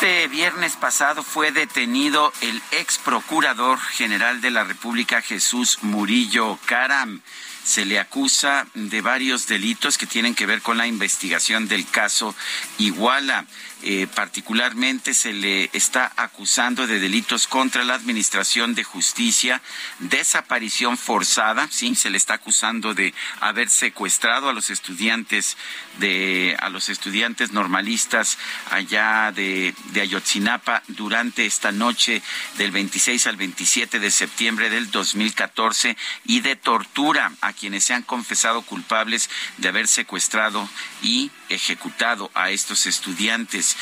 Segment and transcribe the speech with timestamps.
[0.00, 7.20] Este viernes pasado fue detenido el ex procurador general de la República, Jesús Murillo Caram.
[7.64, 12.34] Se le acusa de varios delitos que tienen que ver con la investigación del caso
[12.78, 13.44] Iguala.
[13.82, 19.62] Eh, particularmente se le está acusando de delitos contra la administración de justicia,
[20.00, 25.56] desaparición forzada, sí, se le está acusando de haber secuestrado a los estudiantes
[25.98, 28.36] de a los estudiantes normalistas
[28.70, 32.22] allá de, de Ayotzinapa durante esta noche
[32.58, 38.02] del 26 al 27 de septiembre del 2014 y de tortura a quienes se han
[38.02, 40.68] confesado culpables de haber secuestrado
[41.02, 43.76] y ejecutado a estos estudiantes.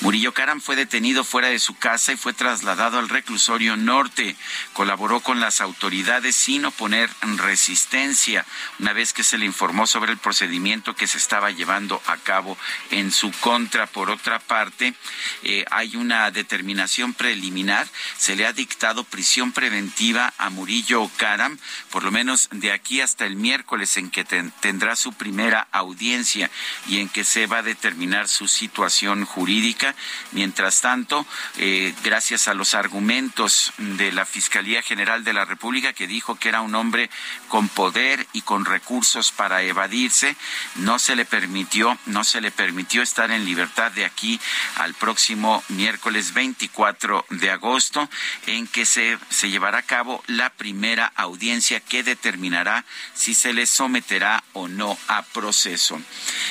[0.00, 4.34] Murillo Caram fue detenido fuera de su casa y fue trasladado al reclusorio norte.
[4.72, 8.46] Colaboró con las autoridades sin oponer resistencia,
[8.78, 12.56] una vez que se le informó sobre el procedimiento que se estaba llevando a cabo
[12.90, 13.86] en su contra.
[13.86, 14.94] Por otra parte,
[15.42, 17.86] eh, hay una determinación preliminar.
[18.16, 21.58] Se le ha dictado prisión preventiva a Murillo Caram,
[21.90, 26.50] por lo menos de aquí hasta el miércoles en que ten- tendrá su primera audiencia
[26.86, 29.94] y en que se va a determinar su situación jurídica.
[30.32, 31.26] Mientras tanto,
[31.58, 36.48] eh, gracias a los argumentos de la Fiscalía General de la República, que dijo que
[36.48, 37.10] era un hombre
[37.48, 40.36] con poder y con recursos para evadirse,
[40.76, 44.40] no se le permitió, no se le permitió estar en libertad de aquí
[44.76, 48.08] al próximo miércoles 24 de agosto,
[48.46, 52.84] en que se, se llevará a cabo la primera audiencia que determinará
[53.14, 56.00] si se le someterá o no a proceso.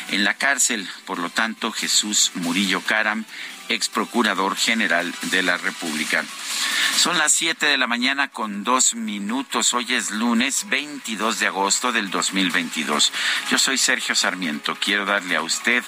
[0.10, 0.34] En la
[1.06, 3.24] por lo tanto, Jesús Murillo Caram,
[3.70, 6.26] ex procurador general de la República.
[6.98, 9.74] Son las 7 de la mañana con dos minutos.
[9.74, 13.14] Hoy es lunes 22 de agosto del 2022.
[13.50, 14.76] Yo soy Sergio Sarmiento.
[14.76, 15.84] Quiero darle a usted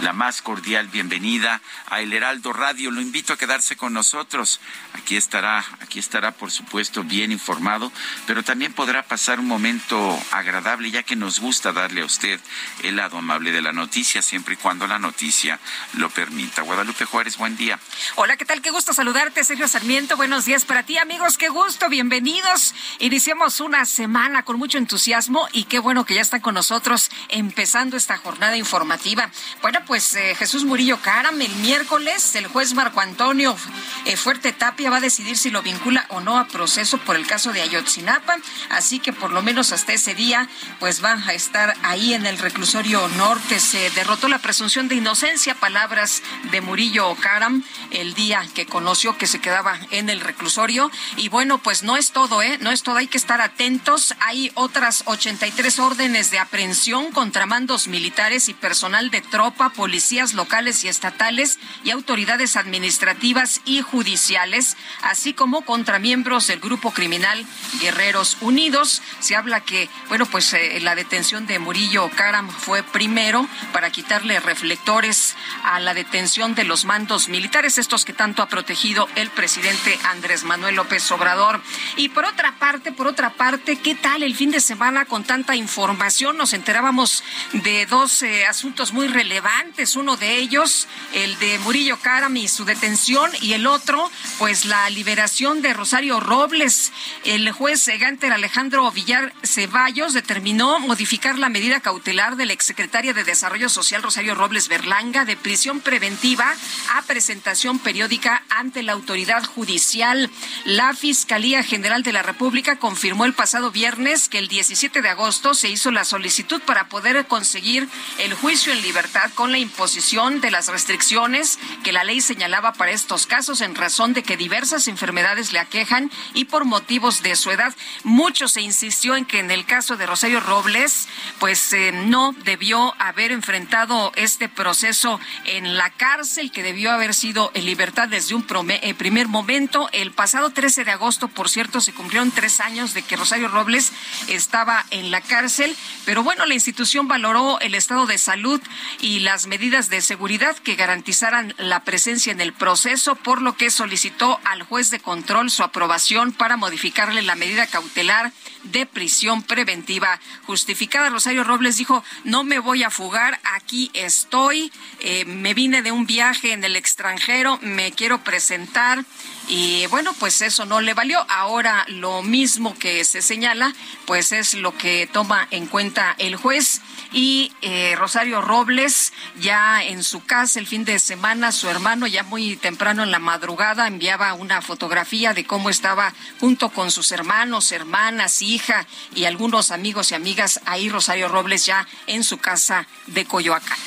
[0.00, 2.90] la más cordial bienvenida a El Heraldo Radio.
[2.90, 4.60] Lo invito a quedarse con nosotros.
[4.94, 7.92] Aquí estará, aquí estará por supuesto bien informado,
[8.26, 12.40] pero también podrá pasar un momento agradable ya que nos gusta darle a usted
[12.82, 15.60] el lado amable de la noticia siempre y cuando la noticia
[15.94, 16.62] lo permita.
[16.62, 17.80] Guadalupe Juárez, buen día.
[18.14, 18.62] Hola, ¿qué tal?
[18.62, 20.16] Qué gusto saludarte, Sergio Sarmiento.
[20.16, 21.36] Buenos días para ti, amigos.
[21.36, 22.72] Qué gusto, bienvenidos.
[23.00, 27.96] Iniciamos una semana con mucho entusiasmo y qué bueno que ya están con nosotros empezando
[27.96, 29.28] esta jornada informativa.
[29.60, 33.56] Bueno, pues eh, Jesús Murillo Caram, el miércoles, el juez Marco Antonio
[34.04, 37.26] eh, Fuerte Tapia va a decidir si lo vincula o no a proceso por el
[37.26, 38.36] caso de Ayotzinapa.
[38.70, 40.48] Así que por lo menos hasta ese día,
[40.78, 43.58] pues va a estar ahí en el reclusorio norte.
[43.58, 46.22] Se derrotó la presunción de inocencia, palabras
[46.52, 50.90] de Murillo Caram el día que conoció que se quedaba en el reclusorio.
[51.16, 52.58] Y bueno, pues no es todo, ¿eh?
[52.60, 54.14] No es todo, hay que estar atentos.
[54.20, 60.84] Hay otras 83 órdenes de aprehensión contra mandos militares y personal de tropa, policías locales
[60.84, 67.44] y estatales y autoridades administrativas y judiciales, así como contra miembros del grupo criminal
[67.80, 69.02] Guerreros Unidos.
[69.20, 74.40] Se habla que, bueno, pues eh, la detención de Murillo Caram fue primero para quitarle
[74.40, 76.95] reflectores a la detención de los mandos
[77.28, 81.60] militares, estos que tanto ha protegido el presidente Andrés Manuel López Obrador.
[81.98, 85.54] Y por otra parte, por otra parte, ¿qué tal el fin de semana con tanta
[85.54, 86.38] información?
[86.38, 87.22] Nos enterábamos
[87.52, 89.94] de dos eh, asuntos muy relevantes.
[89.94, 94.88] Uno de ellos, el de Murillo Caram y su detención, y el otro, pues la
[94.88, 96.94] liberación de Rosario Robles.
[97.24, 103.24] El juez Ganter Alejandro Villar Ceballos determinó modificar la medida cautelar de la exsecretaria de
[103.24, 106.54] Desarrollo Social Rosario Robles Berlanga de prisión preventiva
[106.94, 110.30] a presentación periódica ante la autoridad judicial.
[110.64, 115.54] La Fiscalía General de la República confirmó el pasado viernes que el 17 de agosto
[115.54, 117.88] se hizo la solicitud para poder conseguir
[118.18, 122.92] el juicio en libertad con la imposición de las restricciones que la ley señalaba para
[122.92, 127.50] estos casos en razón de que diversas enfermedades le aquejan y por motivos de su
[127.50, 127.74] edad.
[128.04, 131.08] Mucho se insistió en que en el caso de Rosario Robles,
[131.38, 137.50] pues eh, no debió haber enfrentado este proceso en la cárcel, que debió haber sido
[137.54, 139.88] en libertad desde un eh, primer momento.
[139.92, 143.92] El pasado 13 de agosto, por cierto, se cumplieron tres años de que Rosario Robles
[144.28, 148.60] estaba en la cárcel, pero bueno, la institución valoró el estado de salud
[149.00, 153.70] y las medidas de seguridad que garantizaran la presencia en el proceso, por lo que
[153.70, 158.32] solicitó al juez de control su aprobación para modificarle la medida cautelar
[158.72, 161.10] de prisión preventiva justificada.
[161.10, 166.06] Rosario Robles dijo, no me voy a fugar, aquí estoy, eh, me vine de un
[166.06, 169.04] viaje en el extranjero, me quiero presentar
[169.48, 171.24] y bueno, pues eso no le valió.
[171.28, 173.74] Ahora lo mismo que se señala,
[174.06, 176.80] pues es lo que toma en cuenta el juez.
[177.18, 182.22] Y eh, Rosario Robles, ya en su casa el fin de semana, su hermano ya
[182.22, 187.72] muy temprano en la madrugada enviaba una fotografía de cómo estaba junto con sus hermanos,
[187.72, 193.24] hermanas, hija y algunos amigos y amigas ahí Rosario Robles ya en su casa de
[193.24, 193.78] Coyoacán.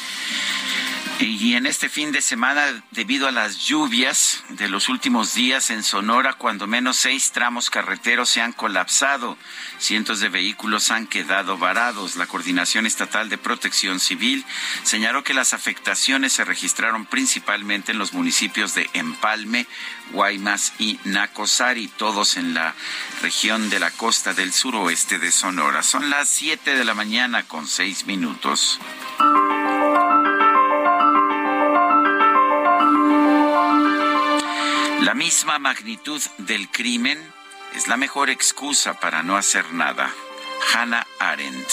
[1.22, 5.84] Y en este fin de semana, debido a las lluvias de los últimos días en
[5.84, 9.38] Sonora, cuando menos seis tramos carreteros se han colapsado,
[9.80, 12.16] cientos de vehículos han quedado varados.
[12.16, 14.46] La Coordinación Estatal de Protección Civil
[14.84, 19.68] señaló que las afectaciones se registraron principalmente en los municipios de Empalme,
[20.14, 22.76] Guaymas y Nacosari, todos en la
[23.22, 25.84] región de la costa del suroeste de Sonora.
[25.84, 28.80] Son las siete de la mañana con seis minutos.
[35.02, 37.18] La misma magnitud del crimen
[37.74, 40.14] es la mejor excusa para no hacer nada.
[40.74, 41.70] Hannah Arendt.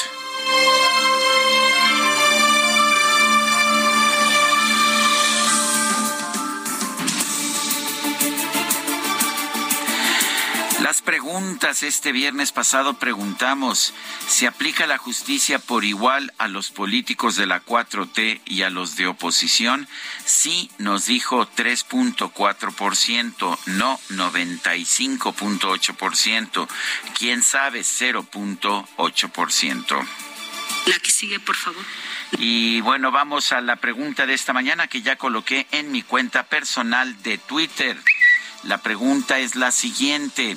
[10.86, 13.92] Las preguntas este viernes pasado preguntamos,
[14.28, 18.94] ¿se aplica la justicia por igual a los políticos de la 4T y a los
[18.94, 19.88] de oposición?
[20.24, 26.68] Sí, nos dijo 3.4%, no 95.8%,
[27.18, 30.06] quién sabe 0.8%.
[30.86, 31.82] La que sigue, por favor.
[32.38, 36.44] Y bueno, vamos a la pregunta de esta mañana que ya coloqué en mi cuenta
[36.44, 38.00] personal de Twitter.
[38.62, 40.56] La pregunta es la siguiente.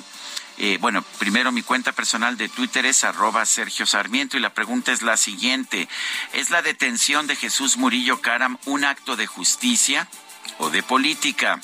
[0.62, 4.92] Eh, bueno, primero mi cuenta personal de Twitter es arroba Sergio Sarmiento y la pregunta
[4.92, 5.88] es la siguiente.
[6.34, 10.06] ¿Es la detención de Jesús Murillo Caram un acto de justicia
[10.58, 11.58] o de política?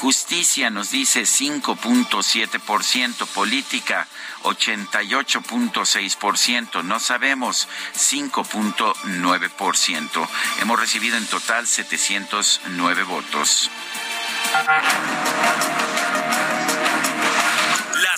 [0.00, 4.08] Justicia nos dice 5.7%, política
[4.42, 10.28] 88.6%, no sabemos 5.9%.
[10.62, 13.70] Hemos recibido en total 709 votos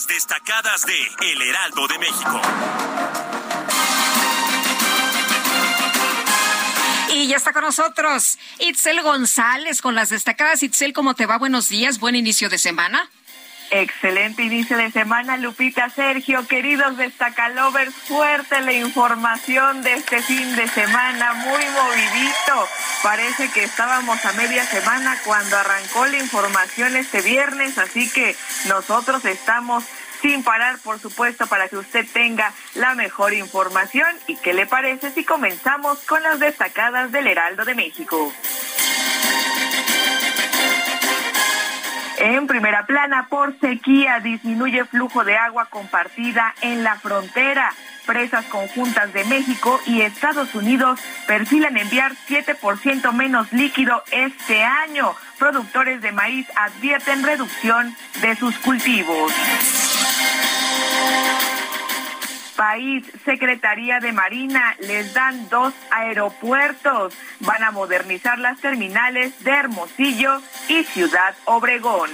[0.02, 2.40] destacadas de El Heraldo de México.
[7.12, 10.64] Y ya está con nosotros Itzel González con las destacadas.
[10.64, 11.38] Itzel, ¿cómo te va?
[11.38, 13.08] Buenos días, buen inicio de semana.
[13.70, 20.68] Excelente inicio de semana, Lupita Sergio, queridos destacalovers, fuerte la información de este fin de
[20.68, 22.68] semana, muy movidito.
[23.02, 28.36] Parece que estábamos a media semana cuando arrancó la información este viernes, así que
[28.68, 29.84] nosotros estamos
[30.22, 34.08] sin parar, por supuesto, para que usted tenga la mejor información.
[34.26, 38.32] ¿Y qué le parece si comenzamos con las destacadas del Heraldo de México?
[42.24, 47.70] En primera plana, por sequía, disminuye flujo de agua compartida en la frontera.
[48.06, 55.14] Presas conjuntas de México y Estados Unidos perfilan enviar 7% menos líquido este año.
[55.38, 59.30] Productores de maíz advierten reducción de sus cultivos.
[62.56, 67.14] País, Secretaría de Marina, les dan dos aeropuertos.
[67.40, 72.10] Van a modernizar las terminales de Hermosillo y Ciudad Obregón.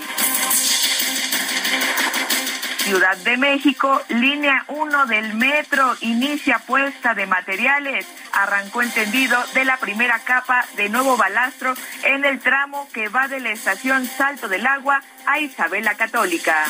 [2.78, 8.06] Ciudad de México, línea 1 del metro, inicia puesta de materiales.
[8.32, 13.40] Arrancó entendido de la primera capa de nuevo balastro en el tramo que va de
[13.40, 16.64] la estación Salto del Agua a Isabela Católica.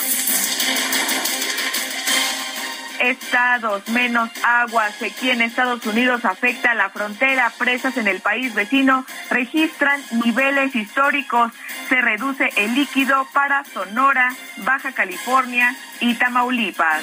[3.00, 9.04] Estados, menos agua, sequía en Estados Unidos afecta la frontera, presas en el país vecino
[9.30, 11.52] registran niveles históricos,
[11.88, 17.02] se reduce el líquido para Sonora, Baja California y Tamaulipas.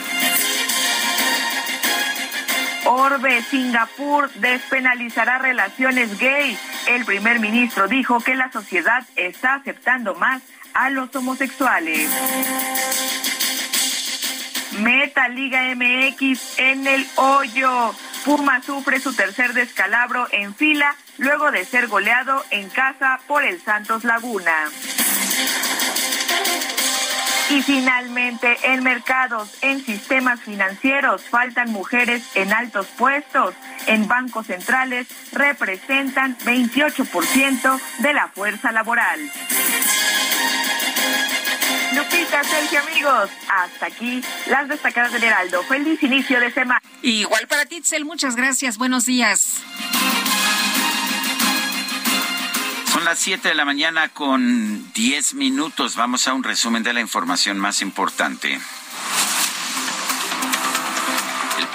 [2.86, 6.58] Orbe, Singapur despenalizará relaciones gay.
[6.88, 10.42] El primer ministro dijo que la sociedad está aceptando más
[10.74, 12.10] a los homosexuales.
[14.79, 17.93] Meta Liga MX en el hoyo.
[18.25, 23.62] Puma sufre su tercer descalabro en fila luego de ser goleado en casa por el
[23.62, 24.69] Santos Laguna.
[27.50, 33.55] Y finalmente, en mercados, en sistemas financieros, faltan mujeres en altos puestos.
[33.88, 39.19] En bancos centrales representan 28% de la fuerza laboral.
[41.98, 45.63] Lupita, Sergio, amigos, hasta aquí las destacadas del Heraldo.
[45.63, 46.80] Feliz inicio de semana.
[47.01, 48.77] Igual para ti, muchas gracias.
[48.77, 49.62] Buenos días.
[52.92, 55.96] Son las 7 de la mañana con 10 minutos.
[55.96, 58.60] Vamos a un resumen de la información más importante.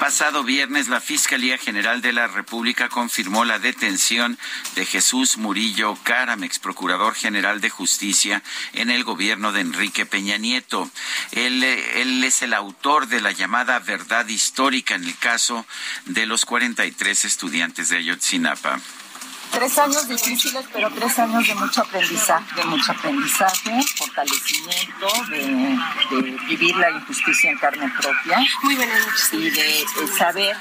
[0.02, 4.36] Pasado viernes, la Fiscalía General de la República confirmó la detención
[4.74, 8.42] de Jesús Murillo Caram, ex procurador general de justicia
[8.72, 10.90] en el gobierno de Enrique Peña Nieto.
[11.30, 15.64] Él, él es el autor de la llamada verdad histórica en el caso
[16.06, 18.80] de los 43 estudiantes de Ayotzinapa
[19.52, 26.76] tres años difíciles, pero tres años de mucho aprendizaje, de mucho aprendizaje, fortalecimiento, de, vivir
[26.76, 28.38] la injusticia en carne propia.
[28.62, 29.32] Muy buenas noches.
[29.32, 29.86] Y de,
[30.18, 30.56] saber.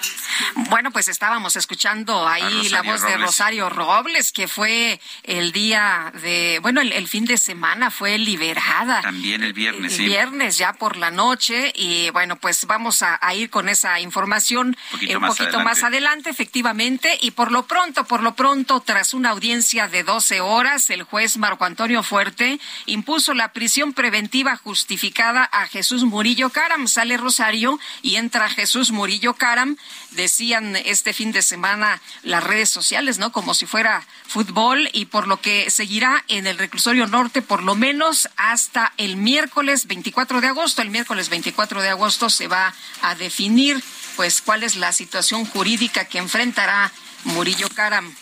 [0.69, 6.60] Bueno, pues estábamos escuchando ahí la voz de Rosario Robles, que fue el día de,
[6.62, 9.01] bueno, el, fin de semana fue liberada.
[9.01, 11.71] También el viernes, el, viernes ya por la noche.
[11.75, 17.17] Y bueno, pues vamos a, ir con esa información un poquito, más adelante, efectivamente.
[17.21, 21.38] Y por lo pronto, por lo pronto, tras una audiencia de 12 horas, el juez
[21.38, 26.88] Marco Antonio Fuerte impuso la prisión preventiva justificada a Jesús Murillo Caram.
[26.88, 29.77] Sale Rosario y entra Jesús Murillo Caram.
[30.11, 33.31] Decían este fin de semana las redes sociales, ¿no?
[33.31, 37.75] Como si fuera fútbol y por lo que seguirá en el reclusorio norte por lo
[37.75, 40.81] menos hasta el miércoles 24 de agosto.
[40.81, 43.81] El miércoles 24 de agosto se va a definir
[44.15, 46.91] pues cuál es la situación jurídica que enfrentará
[47.23, 48.13] Murillo Caram.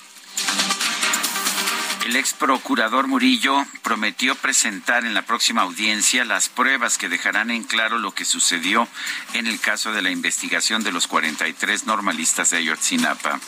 [2.05, 7.63] El ex procurador Murillo prometió presentar en la próxima audiencia las pruebas que dejarán en
[7.63, 8.87] claro lo que sucedió
[9.33, 13.39] en el caso de la investigación de los 43 normalistas de Ayotzinapa.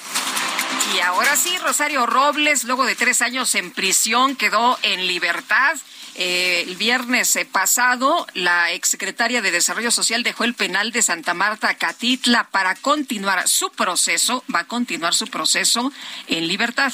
[0.96, 5.78] Y ahora sí, Rosario Robles, luego de tres años en prisión, quedó en libertad.
[6.16, 11.74] Eh, el viernes pasado, la exsecretaria de Desarrollo Social dejó el penal de Santa Marta
[11.76, 15.92] Catitla para continuar su proceso, va a continuar su proceso
[16.28, 16.92] en libertad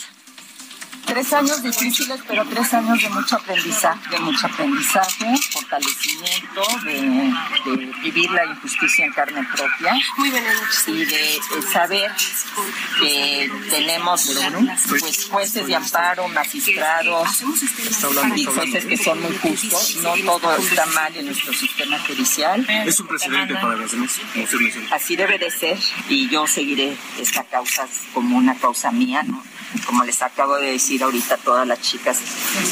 [1.07, 8.29] tres años difíciles, pero tres años de mucho aprendizaje, de mucho aprendizaje, fortalecimiento, de, vivir
[8.31, 9.95] la injusticia en carne propia.
[10.17, 10.87] Muy buenas noches.
[10.87, 11.39] Y de,
[11.71, 12.11] saber
[12.99, 14.37] que tenemos
[14.89, 17.29] pues, jueces de amparo, magistrados,
[18.35, 19.97] y jueces que son muy justos.
[20.03, 22.65] No todo está mal en nuestro sistema judicial.
[22.85, 24.19] Es un precedente para las demás.
[24.91, 25.77] Así debe de ser
[26.09, 29.43] y yo seguiré esta causa como una causa mía, ¿no?
[29.85, 32.19] Como les acabo de decir ahorita a todas las chicas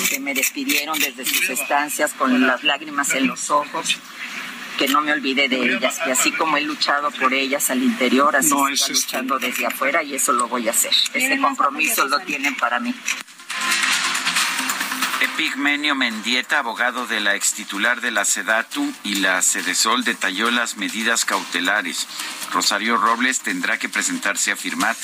[0.09, 3.99] que me despidieron desde sus estancias con las lágrimas en los ojos,
[4.77, 8.35] que no me olvide de ellas, que así como he luchado por ellas al interior,
[8.35, 10.93] así no, estoy luchando desde afuera y eso lo voy a hacer.
[11.13, 12.93] Este compromiso lo tienen para mí.
[15.21, 21.25] Epigmenio Mendieta, abogado de la extitular de la SEDATU y la SEDESOL, detalló las medidas
[21.25, 22.07] cautelares.
[22.51, 24.95] Rosario Robles tendrá que presentarse a firmar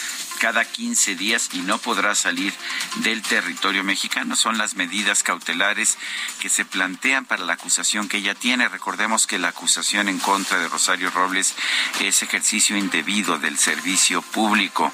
[0.42, 2.52] cada 15 días y no podrá salir
[2.96, 4.36] del territorio mexicano.
[4.36, 6.00] Son las medidas cautelares
[6.40, 8.68] que se plantean para la acusación que ella tiene.
[8.68, 11.54] Recordemos que la acusación en contra de Rosario Robles
[12.00, 14.92] es ejercicio indebido del servicio público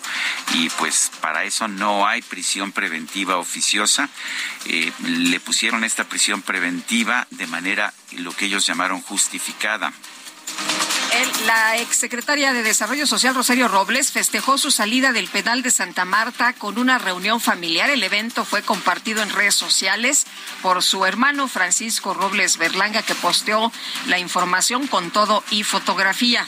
[0.54, 4.10] y pues para eso no hay prisión preventiva oficiosa.
[4.66, 9.94] Eh, le pusieron esta prisión preventiva de manera lo que ellos llamaron justificada
[11.46, 16.54] la exsecretaria de Desarrollo Social, Rosario Robles, festejó su salida del penal de Santa Marta
[16.54, 17.90] con una reunión familiar.
[17.90, 20.26] El evento fue compartido en redes sociales
[20.62, 23.72] por su hermano Francisco Robles Berlanga, que posteó
[24.08, 26.48] la información con todo y fotografía.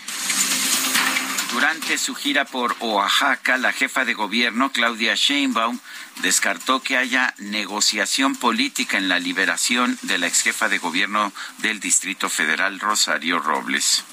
[1.52, 5.80] Durante su gira por Oaxaca, la jefa de gobierno, Claudia Sheinbaum,
[6.22, 12.30] descartó que haya negociación política en la liberación de la exjefa de gobierno del Distrito
[12.30, 14.04] Federal, Rosario Robles.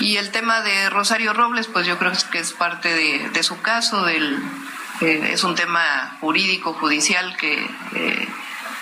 [0.00, 4.08] Y el tema de Rosario Robles, pues yo creo que es parte de, su caso,
[4.08, 4.38] eh,
[5.00, 7.54] es un tema jurídico, judicial que,
[7.94, 8.28] eh,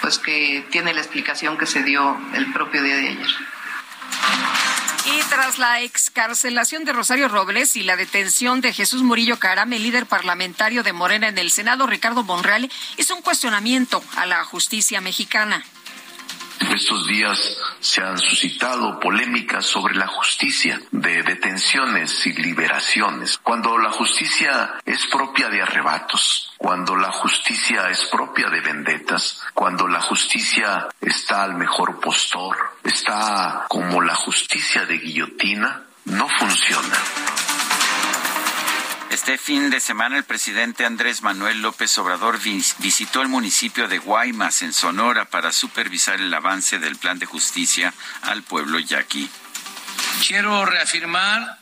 [0.02, 3.28] pues que tiene la explicación que se dio el propio día de ayer.
[5.06, 9.84] Y tras la excarcelación de Rosario Robles y la detención de Jesús Murillo Caram, el
[9.84, 15.00] líder parlamentario de Morena en el Senado, Ricardo Monreal, hizo un cuestionamiento a la justicia
[15.00, 15.64] mexicana.
[16.60, 23.90] Estos días se han suscitado polémicas sobre la justicia de detenciones y liberaciones, cuando la
[23.90, 30.88] justicia es propia de arrebatos, cuando la justicia es propia de vendetas, cuando la justicia
[31.00, 36.96] está al mejor postor, está como la justicia de guillotina, no funciona.
[39.10, 44.62] Este fin de semana el presidente Andrés Manuel López Obrador visitó el municipio de Guaymas,
[44.62, 49.30] en Sonora, para supervisar el avance del plan de justicia al pueblo yaqui.
[50.26, 51.58] Quiero reafirmar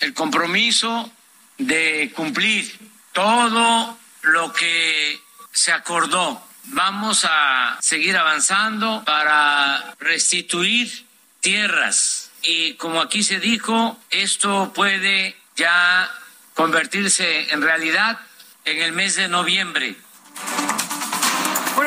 [0.00, 1.10] el compromiso
[1.56, 2.78] de cumplir
[3.12, 5.20] todo lo que
[5.52, 6.44] se acordó.
[6.64, 11.06] Vamos a seguir avanzando para restituir
[11.40, 12.30] tierras.
[12.42, 16.10] Y como aquí se dijo, esto puede ya
[16.58, 18.18] convertirse en realidad
[18.64, 19.94] en el mes de noviembre.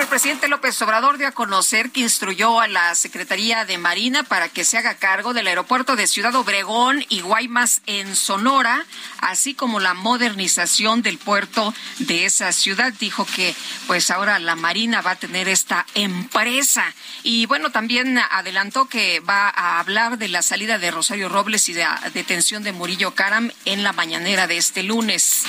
[0.01, 4.49] El presidente López Obrador dio a conocer que instruyó a la Secretaría de Marina para
[4.49, 8.83] que se haga cargo del aeropuerto de Ciudad Obregón y Guaymas en Sonora,
[9.19, 12.91] así como la modernización del puerto de esa ciudad.
[12.99, 13.55] Dijo que
[13.85, 16.83] pues ahora la Marina va a tener esta empresa.
[17.21, 21.73] Y bueno, también adelantó que va a hablar de la salida de Rosario Robles y
[21.73, 25.43] de la detención de Murillo Caram en la mañanera de este lunes.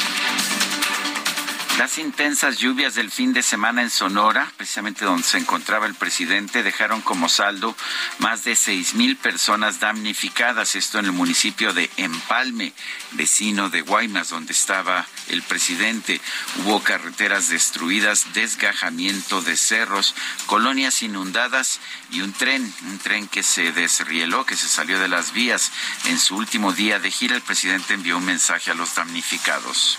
[1.78, 6.62] Las intensas lluvias del fin de semana en Sonora, precisamente donde se encontraba el presidente,
[6.62, 7.74] dejaron como saldo
[8.18, 10.76] más de seis mil personas damnificadas.
[10.76, 12.74] Esto en el municipio de Empalme,
[13.12, 16.20] vecino de Guaymas, donde estaba el presidente.
[16.58, 20.14] Hubo carreteras destruidas, desgajamiento de cerros,
[20.44, 25.32] colonias inundadas y un tren, un tren que se desrieló, que se salió de las
[25.32, 25.72] vías.
[26.04, 29.98] En su último día de gira, el presidente envió un mensaje a los damnificados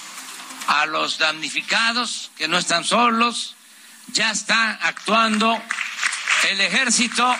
[0.67, 3.55] a los damnificados que no están solos,
[4.07, 5.61] ya está actuando
[6.49, 7.35] el ejército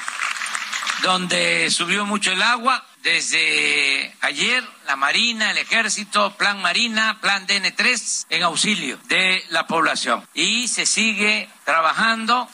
[1.02, 8.26] donde subió mucho el agua desde ayer la Marina, el Ejército, Plan Marina, Plan DN3
[8.30, 10.26] en auxilio de la población.
[10.34, 12.48] Y se sigue trabajando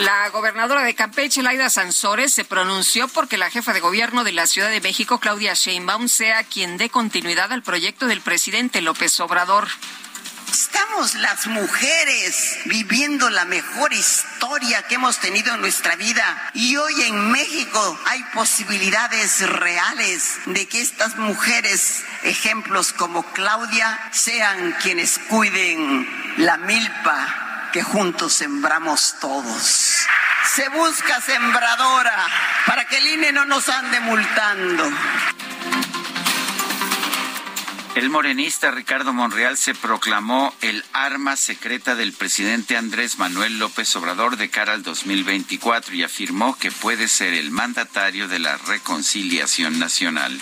[0.00, 4.46] la gobernadora de Campeche, Laida Sansores, se pronunció porque la jefa de gobierno de la
[4.46, 9.68] Ciudad de México, Claudia Sheinbaum, sea quien dé continuidad al proyecto del presidente López Obrador.
[10.50, 17.02] Estamos las mujeres viviendo la mejor historia que hemos tenido en nuestra vida y hoy
[17.02, 26.08] en México hay posibilidades reales de que estas mujeres, ejemplos como Claudia, sean quienes cuiden
[26.38, 30.06] la milpa que juntos sembramos todos.
[30.54, 32.26] Se busca sembradora
[32.66, 34.90] para que el INE no nos ande multando.
[37.94, 44.36] El morenista Ricardo Monreal se proclamó el arma secreta del presidente Andrés Manuel López Obrador
[44.36, 50.40] de cara al 2024 y afirmó que puede ser el mandatario de la reconciliación nacional.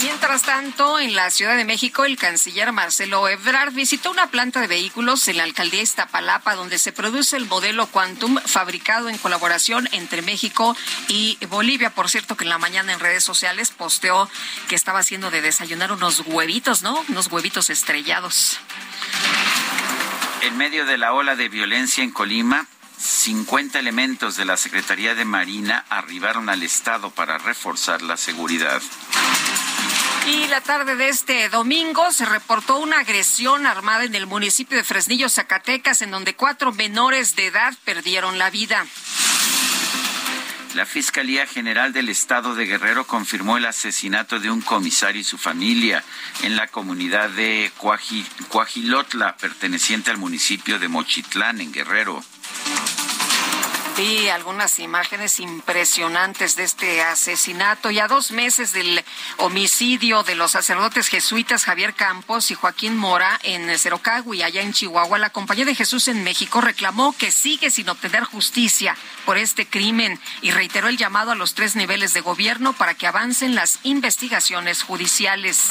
[0.00, 4.66] Mientras tanto, en la Ciudad de México, el canciller Marcelo Ebrard visitó una planta de
[4.66, 10.22] vehículos en la alcaldía Iztapalapa, donde se produce el modelo Quantum, fabricado en colaboración entre
[10.22, 10.76] México
[11.08, 11.90] y Bolivia.
[11.90, 14.28] Por cierto, que en la mañana en redes sociales posteó
[14.68, 17.04] que estaba haciendo de desayunar unos huevitos, ¿no?
[17.08, 18.58] Unos huevitos estrellados.
[20.42, 22.66] En medio de la ola de violencia en Colima,
[22.98, 28.80] 50 elementos de la Secretaría de Marina arribaron al Estado para reforzar la seguridad.
[30.26, 34.84] Y la tarde de este domingo se reportó una agresión armada en el municipio de
[34.84, 38.86] Fresnillo, Zacatecas, en donde cuatro menores de edad perdieron la vida.
[40.74, 45.36] La Fiscalía General del Estado de Guerrero confirmó el asesinato de un comisario y su
[45.36, 46.02] familia
[46.44, 47.70] en la comunidad de
[48.48, 52.24] Coajilotla, perteneciente al municipio de Mochitlán, en Guerrero.
[53.96, 59.04] Vi algunas imágenes impresionantes de este asesinato y a dos meses del
[59.36, 65.18] homicidio de los sacerdotes jesuitas Javier Campos y Joaquín Mora en Cerocagui, allá en Chihuahua,
[65.18, 70.18] la Compañía de Jesús en México reclamó que sigue sin obtener justicia por este crimen
[70.40, 74.82] y reiteró el llamado a los tres niveles de gobierno para que avancen las investigaciones
[74.82, 75.68] judiciales.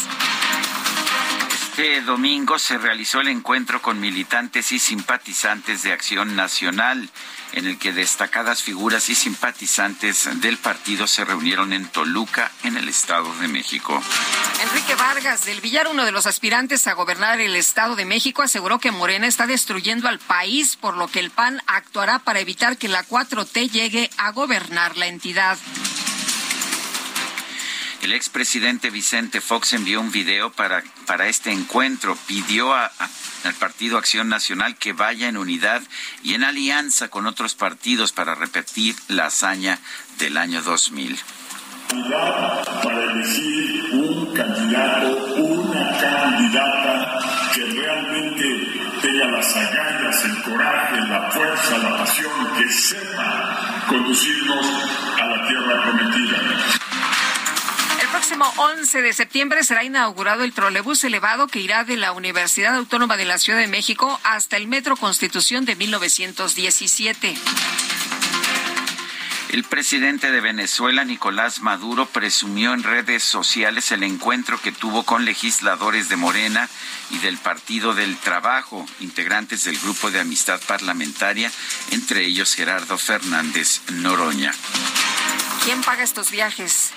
[1.81, 7.09] Este domingo se realizó el encuentro con militantes y simpatizantes de Acción Nacional
[7.53, 12.87] en el que destacadas figuras y simpatizantes del partido se reunieron en Toluca, en el
[12.87, 13.99] Estado de México.
[14.61, 18.77] Enrique Vargas del Villar, uno de los aspirantes a gobernar el Estado de México, aseguró
[18.77, 22.89] que Morena está destruyendo al país, por lo que el PAN actuará para evitar que
[22.89, 25.57] la 4T llegue a gobernar la entidad.
[28.01, 32.17] El expresidente Vicente Fox envió un video para, para este encuentro.
[32.25, 32.91] Pidió a,
[33.43, 35.83] al Partido Acción Nacional que vaya en unidad
[36.23, 39.77] y en alianza con otros partidos para repetir la hazaña
[40.17, 41.19] del año 2000.
[42.83, 47.19] Para elegir un candidato, una candidata
[47.53, 54.65] que realmente tenga las agallas, el coraje, la fuerza, la pasión, que sepa conducirnos
[55.21, 56.80] a la tierra prometida
[58.11, 63.15] próximo 11 de septiembre será inaugurado el trolebús elevado que irá de la Universidad Autónoma
[63.15, 67.35] de la Ciudad de México hasta el Metro Constitución de 1917.
[69.49, 75.23] El presidente de Venezuela, Nicolás Maduro, presumió en redes sociales el encuentro que tuvo con
[75.23, 76.69] legisladores de Morena
[77.11, 81.51] y del Partido del Trabajo, integrantes del Grupo de Amistad Parlamentaria,
[81.91, 84.53] entre ellos Gerardo Fernández Noroña.
[85.63, 86.91] ¿Quién paga estos viajes?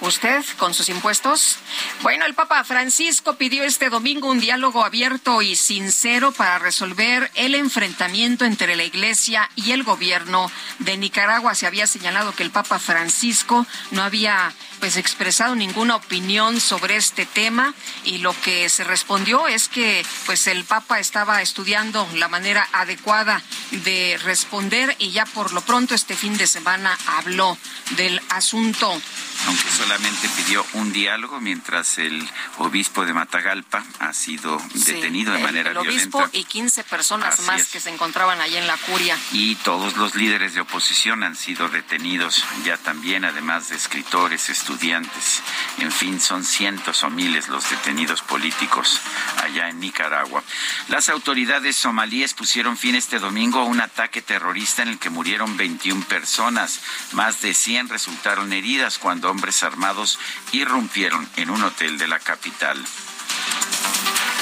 [0.00, 1.56] ¿Usted con sus impuestos?
[2.02, 7.56] Bueno, el Papa Francisco pidió este domingo un diálogo abierto y sincero para resolver el
[7.56, 11.56] enfrentamiento entre la Iglesia y el gobierno de Nicaragua.
[11.56, 17.26] Se había señalado que el Papa Francisco no había pues expresado ninguna opinión sobre este
[17.26, 22.68] tema y lo que se respondió es que pues el Papa estaba estudiando la manera
[22.72, 27.58] adecuada de responder y ya por lo pronto este fin de semana habló
[27.96, 29.00] del asunto.
[29.46, 35.70] Aunque solamente pidió un diálogo mientras el obispo de Matagalpa ha sido detenido de manera
[35.70, 35.90] violenta.
[35.90, 39.16] El obispo y 15 personas más que se encontraban allí en la curia.
[39.32, 44.67] Y todos los líderes de oposición han sido detenidos ya también, además de escritores, estudiantes.
[45.78, 49.00] En fin, son cientos o miles los detenidos políticos
[49.42, 50.42] allá en Nicaragua.
[50.88, 55.56] Las autoridades somalíes pusieron fin este domingo a un ataque terrorista en el que murieron
[55.56, 56.80] 21 personas.
[57.12, 60.18] Más de 100 resultaron heridas cuando hombres armados
[60.52, 62.84] irrumpieron en un hotel de la capital.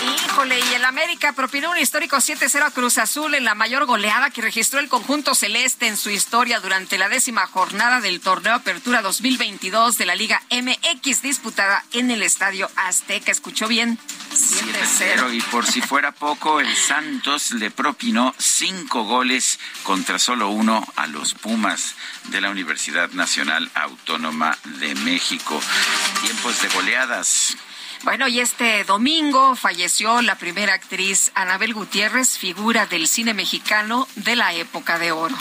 [0.07, 4.31] Híjole, y el América propinó un histórico 7-0 a Cruz Azul en la mayor goleada
[4.31, 9.01] que registró el conjunto celeste en su historia durante la décima jornada del torneo Apertura
[9.01, 13.33] 2022 de la Liga MX disputada en el Estadio Azteca.
[13.33, 13.99] ¿Escuchó bien?
[14.33, 15.35] 7-0.
[15.35, 21.07] Y por si fuera poco, el Santos le propinó cinco goles contra solo uno a
[21.07, 21.94] los Pumas
[22.25, 25.61] de la Universidad Nacional Autónoma de México.
[26.22, 27.57] Tiempos de goleadas.
[28.03, 34.37] Bueno, y este domingo falleció la primera actriz Anabel Gutiérrez, figura del cine mexicano de
[34.37, 35.37] la época de oro.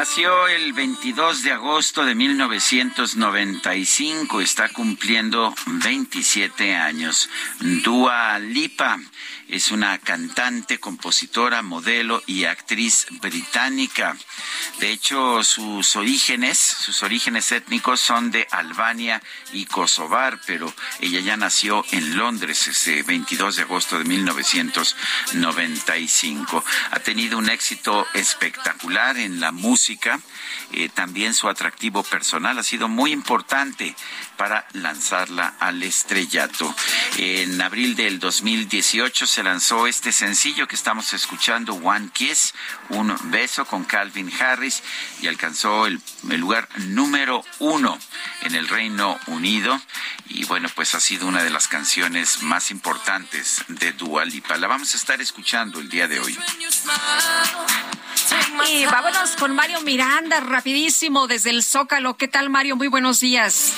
[0.00, 7.28] Nació el 22 de agosto de 1995, está cumpliendo 27 años.
[7.84, 8.98] Dua Lipa
[9.50, 14.16] es una cantante, compositora, modelo y actriz británica.
[14.78, 19.20] De hecho, sus orígenes, sus orígenes étnicos son de Albania
[19.52, 26.64] y Kosovar, pero ella ya nació en Londres ese 22 de agosto de 1995.
[26.92, 30.20] Ha tenido un éxito espectacular en la música.
[30.72, 33.96] Eh, también su atractivo personal ha sido muy importante
[34.40, 36.74] para lanzarla al estrellato.
[37.18, 42.54] En abril del 2018 se lanzó este sencillo que estamos escuchando, One Kiss,
[42.88, 44.82] un beso con Calvin Harris,
[45.20, 46.00] y alcanzó el,
[46.38, 47.98] lugar número uno
[48.40, 49.78] en el Reino Unido.
[50.28, 54.56] Y bueno, pues ha sido una de las canciones más importantes de Dua Lipa.
[54.56, 56.38] La vamos a estar escuchando el día de hoy.
[58.70, 62.16] Y vámonos con Mario Miranda, rapidísimo, desde el Zócalo.
[62.16, 62.76] ¿Qué tal, Mario?
[62.76, 63.74] Muy buenos días.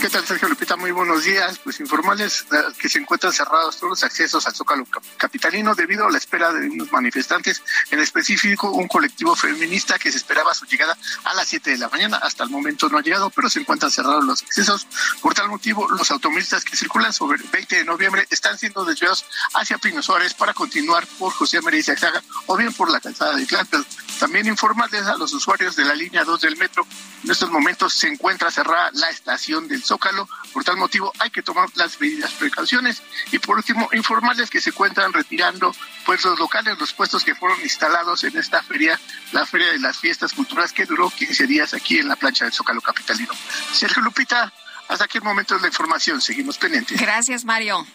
[0.00, 0.76] ¿Qué tal, Sergio Lupita?
[0.76, 1.58] Muy buenos días.
[1.58, 6.10] Pues informarles eh, que se encuentran cerrados todos los accesos al Zócalo Capitalino debido a
[6.10, 10.96] la espera de unos manifestantes, en específico un colectivo feminista que se esperaba su llegada
[11.24, 12.18] a las 7 de la mañana.
[12.18, 14.86] Hasta el momento no ha llegado, pero se encuentran cerrados los accesos.
[15.22, 19.24] Por tal motivo, los automovilistas que circulan sobre el 20 de noviembre están siendo desviados
[19.54, 23.46] hacia Pino Suárez para continuar por José María Zaga o bien por la calzada de
[23.46, 23.86] Tlalpan.
[24.20, 26.86] También informarles a los usuarios de la línea 2 del metro,
[27.26, 31.42] en estos momentos se encuentra cerrada la estación del Zócalo, por tal motivo hay que
[31.42, 36.78] tomar las medidas precauciones y por último informarles que se encuentran retirando pues los locales,
[36.78, 39.00] los puestos que fueron instalados en esta feria,
[39.32, 42.52] la Feria de las Fiestas Culturales que duró 15 días aquí en la plancha del
[42.52, 43.32] Zócalo Capitalino.
[43.72, 44.52] Sergio Lupita,
[44.88, 47.00] hasta aquí el momento de la información, seguimos pendientes.
[47.00, 47.86] Gracias, Mario.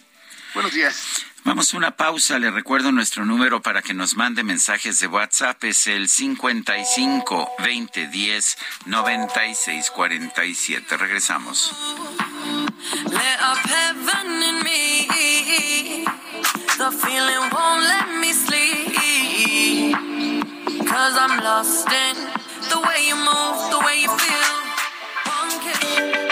[0.54, 1.26] Buenos días.
[1.44, 2.38] Vamos a una pausa.
[2.38, 5.62] Le recuerdo nuestro número para que nos mande mensajes de WhatsApp.
[5.64, 10.96] Es el 55 20 10 96 47.
[10.96, 11.72] Regresamos.
[20.92, 22.16] Cause I'm lost in
[22.68, 26.31] the way you move, the way you feel.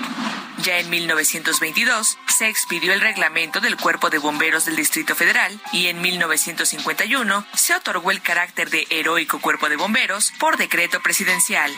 [0.64, 5.86] Ya en 1922 se expidió el reglamento del Cuerpo de Bomberos del Distrito Federal y
[5.86, 11.72] en 1951 se otorgó el carácter de heroico Cuerpo de Bomberos por decreto presidencial.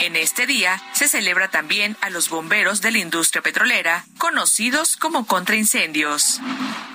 [0.00, 5.26] En este día se celebra también a los bomberos de la industria petrolera, conocidos como
[5.26, 6.40] contraincendios.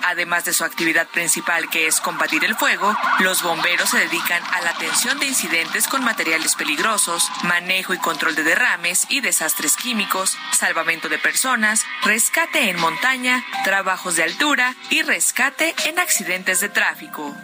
[0.04, 4.60] Además de su actividad principal que es combatir el fuego, los bomberos se dedican a
[4.60, 10.36] la atención de incidentes con materiales peligrosos, manejo y control de derrames y desastres químicos,
[10.52, 17.36] salvamento de personas, rescate en montaña, trabajos de altura y rescate en accidentes de tráfico.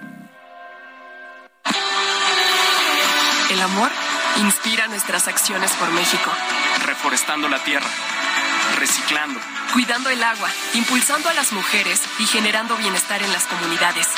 [3.50, 3.90] El amor
[4.36, 6.30] inspira nuestras acciones por México.
[6.84, 7.88] Reforestando la tierra,
[8.78, 9.40] reciclando,
[9.72, 14.08] cuidando el agua, impulsando a las mujeres y generando bienestar en las comunidades.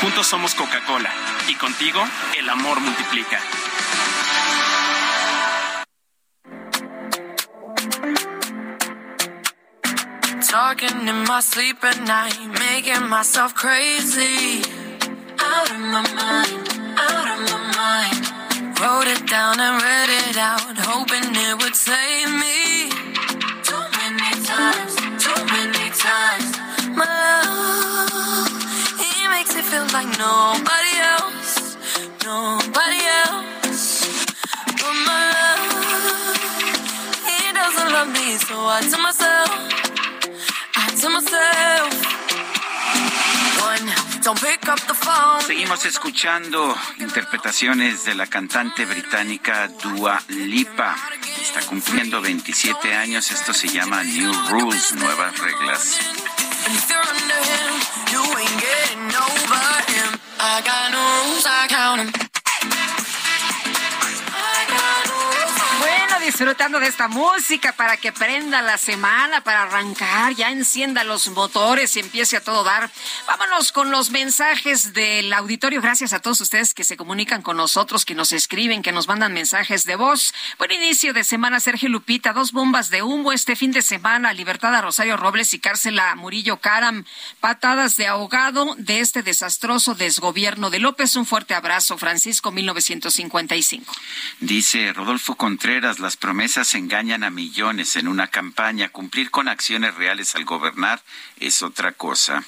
[0.00, 1.10] Juntos somos Coca-Cola
[1.48, 2.06] y contigo
[2.38, 3.40] el amor multiplica.
[10.48, 14.62] Talking in my sleep at night, making myself crazy.
[15.38, 16.75] Out of my mind,
[18.80, 22.90] Wrote it down and read it out, hoping it would save me.
[23.64, 26.52] Too many times, too many times.
[26.92, 28.52] My love,
[29.00, 31.78] he makes it feel like nobody else,
[32.22, 34.04] nobody else.
[34.66, 36.36] But my love,
[37.24, 39.50] he doesn't love me, so I tell myself,
[40.76, 42.25] I tell myself.
[45.46, 50.96] Seguimos escuchando interpretaciones de la cantante británica Dua Lipa.
[51.40, 53.30] Está cumpliendo 27 años.
[53.30, 56.00] Esto se llama New Rules, nuevas reglas.
[60.38, 62.25] I got no rules, I count.
[66.36, 71.96] Disfrutando de esta música para que prenda la semana, para arrancar, ya encienda los motores
[71.96, 72.90] y empiece a todo dar.
[73.26, 75.80] Vámonos con los mensajes del auditorio.
[75.80, 79.32] Gracias a todos ustedes que se comunican con nosotros, que nos escriben, que nos mandan
[79.32, 80.34] mensajes de voz.
[80.58, 82.34] Buen inicio de semana, Sergio Lupita.
[82.34, 84.34] Dos bombas de humo este fin de semana.
[84.34, 87.06] Libertad a Rosario Robles y cárcel a Murillo Caram.
[87.40, 91.16] Patadas de ahogado de este desastroso desgobierno de López.
[91.16, 93.90] Un fuerte abrazo, Francisco 1955.
[94.40, 98.88] Dice Rodolfo Contreras, las promesas engañan a millones en una campaña.
[98.88, 101.00] Cumplir con acciones reales al gobernar
[101.38, 102.42] es otra cosa.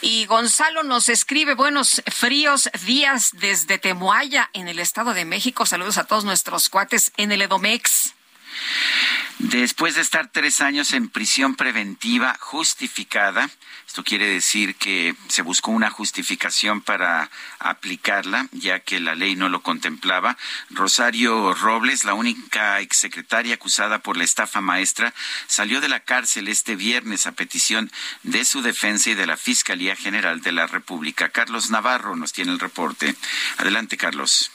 [0.00, 5.66] Y Gonzalo nos escribe buenos fríos días desde Temuaya, en el Estado de México.
[5.66, 8.12] Saludos a todos nuestros cuates en el Edomex.
[9.38, 13.50] Después de estar tres años en prisión preventiva justificada,
[13.86, 19.50] esto quiere decir que se buscó una justificación para aplicarla, ya que la ley no
[19.50, 20.38] lo contemplaba.
[20.70, 25.12] Rosario Robles, la única exsecretaria acusada por la estafa maestra,
[25.46, 29.96] salió de la cárcel este viernes a petición de su defensa y de la Fiscalía
[29.96, 31.28] General de la República.
[31.28, 33.14] Carlos Navarro nos tiene el reporte.
[33.58, 34.50] Adelante, Carlos.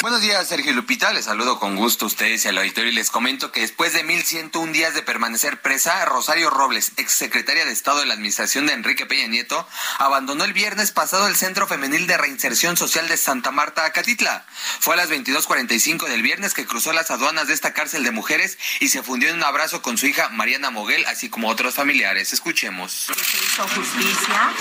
[0.00, 1.12] Buenos días, Sergio Lupita.
[1.12, 4.04] Les saludo con gusto a ustedes y al auditorio y les comento que después de
[4.04, 9.06] 1.101 días de permanecer presa, Rosario Robles, exsecretaria de Estado de la Administración de Enrique
[9.06, 9.66] Peña Nieto,
[9.98, 14.44] abandonó el viernes pasado el Centro Femenil de Reinserción Social de Santa Marta, Acatitla.
[14.80, 18.58] Fue a las 22.45 del viernes que cruzó las aduanas de esta cárcel de mujeres
[18.80, 22.32] y se fundió en un abrazo con su hija Mariana Moguel, así como otros familiares.
[22.32, 22.92] Escuchemos.
[22.92, 24.52] Se hizo justicia,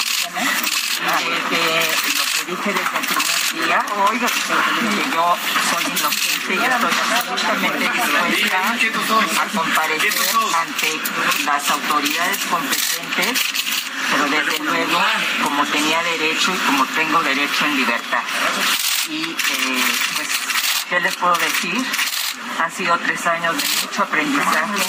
[1.04, 3.86] lo que dije desde el primer día,
[5.04, 5.23] que yo
[5.70, 10.14] soy inocente y estoy absolutamente dispuesta a comparecer
[10.56, 11.00] ante
[11.46, 13.40] las autoridades competentes,
[14.12, 15.02] pero desde luego
[15.44, 18.24] como tenía derecho y como tengo derecho en libertad.
[19.10, 19.84] Y eh,
[20.16, 20.30] pues,
[20.90, 21.86] ¿qué les puedo decir?
[22.60, 24.84] Han sido tres años de mucho aprendizaje,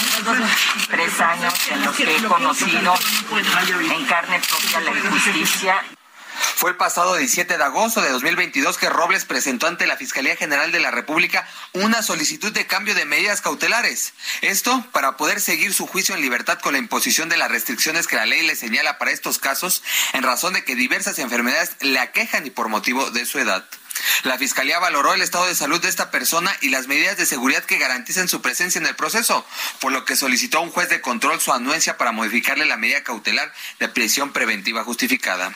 [0.90, 2.94] tres años en los que he conocido
[3.30, 5.82] en carne propia la injusticia
[6.56, 10.72] fue el pasado 17 de agosto de 2022 que Robles presentó ante la Fiscalía General
[10.72, 14.14] de la República una solicitud de cambio de medidas cautelares.
[14.40, 18.16] Esto para poder seguir su juicio en libertad con la imposición de las restricciones que
[18.16, 22.46] la ley le señala para estos casos en razón de que diversas enfermedades le aquejan
[22.46, 23.64] y por motivo de su edad.
[24.24, 27.64] La Fiscalía valoró el estado de salud de esta persona y las medidas de seguridad
[27.64, 29.46] que garanticen su presencia en el proceso,
[29.80, 33.04] por lo que solicitó a un juez de control su anuencia para modificarle la medida
[33.04, 35.54] cautelar de prisión preventiva justificada.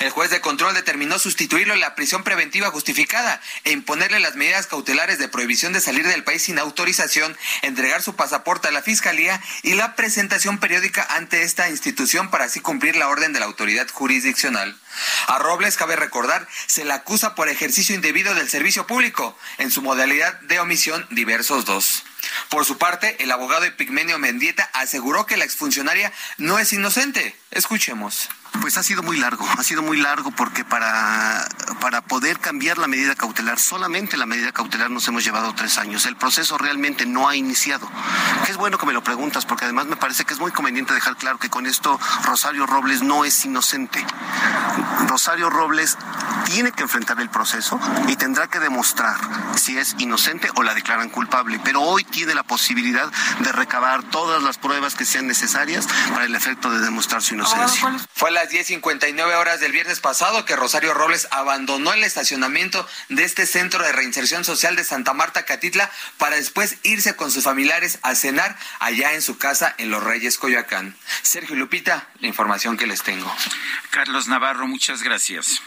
[0.00, 4.66] El juez de control determinó sustituirlo en la prisión preventiva justificada e imponerle las medidas
[4.66, 9.40] cautelares de prohibición de salir del país sin autorización, entregar su pasaporte a la Fiscalía
[9.62, 13.88] y la presentación periódica ante esta institución para así cumplir la orden de la autoridad
[13.90, 14.78] jurisdiccional.
[15.26, 19.82] A Robles, cabe recordar, se le acusa por ejercicio indebido del servicio público, en su
[19.82, 22.04] modalidad de omisión diversos dos.
[22.48, 27.36] Por su parte, el abogado Epigmenio Mendieta aseguró que la exfuncionaria no es inocente.
[27.50, 28.28] Escuchemos.
[28.60, 31.46] Pues ha sido muy largo, ha sido muy largo porque para,
[31.80, 36.04] para poder cambiar la medida cautelar, solamente la medida cautelar nos hemos llevado tres años.
[36.06, 37.88] El proceso realmente no ha iniciado.
[38.48, 41.16] Es bueno que me lo preguntas porque además me parece que es muy conveniente dejar
[41.16, 44.04] claro que con esto Rosario Robles no es inocente.
[45.06, 45.96] Rosario Robles
[46.44, 49.16] tiene que enfrentar el proceso y tendrá que demostrar
[49.56, 51.60] si es inocente o la declaran culpable.
[51.64, 53.10] Pero hoy tiene la posibilidad
[53.40, 57.96] de recabar todas las pruebas que sean necesarias para el efecto de demostrar su inocencia.
[58.14, 63.44] Fue las 10.59 horas del viernes pasado que Rosario Robles abandonó el estacionamiento de este
[63.44, 68.14] centro de reinserción social de Santa Marta, Catitla, para después irse con sus familiares a
[68.14, 70.96] cenar allá en su casa en Los Reyes, Coyoacán.
[71.20, 73.30] Sergio Lupita, la información que les tengo.
[73.90, 75.60] Carlos Navarro, muchas gracias.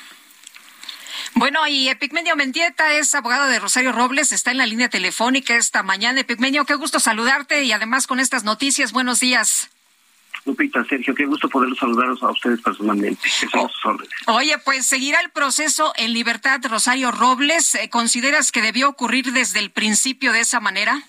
[1.36, 5.84] Bueno, y Epigmenio Mendieta es abogado de Rosario Robles, está en la línea telefónica esta
[5.84, 6.22] mañana.
[6.22, 9.70] Epigmenio, qué gusto saludarte y además con estas noticias, buenos días.
[10.46, 13.22] Lupita, Sergio, qué gusto poder saludaros a ustedes personalmente.
[14.28, 17.76] Oye, pues seguirá el proceso en libertad Rosario Robles.
[17.76, 21.04] Eh, ¿Consideras que debió ocurrir desde el principio de esa manera?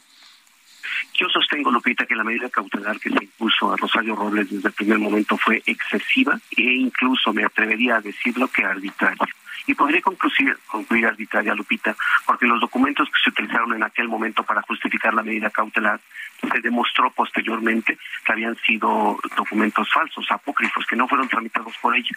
[1.15, 4.75] Yo sostengo, Lupita, que la medida cautelar que se impuso a Rosario Robles desde el
[4.75, 9.35] primer momento fue excesiva e incluso me atrevería a decirlo que arbitraria.
[9.67, 14.43] Y podría concluir, concluir arbitraria, Lupita, porque los documentos que se utilizaron en aquel momento
[14.43, 16.01] para justificar la medida cautelar
[16.41, 22.15] se demostró posteriormente que habían sido documentos falsos, apócrifos, que no fueron tramitados por ella.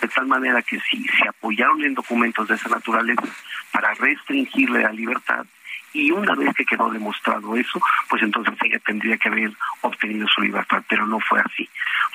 [0.00, 3.22] De tal manera que si se apoyaron en documentos de esa naturaleza
[3.70, 5.46] para restringirle la libertad,
[5.92, 10.42] y una vez que quedó demostrado eso, pues entonces ella tendría que haber obtenido su
[10.42, 11.68] libertad, pero no fue así.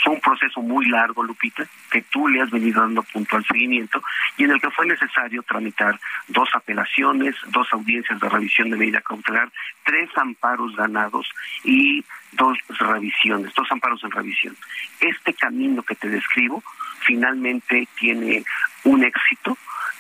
[0.04, 4.02] Fue un proceso muy largo, Lupita, que tú le has venido dando puntual seguimiento
[4.38, 9.02] y en el que fue necesario tramitar dos apelaciones, dos audiencias de revisión de medida
[9.02, 9.50] cautelar,
[9.84, 11.30] tres amparos ganados
[11.64, 14.56] y dos revisiones, dos amparos en revisión.
[15.00, 16.64] Este camino que te describo
[17.00, 18.44] finalmente tiene
[18.84, 19.58] un éxito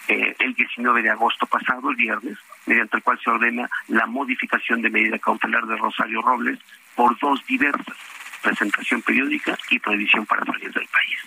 [0.08, 4.82] eh, el 19 de agosto pasado, el viernes, mediante el cual se ordena la modificación
[4.82, 6.60] de medida cautelar de Rosario Robles
[6.96, 7.98] por dos diversas,
[8.42, 11.18] presentación periódica y prohibición para salir del país.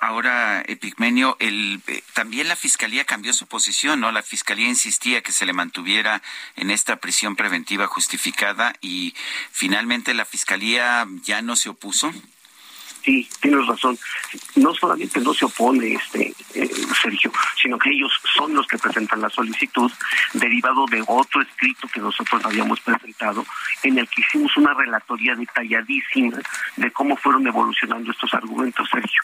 [0.00, 4.10] Ahora, Epigmenio, el, eh, también la Fiscalía cambió su posición, ¿no?
[4.12, 6.22] La Fiscalía insistía que se le mantuviera
[6.56, 9.14] en esta prisión preventiva justificada y
[9.52, 12.12] finalmente la Fiscalía ya no se opuso.
[13.02, 13.98] Sí, tienes razón.
[14.56, 16.70] No solamente no se opone este eh,
[17.00, 19.90] Sergio, sino que ellos son los que presentan la solicitud
[20.34, 23.44] derivado de otro escrito que nosotros habíamos presentado
[23.82, 26.38] en el que hicimos una relatoría detalladísima
[26.76, 29.22] de cómo fueron evolucionando estos argumentos, Sergio.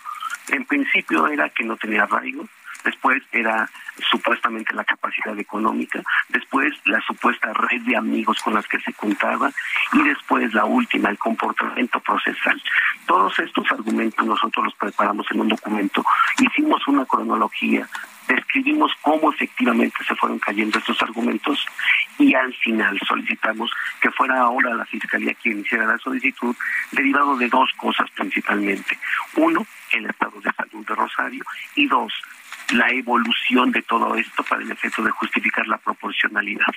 [0.49, 2.49] En principio era que no tenía arraigo,
[2.87, 3.69] después era
[4.11, 9.51] supuestamente la capacidad económica, después la supuesta red de amigos con las que se contaba
[9.93, 12.63] y después la última, el comportamiento procesal.
[13.07, 16.05] Todos estos argumentos nosotros los preparamos en un documento,
[16.39, 17.89] hicimos una cronología,
[18.29, 21.67] describimos cómo efectivamente se fueron cayendo estos argumentos
[22.19, 23.71] y al final solicitamos
[24.01, 26.55] que fuera ahora la Fiscalía quien hiciera la solicitud,
[26.93, 28.99] derivado de dos cosas principalmente.
[29.37, 32.13] Uno, el estado de salud de Rosario y dos,
[32.73, 36.75] la evolución de todo esto para el efecto de justificar la proporcionalidad.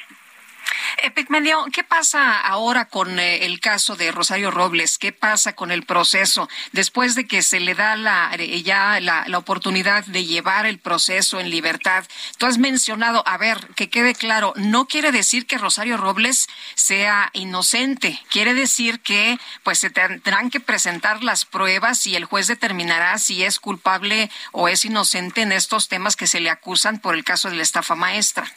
[0.97, 4.97] Epigmenio, ¿qué pasa ahora con eh, el caso de Rosario Robles?
[4.97, 9.25] ¿Qué pasa con el proceso después de que se le da la, eh, ya la,
[9.37, 12.05] oportunidad de llevar el proceso en libertad?
[12.37, 17.29] Tú has mencionado, a ver, que quede claro, no quiere decir que Rosario Robles sea
[17.33, 23.17] inocente, quiere decir que pues se tendrán que presentar las pruebas y el juez determinará
[23.19, 27.23] si es culpable o es inocente en estos temas que se le acusan por el
[27.23, 28.51] caso de la estafa maestra.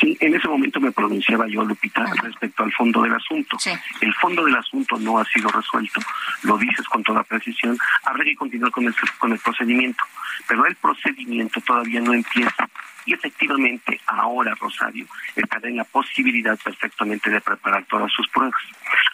[0.00, 3.56] Sí, en ese momento me pronunciaba yo, Lupita, respecto al fondo del asunto.
[4.00, 6.00] El fondo del asunto no ha sido resuelto,
[6.42, 10.04] lo dices con toda precisión, habrá que continuar con el, con el procedimiento,
[10.46, 12.68] pero el procedimiento todavía no empieza.
[13.06, 18.60] Y efectivamente, ahora Rosario estará en la posibilidad perfectamente de preparar todas sus pruebas.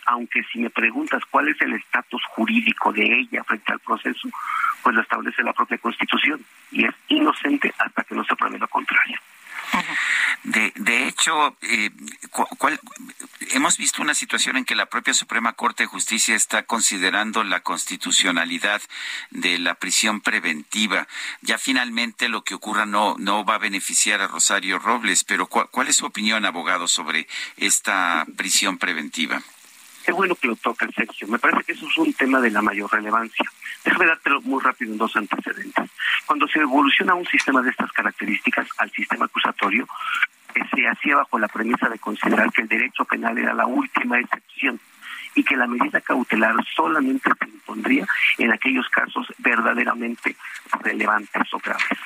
[0.06, 4.28] Aunque si me preguntas cuál es el estatus jurídico de ella frente al proceso,
[4.82, 8.68] pues lo establece la propia Constitución y es inocente hasta que no se pruebe lo
[8.68, 9.16] contrario.
[10.44, 11.90] De, de hecho, eh,
[13.52, 17.60] hemos visto una situación en que la propia Suprema Corte de Justicia está considerando la
[17.60, 18.82] constitucionalidad
[19.30, 21.08] de la prisión preventiva.
[21.40, 25.88] Ya finalmente lo que ocurra no, no va a beneficiar a Rosario Robles, pero ¿cuál,
[25.88, 29.42] es su opinión, abogado, sobre esta prisión preventiva?
[30.04, 31.26] Qué bueno que lo toca, Sergio.
[31.28, 33.50] Me parece que eso es un tema de la mayor relevancia.
[33.84, 35.90] Déjame dártelo muy rápido en dos antecedentes.
[36.26, 39.86] Cuando se evoluciona un sistema de estas características al sistema acusatorio,
[40.54, 44.18] eh, se hacía bajo la premisa de considerar que el derecho penal era la última
[44.18, 44.80] excepción
[45.34, 48.06] y que la medida cautelar solamente se impondría
[48.38, 50.36] en aquellos casos verdaderamente
[50.80, 51.98] relevantes o graves.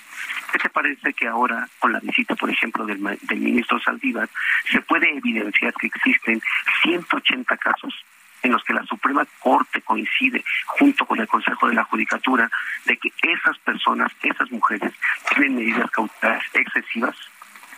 [0.51, 4.29] ¿Qué te parece que ahora, con la visita, por ejemplo, del, del ministro Saldívar,
[4.71, 6.41] se puede evidenciar que existen
[6.83, 7.95] 180 casos
[8.43, 12.51] en los que la Suprema Corte coincide junto con el Consejo de la Judicatura
[12.85, 14.93] de que esas personas, esas mujeres,
[15.29, 17.17] tienen medidas cautelares excesivas,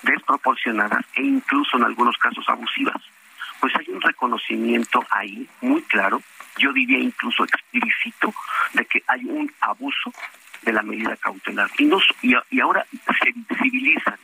[0.03, 3.03] desproporcionadas e incluso en algunos casos abusivas.
[3.61, 6.23] Pues hay un reconocimiento ahí muy claro,
[6.57, 8.35] yo diría incluso explícito,
[8.73, 10.13] de que hay un abuso
[10.63, 11.71] de la medida cautelar.
[11.79, 11.91] Y,
[12.23, 14.17] y, ahora se visibilizan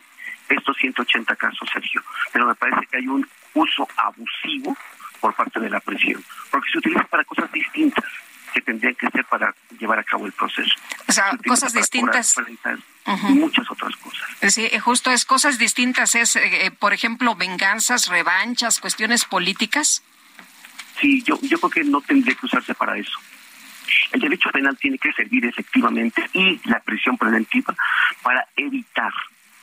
[0.48, 4.76] estos 180 casos, Sergio, pero me parece que hay un uso abusivo
[5.20, 8.04] por parte de la prisión, porque se utiliza para cosas distintas
[8.52, 10.74] que tendrían que ser para llevar a cabo el proceso.
[11.06, 12.34] O sea, cosas distintas.
[13.28, 14.26] Muchas otras cosas.
[14.52, 20.02] Sí, eh, justo es cosas distintas, es, eh, eh, por ejemplo, venganzas, revanchas, cuestiones políticas.
[21.00, 23.18] Sí, yo, yo creo que no tendría que usarse para eso.
[24.10, 27.74] El derecho penal tiene que servir efectivamente y la prisión preventiva
[28.22, 29.12] para evitar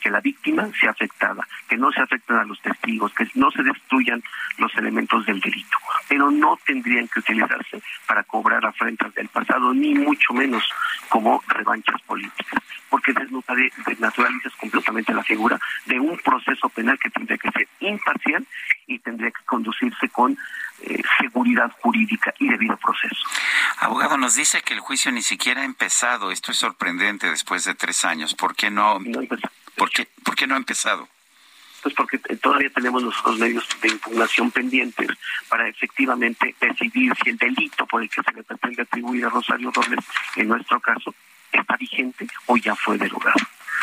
[0.00, 3.64] que la víctima sea afectada, que no se afecten a los testigos, que no se
[3.64, 4.22] destruyan
[4.58, 5.76] los elementos del delito,
[6.08, 10.62] pero no tendrían que utilizarse para cobrar afrentas del pasado, ni mucho menos
[11.08, 17.50] como revanchas políticas, porque desnaturalizas completamente la figura de un proceso penal que tendría que
[17.50, 18.46] ser imparcial
[18.86, 20.38] y tendría que conducirse con
[20.82, 23.26] eh, seguridad jurídica y debido proceso.
[23.80, 26.30] Abogado, nos dice que el juicio ni siquiera ha empezado.
[26.30, 28.36] Esto es sorprendente después de tres años.
[28.36, 29.00] ¿Por qué no?
[29.00, 29.22] no
[29.76, 31.08] ¿Por qué, ¿Por qué no ha empezado?
[31.84, 35.06] Pues porque todavía tenemos los medios de impugnación pendientes
[35.50, 39.70] para efectivamente decidir si el delito por el que se le pretende atribuir a Rosario
[39.70, 40.02] Robles,
[40.36, 41.14] en nuestro caso,
[41.52, 43.36] está vigente o ya fue derogado.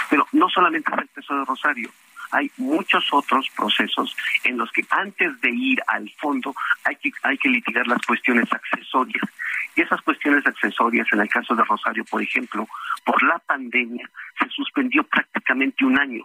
[0.10, 1.92] Pero no solamente es el caso de Rosario,
[2.32, 7.38] hay muchos otros procesos en los que antes de ir al fondo hay que, hay
[7.38, 9.30] que litigar las cuestiones accesorias.
[9.76, 12.68] Y esas cuestiones accesorias, en el caso de Rosario, por ejemplo,
[13.06, 16.24] por la pandemia se suspendió prácticamente un año.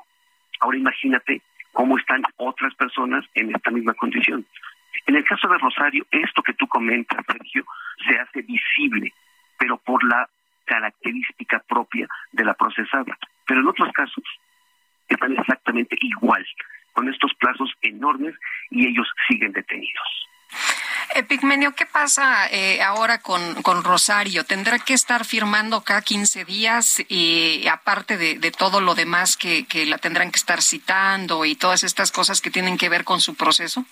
[0.61, 1.43] Ahora imagínate
[1.77, 4.47] cómo están otras personas en esta misma condición.
[5.07, 7.67] En el caso de Rosario, esto que tú comentas, Sergio,
[8.03, 9.13] se hace visible,
[9.59, 10.27] pero por la
[10.65, 13.19] característica propia de la procesada.
[13.47, 14.25] Pero en otros casos
[15.07, 16.47] están exactamente igual,
[16.95, 18.35] con estos plazos enormes
[18.71, 20.29] y ellos siguen detenidos.
[21.15, 24.45] Epigmenio, ¿qué pasa eh, ahora con, con, Rosario?
[24.45, 29.67] ¿Tendrá que estar firmando cada 15 días y aparte de, de todo lo demás que,
[29.67, 33.21] que, la tendrán que estar citando y todas estas cosas que tienen que ver con
[33.21, 33.85] su proceso?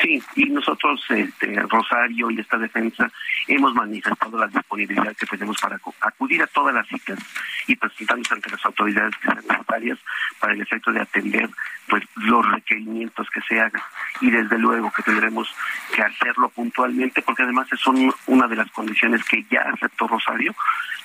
[0.00, 3.10] Sí, y nosotros, este, Rosario y esta defensa,
[3.48, 7.18] hemos manifestado la disponibilidad que tenemos para acudir a todas las citas
[7.66, 9.98] y presentarnos ante las autoridades que sean necesarias
[10.38, 11.50] para el efecto de atender
[11.88, 13.82] pues los requerimientos que se hagan.
[14.20, 15.52] Y desde luego que tendremos
[15.92, 17.84] que hacerlo puntualmente, porque además es
[18.26, 20.54] una de las condiciones que ya aceptó Rosario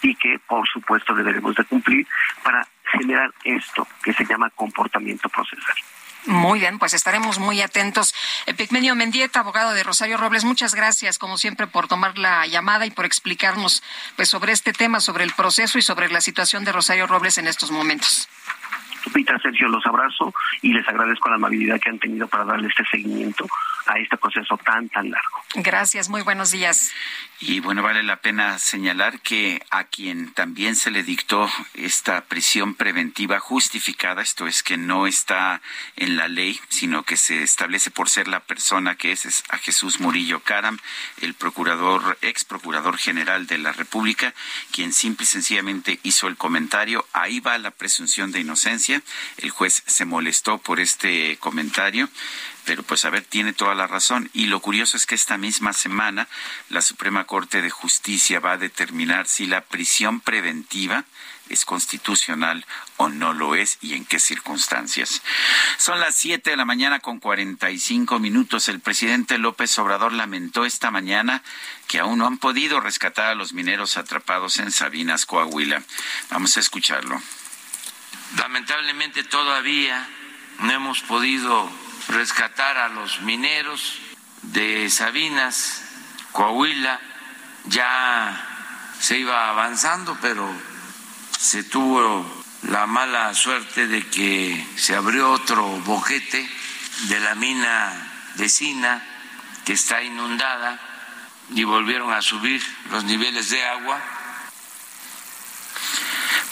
[0.03, 2.05] y que por supuesto deberemos de cumplir
[2.43, 5.75] para generar esto que se llama comportamiento procesal.
[6.25, 8.15] Muy bien, pues estaremos muy atentos.
[8.45, 12.91] Epigmenio Mendieta, abogado de Rosario Robles, muchas gracias, como siempre, por tomar la llamada y
[12.91, 13.83] por explicarnos
[14.15, 17.47] pues, sobre este tema, sobre el proceso y sobre la situación de Rosario Robles en
[17.47, 18.29] estos momentos.
[19.05, 22.85] Lupita, Sergio, los abrazo y les agradezco la amabilidad que han tenido para darle este
[22.89, 23.45] seguimiento
[23.85, 25.43] a este proceso tan, tan largo.
[25.55, 26.91] Gracias, muy buenos días.
[27.39, 32.73] Y bueno, vale la pena señalar que a quien también se le dictó esta prisión
[32.73, 35.61] preventiva justificada, esto es que no está
[35.97, 39.57] en la ley, sino que se establece por ser la persona que es, es a
[39.57, 40.79] Jesús Murillo Caram,
[41.21, 44.33] el procurador, ex procurador general de la República,
[44.71, 49.01] quien simple y sencillamente hizo el comentario, ahí va la presunción de inocencia.
[49.37, 52.09] El juez se molestó por este comentario
[52.65, 54.29] pero pues a ver, tiene toda la razón.
[54.33, 56.27] Y lo curioso es que esta misma semana
[56.69, 61.05] la Suprema Corte de Justicia va a determinar si la prisión preventiva
[61.49, 62.65] es constitucional
[62.97, 65.21] o no lo es y en qué circunstancias.
[65.77, 68.69] Son las 7 de la mañana con 45 minutos.
[68.69, 71.43] El presidente López Obrador lamentó esta mañana
[71.87, 75.83] que aún no han podido rescatar a los mineros atrapados en Sabinas, Coahuila.
[76.29, 77.21] Vamos a escucharlo.
[78.37, 80.07] Lamentablemente todavía
[80.59, 81.69] no hemos podido
[82.09, 83.99] rescatar a los mineros
[84.41, 85.81] de Sabinas,
[86.31, 86.99] Coahuila,
[87.65, 88.45] ya
[88.99, 90.49] se iba avanzando, pero
[91.37, 96.49] se tuvo la mala suerte de que se abrió otro boquete
[97.09, 97.91] de la mina
[98.35, 99.01] vecina
[99.65, 100.79] que está inundada
[101.53, 104.01] y volvieron a subir los niveles de agua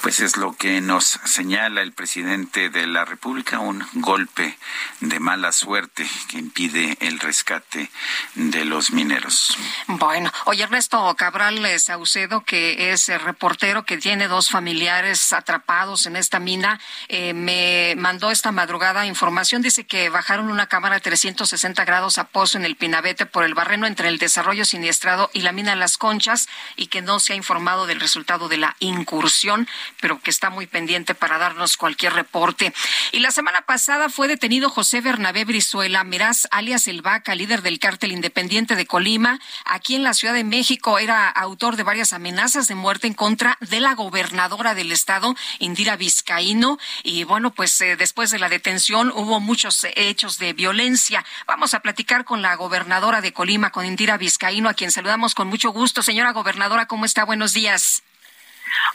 [0.02, 4.58] pues es lo que nos señala el presidente de la República, un golpe
[4.99, 7.89] de mala suerte que impide el rescate
[8.36, 9.56] de los mineros.
[9.88, 16.39] Bueno, oye Ernesto Cabral Saucedo, que es reportero que tiene dos familiares atrapados en esta
[16.39, 22.18] mina, eh, me mandó esta madrugada información, dice que bajaron una cámara de 360 grados
[22.18, 25.76] a pozo en el Pinabete por el barreno entre el desarrollo siniestrado y la mina
[25.76, 29.68] Las Conchas y que no se ha informado del resultado de la incursión
[30.02, 32.74] pero que está muy pendiente para darnos cualquier reporte.
[33.12, 37.80] Y la semana pasada fue detenido José Bernabé Brizuela Miraz, alias El Vaca, líder del
[37.80, 40.99] cártel independiente de Colima, aquí en la Ciudad de México.
[40.99, 45.95] Era autor de varias amenazas de muerte en contra de la gobernadora del estado, Indira
[45.95, 46.80] Vizcaíno.
[47.04, 51.24] Y bueno, pues eh, después de la detención hubo muchos hechos de violencia.
[51.47, 55.47] Vamos a platicar con la gobernadora de Colima, con Indira Vizcaíno, a quien saludamos con
[55.47, 56.02] mucho gusto.
[56.02, 57.24] Señora gobernadora, ¿cómo está?
[57.24, 58.04] Buenos días.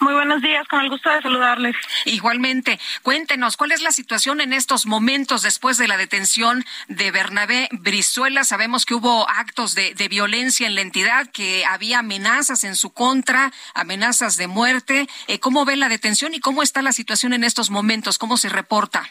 [0.00, 1.76] Muy buenos días, con el gusto de saludarles.
[2.04, 7.68] Igualmente, cuéntenos, ¿cuál es la situación en estos momentos después de la detención de Bernabé
[7.72, 8.44] Brizuela?
[8.44, 13.52] Sabemos que hubo actos de, violencia en la entidad, que había amenazas en su contra,
[13.74, 15.08] amenazas de muerte.
[15.26, 18.18] Eh, ¿Cómo ve la detención y cómo está la situación en estos momentos?
[18.18, 19.02] ¿Cómo se reporta?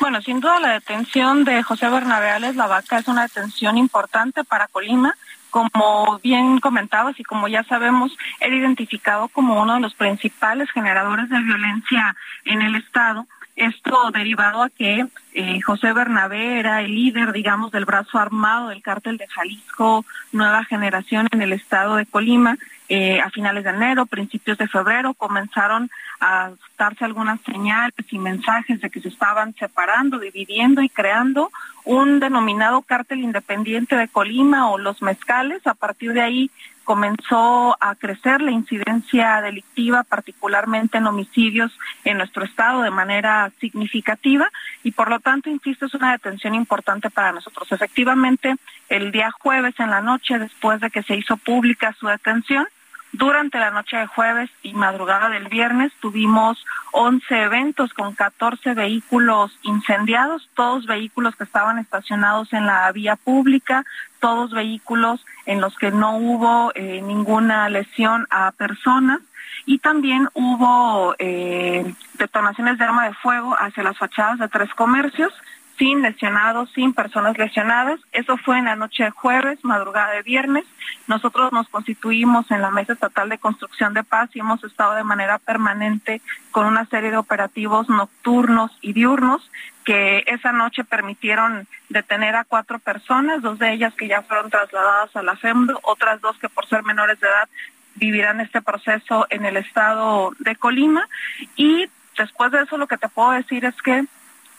[0.00, 4.44] Bueno, sin duda la detención de José Bernabé Ales La Vaca es una detención importante
[4.44, 5.14] para Colima
[5.50, 11.28] como bien comentabas y como ya sabemos, era identificado como uno de los principales generadores
[11.28, 13.26] de violencia en el Estado.
[13.58, 15.04] Esto derivado a que
[15.34, 20.64] eh, José Bernabé era el líder, digamos, del brazo armado del cártel de Jalisco, nueva
[20.64, 22.56] generación en el estado de Colima.
[22.88, 25.90] Eh, a finales de enero, principios de febrero, comenzaron
[26.20, 31.50] a darse algunas señales y mensajes de que se estaban separando, dividiendo y creando
[31.84, 35.66] un denominado cártel independiente de Colima o los mezcales.
[35.66, 36.50] A partir de ahí
[36.88, 41.70] comenzó a crecer la incidencia delictiva, particularmente en homicidios
[42.02, 44.50] en nuestro estado de manera significativa
[44.82, 47.70] y por lo tanto, insisto, es una detención importante para nosotros.
[47.72, 48.56] Efectivamente,
[48.88, 52.66] el día jueves en la noche, después de que se hizo pública su detención,
[53.12, 59.58] durante la noche de jueves y madrugada del viernes tuvimos 11 eventos con 14 vehículos
[59.62, 63.84] incendiados, todos vehículos que estaban estacionados en la vía pública,
[64.20, 69.20] todos vehículos en los que no hubo eh, ninguna lesión a personas
[69.64, 75.32] y también hubo eh, detonaciones de arma de fuego hacia las fachadas de tres comercios
[75.78, 78.00] sin lesionados, sin personas lesionadas.
[78.12, 80.64] Eso fue en la noche de jueves, madrugada de viernes.
[81.06, 85.04] Nosotros nos constituimos en la Mesa Estatal de Construcción de Paz y hemos estado de
[85.04, 86.20] manera permanente
[86.50, 89.50] con una serie de operativos nocturnos y diurnos
[89.84, 95.14] que esa noche permitieron detener a cuatro personas, dos de ellas que ya fueron trasladadas
[95.16, 97.48] a la FEMDO, otras dos que por ser menores de edad
[97.94, 101.08] vivirán este proceso en el estado de Colima.
[101.56, 104.04] Y después de eso lo que te puedo decir es que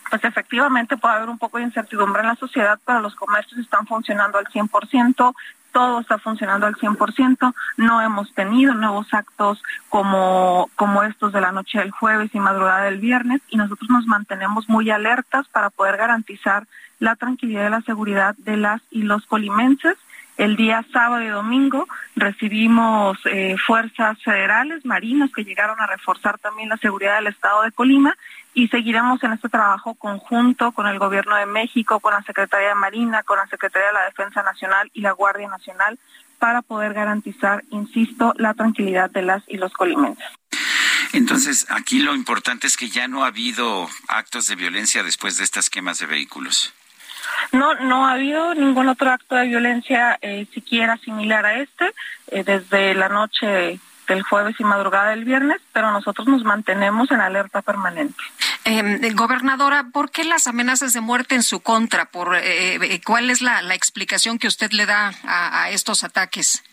[0.10, 3.86] pues efectivamente puede haber un poco de incertidumbre en la sociedad, pero los comercios están
[3.86, 5.34] funcionando al 100%,
[5.72, 11.52] todo está funcionando al 100%, no hemos tenido nuevos actos como, como estos de la
[11.52, 15.98] noche del jueves y madrugada del viernes y nosotros nos mantenemos muy alertas para poder
[15.98, 16.68] garantizar
[17.00, 19.96] la tranquilidad y la seguridad de las y los colimenses.
[20.40, 21.86] El día sábado y domingo
[22.16, 27.74] recibimos eh, fuerzas federales, marinos, que llegaron a reforzar también la seguridad del estado de
[27.74, 28.16] Colima
[28.54, 32.76] y seguiremos en este trabajo conjunto con el Gobierno de México, con la Secretaría de
[32.76, 36.00] Marina, con la Secretaría de la Defensa Nacional y la Guardia Nacional
[36.38, 40.26] para poder garantizar, insisto, la tranquilidad de las y los colimenses.
[41.12, 45.44] Entonces, aquí lo importante es que ya no ha habido actos de violencia después de
[45.44, 46.74] estas quemas de vehículos.
[47.52, 51.94] No, no ha habido ningún otro acto de violencia eh, siquiera similar a este.
[52.28, 57.22] Eh, desde la noche del jueves y madrugada del viernes, pero nosotros nos mantenemos en
[57.22, 58.22] alerta permanente.
[58.66, 62.06] Eh, gobernadora, ¿por qué las amenazas de muerte en su contra?
[62.06, 66.64] ¿Por, eh, ¿Cuál es la, explicación que usted le da a estos ataques?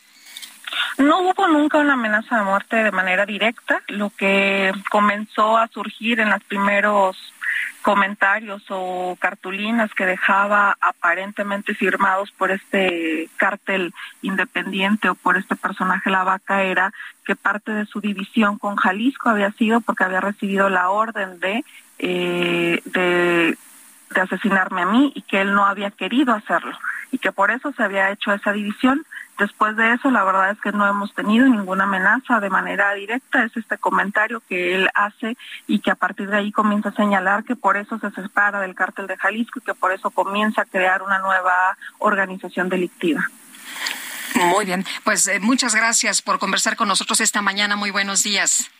[0.98, 3.82] No hubo nunca una amenaza de muerte de manera directa.
[3.88, 7.16] Lo que comenzó a surgir en los primeros
[7.86, 16.10] comentarios o cartulinas que dejaba aparentemente firmados por este cártel independiente o por este personaje
[16.10, 16.92] La Vaca era
[17.24, 21.64] que parte de su división con Jalisco había sido porque había recibido la orden de,
[22.00, 23.56] eh, de,
[24.10, 26.76] de asesinarme a mí y que él no había querido hacerlo
[27.12, 29.06] y que por eso se había hecho esa división
[29.38, 33.44] Después de eso, la verdad es que no hemos tenido ninguna amenaza de manera directa.
[33.44, 37.44] Es este comentario que él hace y que a partir de ahí comienza a señalar
[37.44, 40.64] que por eso se separa del cártel de Jalisco y que por eso comienza a
[40.64, 43.28] crear una nueva organización delictiva.
[44.36, 47.76] Muy bien, pues eh, muchas gracias por conversar con nosotros esta mañana.
[47.76, 48.70] Muy buenos días.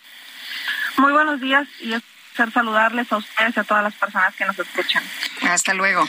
[0.97, 2.03] Muy buenos días y es
[2.35, 5.03] ser saludarles a ustedes y a todas las personas que nos escuchan.
[5.43, 6.09] Hasta luego.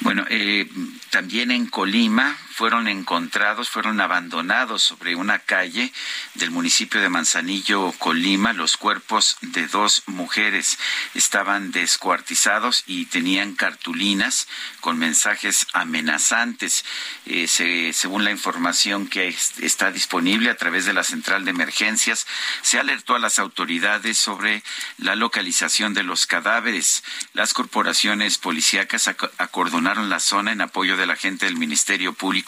[0.00, 0.68] Bueno, eh,
[1.10, 5.92] también en Colima fueron encontrados, fueron abandonados sobre una calle
[6.36, 10.78] del municipio de Manzanillo, Colima, los cuerpos de dos mujeres.
[11.12, 14.48] Estaban descuartizados y tenían cartulinas
[14.80, 16.86] con mensajes amenazantes.
[17.26, 17.46] Eh,
[17.92, 22.26] según la información que está disponible a través de la central de emergencias,
[22.62, 24.62] se alertó a las autoridades sobre
[24.96, 27.04] la localización de los cadáveres.
[27.34, 32.45] Las corporaciones policíacas acordonaron la zona en apoyo de la gente del Ministerio Público,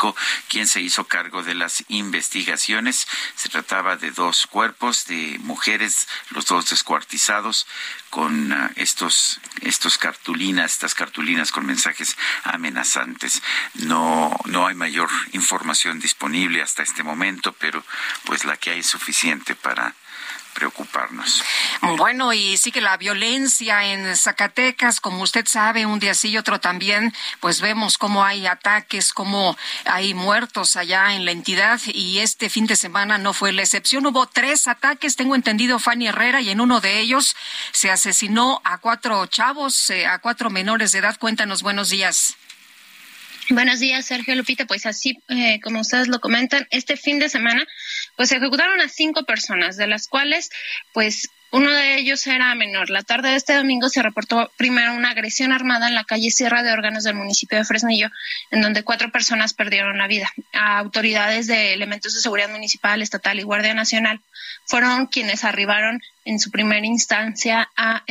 [0.48, 3.06] quien se hizo cargo de las investigaciones.
[3.36, 7.66] Se trataba de dos cuerpos de mujeres, los dos descuartizados,
[8.10, 13.42] con uh, estos, estos cartulinas, estas cartulinas con mensajes amenazantes.
[13.74, 17.84] No, no hay mayor información disponible hasta este momento, pero
[18.24, 19.94] pues la que hay es suficiente para
[20.58, 21.44] preocuparnos.
[21.96, 26.36] Bueno, y sí que la violencia en Zacatecas, como usted sabe, un día sí y
[26.36, 32.18] otro también, pues vemos cómo hay ataques, cómo hay muertos allá en la entidad y
[32.18, 34.04] este fin de semana no fue la excepción.
[34.06, 37.36] Hubo tres ataques, tengo entendido, Fanny Herrera, y en uno de ellos
[37.70, 41.16] se asesinó a cuatro chavos, eh, a cuatro menores de edad.
[41.18, 42.36] Cuéntanos, buenos días.
[43.50, 44.66] Buenos días, Sergio Lupita.
[44.66, 47.66] Pues así eh, como ustedes lo comentan, este fin de semana,
[48.18, 50.50] pues se ejecutaron a cinco personas, de las cuales,
[50.92, 52.90] pues Uno de ellos era menor.
[52.90, 56.62] La tarde de este domingo se reportó primero una agresión armada en la calle Sierra
[56.62, 58.10] de Órganos del municipio de Fresnillo,
[58.50, 60.30] en donde cuatro personas perdieron la vida.
[60.52, 64.20] autoridades de elementos de seguridad municipal, estatal y Guardia Nacional
[64.66, 68.04] fueron quienes arribaron en su primera instancia a,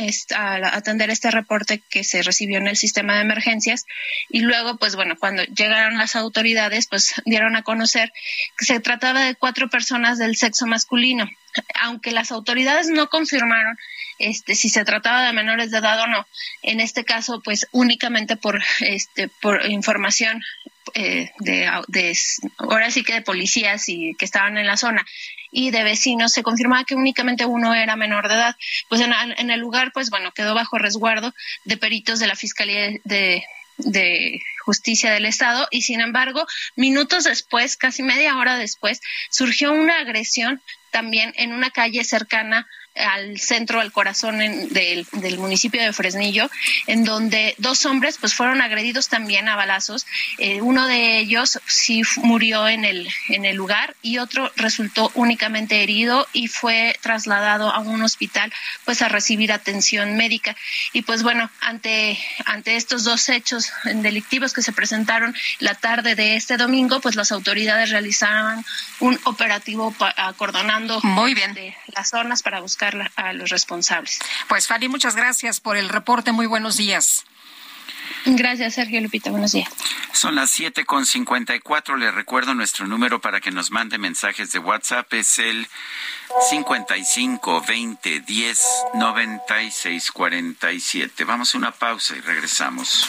[0.72, 3.86] atender este reporte que se recibió en el sistema de emergencias.
[4.28, 8.12] Y luego pues bueno cuando llegaron las autoridades pues dieron a conocer
[8.58, 11.30] que se trataba de cuatro personas del sexo masculino.
[11.80, 13.78] Aunque las autoridades no confirmaron
[14.18, 16.26] este si se trataba de menores de edad o no
[16.62, 20.42] en este caso pues únicamente por este por información
[20.94, 21.66] eh, de,
[22.58, 25.04] ahora sí que de policías y que estaban en la zona
[25.50, 28.56] y de vecinos se confirmaba que únicamente uno era menor de edad.
[28.88, 31.34] Pues en, en el lugar, pues bueno, quedó bajo resguardo
[31.64, 33.44] de peritos de la Fiscalía de,
[33.78, 40.00] de Justicia del Estado y sin embargo, minutos después, casi media hora después, surgió una
[40.00, 40.60] agresión
[40.90, 42.66] también en una calle cercana
[42.98, 45.06] al centro, al corazón del,
[45.38, 46.50] municipio de Fresnillo,
[46.86, 50.06] en donde dos hombres pues fueron agredidos también a balazos.
[50.38, 55.82] Eh, uno de ellos sí murió en el, en el lugar y otro resultó únicamente
[55.82, 58.52] herido y fue trasladado a un hospital
[58.84, 60.56] pues a recibir atención médica.
[60.92, 66.36] Y pues bueno, ante, ante estos dos hechos delictivos que se presentaron la tarde de
[66.36, 68.64] este domingo, pues las autoridades realizaron
[69.00, 71.54] un operativo acordonando Muy bien.
[71.54, 74.18] De las zonas para buscar a los responsables.
[74.48, 76.32] Pues Fanny, muchas gracias por el reporte.
[76.32, 77.24] Muy buenos días.
[78.24, 79.30] Gracias, Sergio Lupita.
[79.30, 79.68] Buenos días.
[80.12, 81.96] Son las siete con cincuenta y cuatro.
[81.96, 85.12] Le recuerdo nuestro número para que nos mande mensajes de WhatsApp.
[85.14, 85.68] Es el
[86.50, 88.60] cincuenta y cinco veinte diez
[88.94, 91.24] noventa y seis cuarenta y siete.
[91.24, 93.08] Vamos a una pausa y regresamos.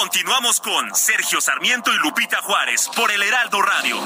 [0.00, 3.98] Continuamos con Sergio Sarmiento y Lupita Juárez por el Heraldo Radio.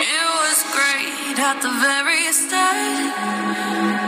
[0.00, 3.12] It was great at the very start.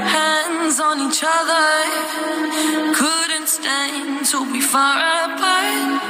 [0.08, 2.94] Hands on each other.
[2.94, 6.00] Couldn't stand to be far apart.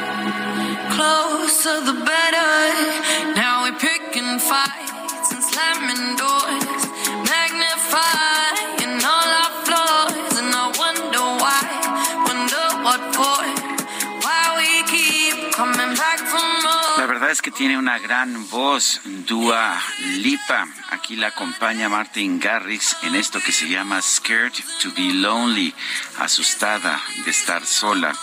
[0.92, 3.34] Closer the better.
[3.34, 6.87] Now we're picking fights and slamming doors.
[12.88, 13.40] what for?
[14.24, 16.47] Why we keep coming back from
[17.18, 19.76] verdad es que tiene una gran voz, Dua
[20.18, 20.68] Lipa.
[20.90, 25.74] Aquí la acompaña Martin Garrix en esto que se llama Scared to be Lonely,
[26.20, 28.14] asustada de estar sola.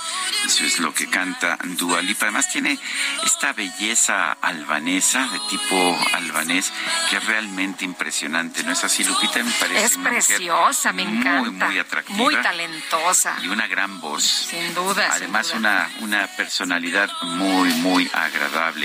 [0.45, 2.27] Eso es lo que canta Dua Lipa.
[2.27, 2.79] Además tiene
[3.25, 6.71] esta belleza albanesa, de tipo albanés,
[7.09, 8.63] que es realmente impresionante.
[8.63, 9.43] ¿No es así, Lupita?
[9.43, 11.41] Me parece es preciosa, me encanta.
[11.41, 12.17] Muy, muy atractiva.
[12.17, 13.35] Muy talentosa.
[13.43, 14.23] Y una gran voz.
[14.23, 15.09] Sin duda.
[15.11, 18.84] Además, Una, una personalidad muy, muy agradable.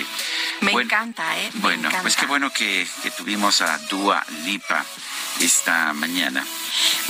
[0.61, 1.51] Me encanta, ¿eh?
[1.55, 4.85] bueno, pues qué bueno que, que tuvimos a Dua Lipa
[5.41, 6.45] esta mañana.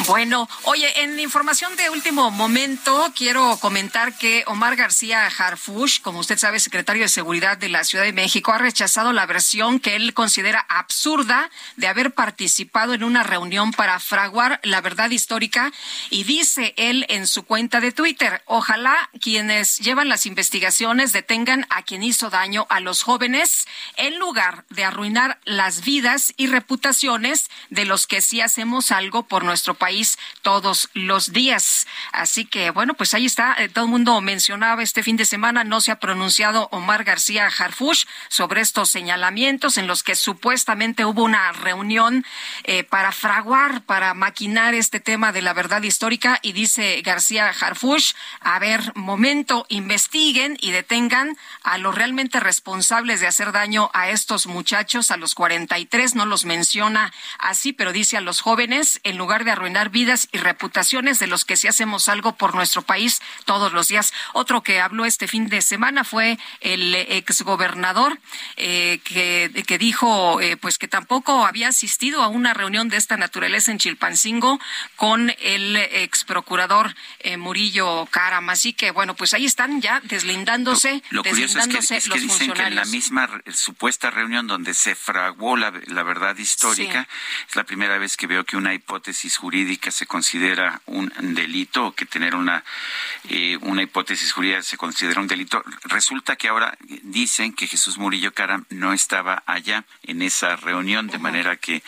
[0.07, 6.39] Bueno, oye, en información de último momento, quiero comentar que Omar García Harfush, como usted
[6.39, 10.15] sabe, secretario de Seguridad de la Ciudad de México, ha rechazado la versión que él
[10.15, 15.73] considera absurda de haber participado en una reunión para fraguar la verdad histórica
[16.09, 21.83] y dice él en su cuenta de Twitter, ojalá quienes llevan las investigaciones detengan a
[21.83, 23.67] quien hizo daño a los jóvenes
[23.97, 29.45] en lugar de arruinar las vidas y reputaciones de los que sí hacemos algo por
[29.45, 31.87] nuestro país todos los días.
[32.13, 33.55] Así que, bueno, pues ahí está.
[33.59, 37.47] Eh, todo el mundo mencionaba este fin de semana, no se ha pronunciado Omar García
[37.47, 42.25] Harfush sobre estos señalamientos en los que supuestamente hubo una reunión
[42.65, 46.39] eh, para fraguar, para maquinar este tema de la verdad histórica.
[46.43, 53.27] Y dice García Harfush, a ver, momento, investiguen y detengan a los realmente responsables de
[53.27, 58.21] hacer daño a estos muchachos, a los 43, no los menciona así, pero dice a
[58.21, 62.37] los jóvenes, en lugar de arruinar vidas y reputaciones de los que sí hacemos algo
[62.37, 64.13] por nuestro país todos los días.
[64.33, 68.19] Otro que habló este fin de semana fue el exgobernador
[68.57, 73.17] eh, que, que dijo eh, pues que tampoco había asistido a una reunión de esta
[73.17, 74.59] naturaleza en Chilpancingo
[74.97, 78.49] con el ex procurador eh, Murillo Caram.
[78.49, 82.55] Así que bueno, pues ahí están ya deslindándose, lo, deslindándose es que, es que dicen
[82.63, 87.07] que en la misma supuesta reunión donde se fraguó la, verdad histórica,
[87.49, 91.95] es la primera vez que veo que una hipótesis jurídica se considera un delito o
[91.95, 92.65] que tener una,
[93.29, 95.63] eh, una hipótesis jurídica se considera un delito.
[95.85, 101.19] Resulta que ahora dicen que Jesús Murillo Caram no estaba allá en esa reunión, de
[101.19, 101.83] manera que,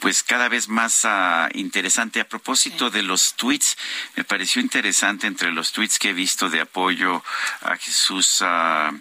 [0.00, 2.20] pues cada vez más uh, interesante.
[2.20, 3.76] A propósito de los tweets,
[4.16, 7.22] me pareció interesante entre los tweets que he visto de apoyo
[7.62, 8.92] a Jesús, uh, a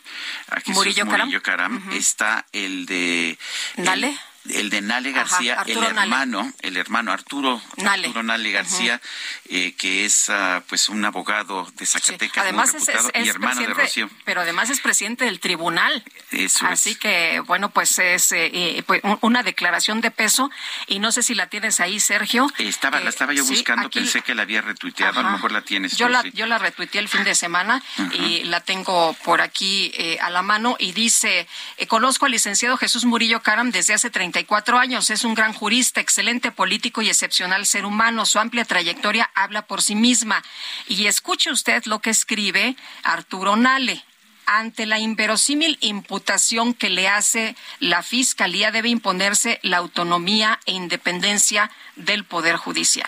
[0.57, 1.05] Jesús Murillo,
[1.41, 3.37] Caram, está el de...
[3.77, 4.09] Dale.
[4.09, 9.01] el de Nale García, el hermano, el hermano Arturo Nale, Arturo Nale García,
[9.49, 12.89] eh, que es uh, pues un abogado de Zacatecas, además es,
[13.23, 14.09] y hermano de Rocío.
[14.25, 16.03] Pero además es presidente del tribunal.
[16.31, 20.51] Eso Así que, bueno, pues es eh, eh pues, una declaración de peso
[20.87, 22.51] y no sé si la tienes ahí, Sergio.
[22.57, 25.95] Estaba, la estaba yo buscando, pensé que la había retuiteado, a lo mejor la tienes.
[25.95, 27.81] Yo, la, yo la retuiteé el fin de semana
[28.13, 31.47] y la tengo por aquí eh, a la mano y dice,
[31.87, 35.09] conozco al licenciado Jesús Murillo Caram desde hace 30 34 años.
[35.11, 38.25] Es un gran jurista, excelente político y excepcional ser humano.
[38.25, 40.43] Su amplia trayectoria habla por sí misma.
[40.87, 44.03] Y escuche usted lo que escribe Arturo Nale.
[44.45, 51.71] Ante la inverosímil imputación que le hace la Fiscalía debe imponerse la autonomía e independencia
[51.95, 53.07] del Poder Judicial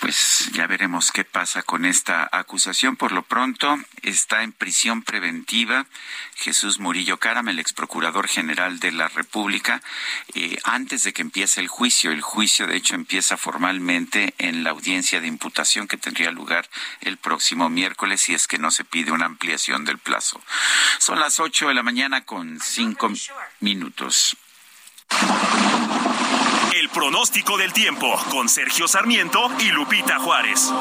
[0.00, 2.96] pues ya veremos qué pasa con esta acusación.
[2.96, 5.86] Por lo pronto está en prisión preventiva
[6.36, 9.82] Jesús Murillo Caram, el ex procurador general de la República,
[10.34, 12.10] eh, antes de que empiece el juicio.
[12.10, 16.68] El juicio, de hecho, empieza formalmente en la audiencia de imputación que tendría lugar
[17.00, 20.40] el próximo miércoles si es que no se pide una ampliación del plazo.
[20.98, 23.10] Son las ocho de la mañana con cinco
[23.60, 24.36] minutos.
[26.86, 30.72] El pronóstico del tiempo con Sergio Sarmiento y Lupita Juárez.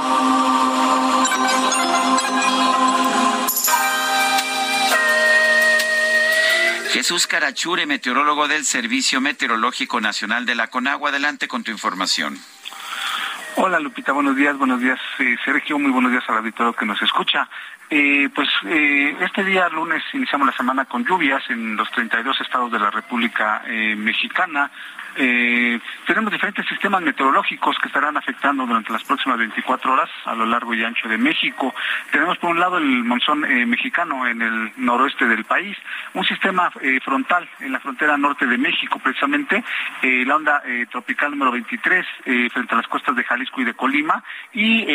[6.91, 11.09] Jesús Carachure, meteorólogo del Servicio Meteorológico Nacional de la Conagua.
[11.09, 12.37] Adelante con tu información.
[13.55, 17.01] Hola Lupita, buenos días, buenos días eh, Sergio, muy buenos días al auditorio que nos
[17.01, 17.49] escucha.
[17.89, 22.71] Eh, pues eh, este día lunes iniciamos la semana con lluvias en los 32 estados
[22.71, 23.63] de la República
[23.97, 24.69] Mexicana.
[25.17, 30.45] Eh, tenemos diferentes sistemas meteorológicos que estarán afectando durante las próximas 24 horas a lo
[30.45, 31.73] largo y ancho de México.
[32.11, 35.77] Tenemos por un lado el monzón eh, mexicano en el noroeste del país,
[36.13, 39.63] un sistema eh, frontal en la frontera norte de México, precisamente
[40.01, 40.61] la onda
[40.91, 42.05] tropical número 23
[42.51, 44.85] frente a las costas de Jalisco y de Colima y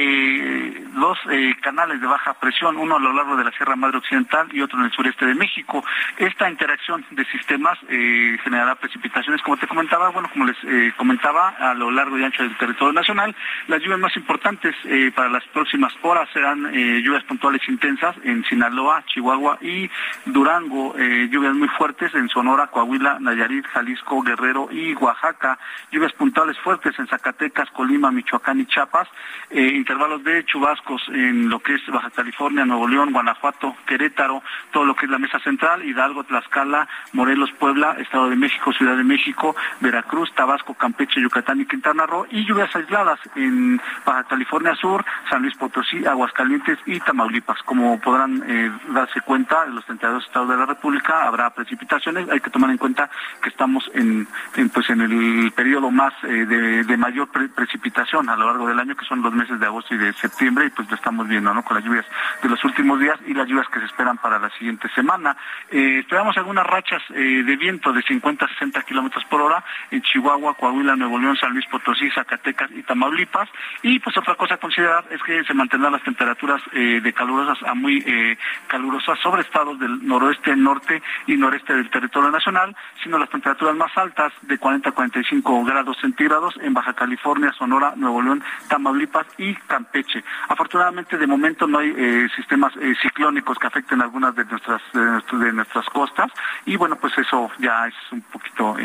[0.94, 1.18] dos
[1.60, 4.78] canales de baja presión, uno a lo largo de la Sierra Madre Occidental y otro
[4.78, 5.84] en el sureste de México.
[6.16, 11.74] Esta interacción de sistemas generará precipitaciones, como te comentaba, bueno, como les eh, comentaba, a
[11.74, 13.34] lo largo y ancho del territorio nacional.
[13.68, 18.44] Las lluvias más importantes eh, para las próximas horas serán eh, lluvias puntuales intensas en
[18.44, 19.90] Sinaloa, Chihuahua y
[20.26, 25.58] Durango, lluvias muy fuertes en Sonora, Coahuila, Nayarit, Jalisco, Guerrero y Oaxaca,
[25.90, 29.08] lluvias puntuales fuertes en Zacatecas, Colima, Michoacán y Chiapas,
[29.50, 34.42] intervalos de chubascos en lo que es Baja California, Nuevo León, Guanajuato, Querétaro,
[34.72, 38.96] todo lo que es la mesa central, Hidalgo, Tlaxcala, Morelos, Puebla, Estado de México, Ciudad
[38.96, 44.24] de México, Veracruz, Cruz, Tabasco, Campeche, Yucatán y Quintana Roo y lluvias aisladas en Baja
[44.24, 47.62] California Sur, San Luis Potosí, Aguascalientes y Tamaulipas.
[47.62, 52.28] Como podrán eh, darse cuenta, en los 32 estados de la República habrá precipitaciones.
[52.28, 53.10] Hay que tomar en cuenta
[53.42, 54.26] que estamos en,
[54.72, 59.06] pues en el periodo más eh, de, mayor precipitación a lo largo del año, que
[59.06, 61.62] son los meses de agosto y de septiembre, y pues lo estamos viendo, ¿no?
[61.62, 62.04] Con las lluvias
[62.42, 65.36] de los últimos días y las lluvias que se esperan para la siguiente semana.
[65.70, 70.54] Eh, esperamos algunas rachas de viento de 50 a 60 kilómetros por hora en Chihuahua,
[70.54, 73.48] Coahuila, Nuevo León, San Luis Potosí, Zacatecas y Tamaulipas.
[73.82, 77.58] Y pues otra cosa a considerar es que se mantendrán las temperaturas eh, de calurosas
[77.66, 83.18] a muy eh, calurosas sobre estados del noroeste, norte y noreste del territorio nacional, sino
[83.18, 88.22] las temperaturas más altas de 40 a 45 grados centígrados en Baja California, Sonora, Nuevo
[88.22, 90.22] León, Tamaulipas y Campeche.
[90.48, 92.72] Afortunadamente de momento no hay eh, sistemas
[93.02, 96.30] ciclónicos que afecten algunas de nuestras de, nuestras costas
[96.64, 98.76] y bueno pues eso ya es un poquito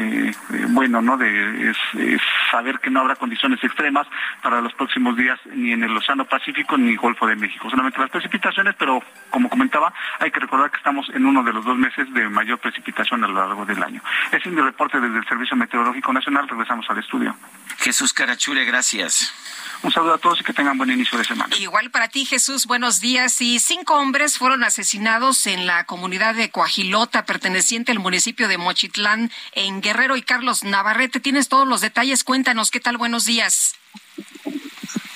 [0.70, 1.18] muy bueno, ¿no?
[1.18, 1.76] De
[2.52, 4.06] saber que no habrá condiciones extremas
[4.44, 7.72] para los próximos días ni en el Océano Pacífico ni Golfo de México.
[7.72, 11.66] Solamente las precipitaciones, pero como comentaba, hay que recordar que estamos en uno de los
[11.66, 14.00] dos meses de mayor precipitación a lo largo del año.
[14.28, 16.48] Ese es mi reporte desde el Servicio Meteorológico Nacional.
[16.48, 17.36] Regresamos al estudio.
[17.80, 19.34] Jesús Carachure, gracias.
[19.84, 21.56] Un saludo a todos y que tengan buen inicio de semana.
[21.58, 23.40] Igual para ti, Jesús, buenos días.
[23.42, 29.32] Y cinco hombres fueron asesinados en la comunidad de Coajilota, perteneciente al municipio de Mochitlán,
[29.54, 30.16] en Guerrero.
[30.16, 32.24] Y Carlos Navarrete, tienes todos los detalles.
[32.24, 32.98] Cuéntanos, ¿qué tal?
[32.98, 33.76] Buenos días.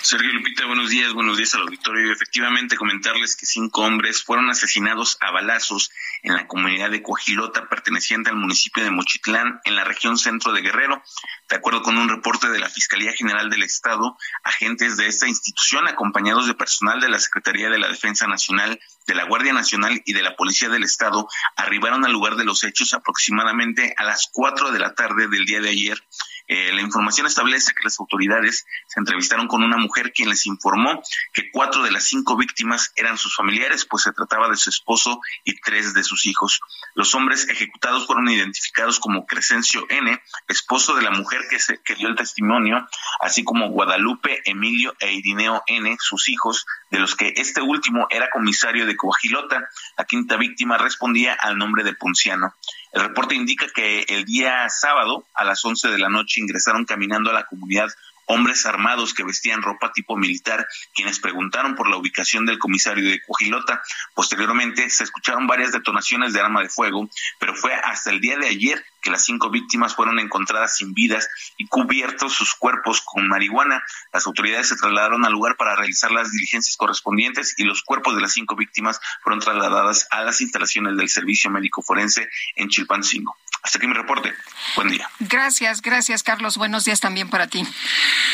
[0.02, 2.12] Sergio Lupita, buenos días, buenos días al auditorio.
[2.14, 5.91] Efectivamente, comentarles que cinco hombres fueron asesinados a balazos
[6.24, 10.62] en la comunidad de Coajilota, perteneciente al municipio de Mochitlán, en la región centro de
[10.62, 11.04] Guerrero.
[11.50, 15.88] De acuerdo con un reporte de la Fiscalía General del Estado, agentes de esta institución,
[15.88, 20.14] acompañados de personal de la Secretaría de la Defensa Nacional, de la Guardia Nacional y
[20.14, 21.28] de la Policía del Estado,
[21.58, 25.60] arribaron al lugar de los hechos aproximadamente a las cuatro de la tarde del día
[25.60, 26.02] de ayer
[26.50, 31.00] eh, la información establece que las autoridades se entrevistaron con una mujer quien les informó
[31.32, 35.22] que cuatro de las cinco víctimas eran sus familiares, pues se trataba de su esposo
[35.43, 36.60] y tres de sus hijos.
[36.95, 41.93] Los hombres ejecutados fueron identificados como Crescencio N., esposo de la mujer que, se, que
[41.93, 42.88] dio el testimonio,
[43.22, 48.30] así como Guadalupe, Emilio e Irineo N., sus hijos, de los que este último era
[48.30, 49.70] comisario de Coajilota.
[49.98, 52.54] La quinta víctima respondía al nombre de Punciano.
[52.92, 57.30] El reporte indica que el día sábado a las 11 de la noche ingresaron caminando
[57.30, 57.90] a la comunidad
[58.30, 63.22] hombres armados que vestían ropa tipo militar, quienes preguntaron por la ubicación del comisario de
[63.24, 63.82] Cojilota.
[64.14, 67.10] Posteriormente se escucharon varias detonaciones de arma de fuego,
[67.40, 71.28] pero fue hasta el día de ayer que las cinco víctimas fueron encontradas sin vidas
[71.58, 73.84] y cubiertos sus cuerpos con marihuana.
[74.14, 78.22] Las autoridades se trasladaron al lugar para realizar las diligencias correspondientes y los cuerpos de
[78.22, 83.36] las cinco víctimas fueron trasladadas a las instalaciones del Servicio Médico Forense en Chilpancingo.
[83.62, 84.34] Hasta aquí mi reporte.
[84.76, 85.10] Buen día.
[85.20, 86.58] Gracias, gracias Carlos.
[86.58, 87.64] Buenos días también para ti.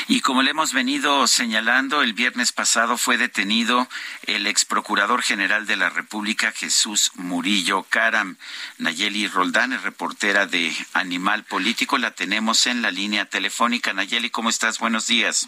[0.08, 3.88] Y como le hemos venido señalando, el viernes pasado fue detenido
[4.28, 8.38] el ex procurador general de la República, Jesús Murillo Caram.
[8.78, 10.55] Nayeli Roldán es reportera de
[10.94, 11.98] Animal Político.
[11.98, 13.94] La tenemos en la línea telefónica.
[13.94, 14.80] Nayeli, ¿cómo estás?
[14.80, 15.48] Buenos días.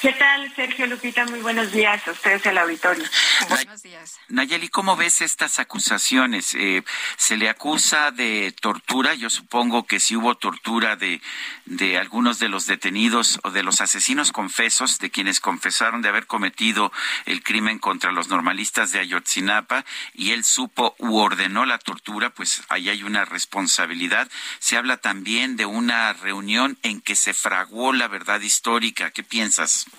[0.00, 1.26] ¿Qué tal, Sergio Lupita?
[1.26, 3.04] Muy buenos días a ustedes el auditorio.
[3.50, 4.18] Buenos días.
[4.28, 6.54] Nayeli, ¿cómo ves estas acusaciones?
[6.54, 6.82] Eh,
[7.18, 9.12] ¿Se le acusa de tortura?
[9.12, 11.20] Yo supongo que si hubo tortura de,
[11.66, 16.26] de algunos de los detenidos o de los asesinos confesos, de quienes confesaron de haber
[16.26, 16.90] cometido
[17.26, 19.84] el crimen contra los normalistas de Ayotzinapa,
[20.14, 24.30] y él supo u ordenó la tortura, pues ahí hay una responsabilidad.
[24.60, 29.10] Se habla también de una reunión en que se fraguó la verdad histórica.
[29.10, 29.89] ¿Qué piensas?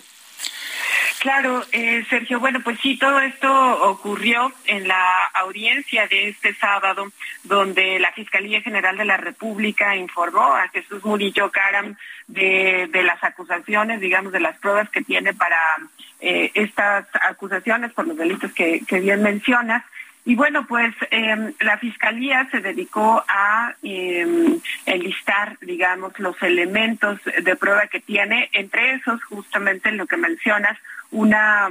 [1.20, 3.50] Claro, eh, Sergio, bueno, pues sí, todo esto
[3.88, 7.12] ocurrió en la audiencia de este sábado,
[7.44, 14.00] donde la Fiscalía General de la República informó a Jesús Murillo Caram de, las acusaciones,
[14.00, 15.58] digamos, de las pruebas que tiene para
[16.20, 19.84] eh, estas acusaciones por los delitos que, que bien mencionas.
[20.24, 27.56] Y bueno, pues em, la Fiscalía se dedicó a em, enlistar, digamos, los elementos de
[27.56, 30.78] prueba que tiene, entre esos justamente lo que mencionas,
[31.10, 31.68] una,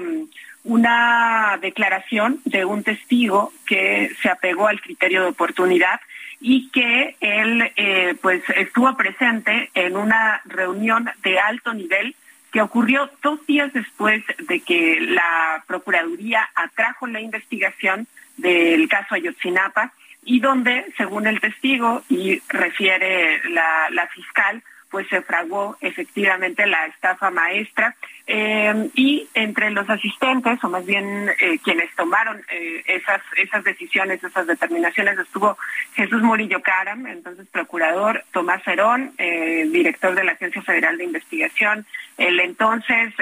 [0.66, 6.02] una declaración de un testigo que se apegó al criterio de oportunidad
[6.42, 12.16] y que él eh, pues estuvo presente en una reunión de alto nivel
[12.52, 19.94] que ocurrió dos días después de que la Procuraduría atrajo la investigación del caso Ayotzinapa
[20.24, 27.32] y donde, según el testigo y refiere la, fiscal, pues se fraguó efectivamente la estafa
[27.32, 27.96] maestra.
[28.28, 34.24] Eh, y entre los asistentes, o más bien eh, quienes tomaron eh, esas, esas decisiones,
[34.24, 35.58] esas determinaciones, estuvo
[35.96, 41.86] Jesús Murillo Caram, entonces procurador, Tomás Herón, director de la Agencia Federal de Investigación,
[42.18, 43.14] el entonces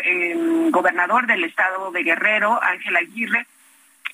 [0.71, 3.45] gobernador del estado de Guerrero, Ángel Aguirre,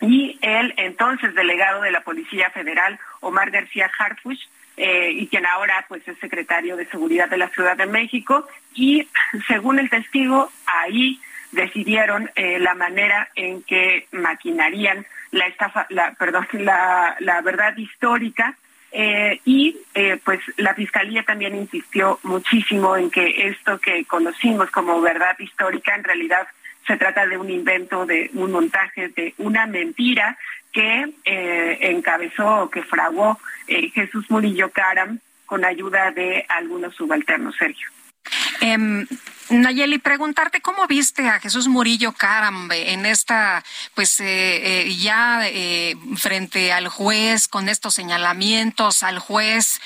[0.01, 4.39] y el entonces delegado de la Policía Federal, Omar García Harfuch,
[4.77, 8.45] eh, y quien ahora pues es secretario de Seguridad de la Ciudad de México.
[8.73, 9.07] Y
[9.47, 11.19] según el testigo, ahí
[11.51, 18.55] decidieron eh, la manera en que maquinarían la estafa, la, perdón, la, la verdad histórica.
[18.97, 19.77] Eh, y
[20.23, 26.05] pues la fiscalía también insistió muchísimo en que esto que conocimos como verdad histórica en
[26.05, 26.47] realidad
[26.85, 30.37] se trata de un invento, de un montaje, de una mentira
[30.71, 37.55] que eh, encabezó o que fraguó eh, Jesús Murillo Caram con ayuda de algunos subalternos,
[37.55, 37.87] Sergio.
[38.61, 39.05] Em,
[39.49, 44.25] Nayeli, preguntarte cómo viste a Jesús Murillo Caram en esta, pues eh,
[44.87, 49.79] eh, ya eh, frente al juez con estos señalamientos, al juez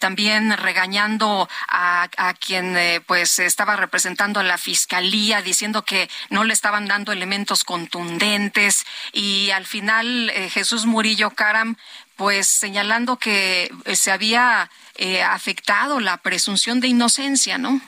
[0.00, 2.76] también regañando a, a quien
[3.06, 9.50] pues estaba representando a la fiscalía, diciendo que no le estaban dando elementos contundentes y
[9.50, 11.76] al final Jesús Murillo Caram
[12.16, 14.70] pues señalando que se había
[15.28, 17.80] afectado la presunción de inocencia, ¿no?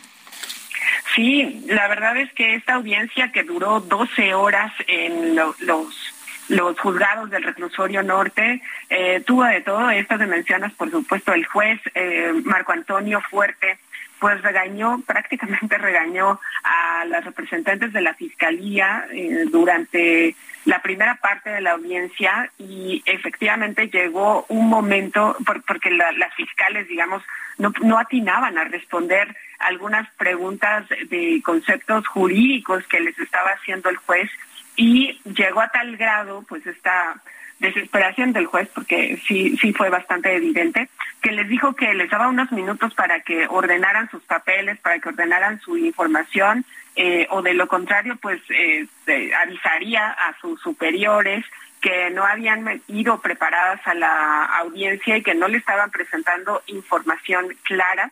[1.15, 6.13] Sí, la verdad es que esta audiencia que duró 12 horas en los
[6.49, 8.61] los juzgados del reclusorio norte,
[8.91, 13.79] eh, tuvo de todo, esto que mencionas, por supuesto, el juez eh, Marco Antonio Fuerte,
[14.19, 21.51] pues regañó, prácticamente regañó a las representantes de la fiscalía eh, durante la primera parte
[21.51, 27.23] de la audiencia y efectivamente llegó un momento, porque las fiscales, digamos,
[27.59, 34.31] no atinaban a responder algunas preguntas de conceptos jurídicos que les estaba haciendo el juez
[34.77, 37.21] y llegó a tal grado pues esta
[37.59, 40.89] desesperación del juez, porque sí, sí fue bastante evidente,
[41.23, 45.09] que les dijo que les daba unos minutos para que ordenaran sus papeles, para que
[45.09, 46.65] ordenaran su información,
[46.97, 48.87] eh, o de lo contrario, pues eh,
[49.41, 51.45] avisaría a sus superiores
[51.81, 57.49] que no habían ido preparadas a la audiencia y que no le estaban presentando información
[57.65, 58.11] clara.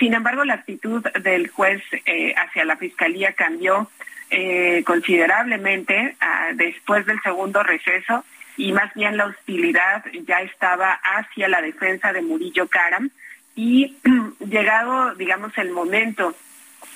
[0.00, 3.90] Sin embargo, la actitud del juez eh, hacia la fiscalía cambió
[4.30, 8.24] eh, considerablemente ah, después del segundo receso
[8.56, 13.10] y más bien la hostilidad ya estaba hacia la defensa de Murillo Karam.
[13.54, 13.98] Y
[14.40, 16.34] llegado, digamos, el momento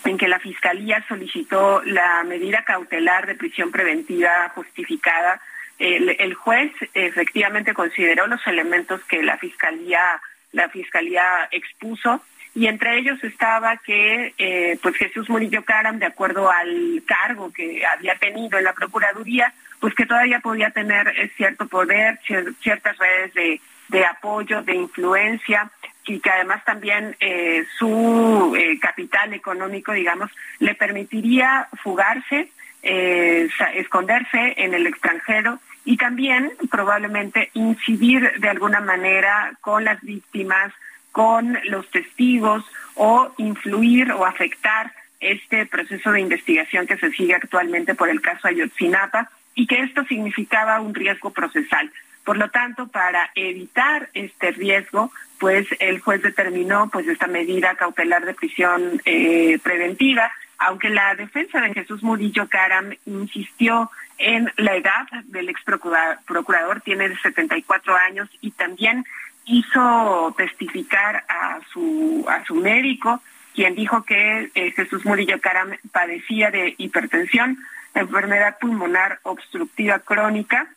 [0.07, 5.43] en que la Fiscalía solicitó la medida cautelar de prisión preventiva justificada,
[5.79, 12.23] el, juez efectivamente consideró los elementos que la Fiscalía, la Fiscalía expuso
[12.55, 17.85] y entre ellos estaba que eh, pues Jesús Murillo Caram, de acuerdo al cargo que
[17.85, 22.21] había tenido en la Procuraduría, pues que todavía podía tener eh, cierto poder,
[22.61, 25.71] ciertas redes de, apoyo, de influencia,
[26.07, 32.51] y que además también eh, su capital económico, digamos, le permitiría fugarse,
[32.83, 40.73] esconderse en el extranjero y también probablemente incidir de alguna manera con las víctimas
[41.15, 42.65] con los testigos
[42.97, 48.49] o influir o afectar este proceso de investigación que se sigue actualmente por el caso
[48.49, 51.89] Ayotzinapa y que esto significaba un riesgo procesal.
[52.25, 58.25] Por lo tanto, para evitar este riesgo, pues el juez determinó pues esta medida cautelar
[58.25, 63.89] de prisión eh, preventiva, aunque la defensa de Jesús Murillo Caram insistió
[64.19, 69.05] en la edad del ex procurador, tiene 74 años y también
[69.47, 73.23] hizo testificar a su, a su médico,
[73.55, 77.59] quien dijo que eh, Jesús Murillo Caram padecía de hipertensión,
[77.95, 80.69] enfermedad pulmonar obstructiva crónica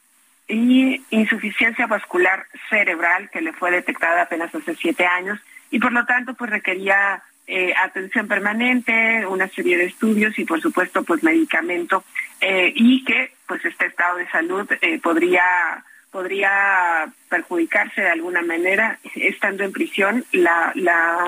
[0.47, 5.39] y insuficiencia vascular cerebral que le fue detectada apenas hace siete años
[5.71, 10.61] y por lo tanto pues requería eh, atención permanente, una serie de estudios y por
[10.61, 12.03] supuesto pues medicamento
[12.39, 14.67] eh, y que pues este estado de salud
[15.01, 20.25] podría podría perjudicarse de alguna manera estando en prisión.
[20.31, 20.73] La,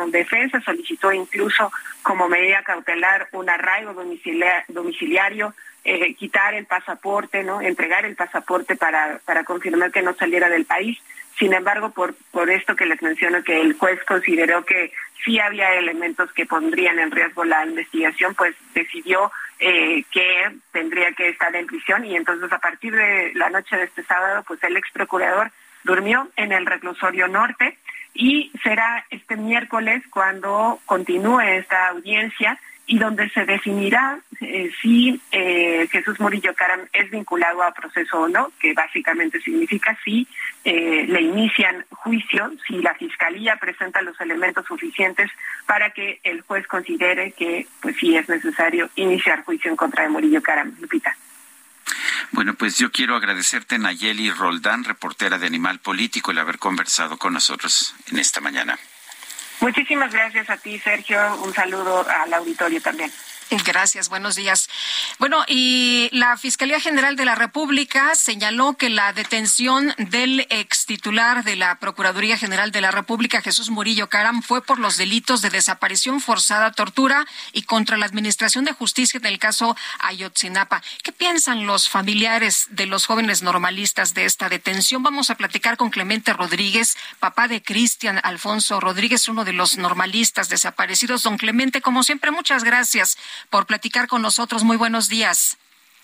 [0.08, 1.72] defensa solicitó incluso
[2.02, 3.94] como medida cautelar un arraigo
[4.68, 5.54] domiciliario,
[5.84, 10.66] eh, quitar el pasaporte, no, entregar el pasaporte para, para confirmar que no saliera del
[10.66, 10.98] país.
[11.38, 14.92] Sin embargo, por, por esto que les menciono, que el juez consideró que
[15.24, 21.30] sí había elementos que pondrían en riesgo la investigación, pues decidió eh, que tendría que
[21.30, 22.06] estar en prisión.
[22.06, 25.52] Y entonces a partir de la noche de este sábado, pues el ex procurador
[25.84, 27.78] durmió en el reclusorio norte
[28.14, 35.88] y será este miércoles cuando continúe esta audiencia y donde se definirá eh, si eh,
[35.92, 40.28] Jesús Murillo Caram es vinculado a proceso o no, que básicamente significa si
[40.64, 45.30] eh, le inician juicio, si la fiscalía presenta los elementos suficientes
[45.68, 50.10] para que el juez considere que pues sí es necesario iniciar juicio en contra de
[50.10, 50.74] Murillo Caram.
[50.82, 51.16] Lupita.
[52.32, 57.34] Bueno, pues yo quiero agradecerte, Nayeli Roldán, reportera de Animal Político, el haber conversado con
[57.34, 58.80] nosotros en esta mañana.
[59.62, 61.20] Muchísimas gracias a ti, Sergio.
[61.44, 63.12] Un saludo al auditorio también.
[63.66, 64.70] Gracias, buenos días.
[65.18, 71.44] Bueno, y la Fiscalía General de la República señaló que la detención del ex titular
[71.44, 75.50] de la Procuraduría General de la República, Jesús Murillo Caram, fue por los delitos de
[75.50, 80.84] desaparición forzada, tortura y contra la Administración de Justicia en el caso Ayotzinapa.
[81.02, 85.02] ¿Qué piensan los familiares de los jóvenes normalistas de esta detención?
[85.02, 90.50] Vamos a platicar con Clemente Rodríguez, papá de Cristian Alfonso Rodríguez, uno de los normalistas
[90.50, 91.24] desaparecidos.
[91.24, 93.18] Don Clemente, como siempre, muchas gracias
[93.50, 94.64] por platicar con nosotros.
[94.64, 95.58] Muy buenos días.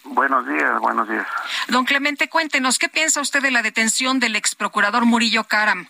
[0.05, 1.25] Buenos días, buenos días.
[1.67, 5.87] Don Clemente, cuéntenos, ¿qué piensa usted de la detención del ex procurador Murillo Caram?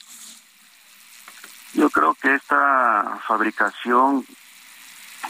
[1.74, 4.26] Yo creo que esta fabricación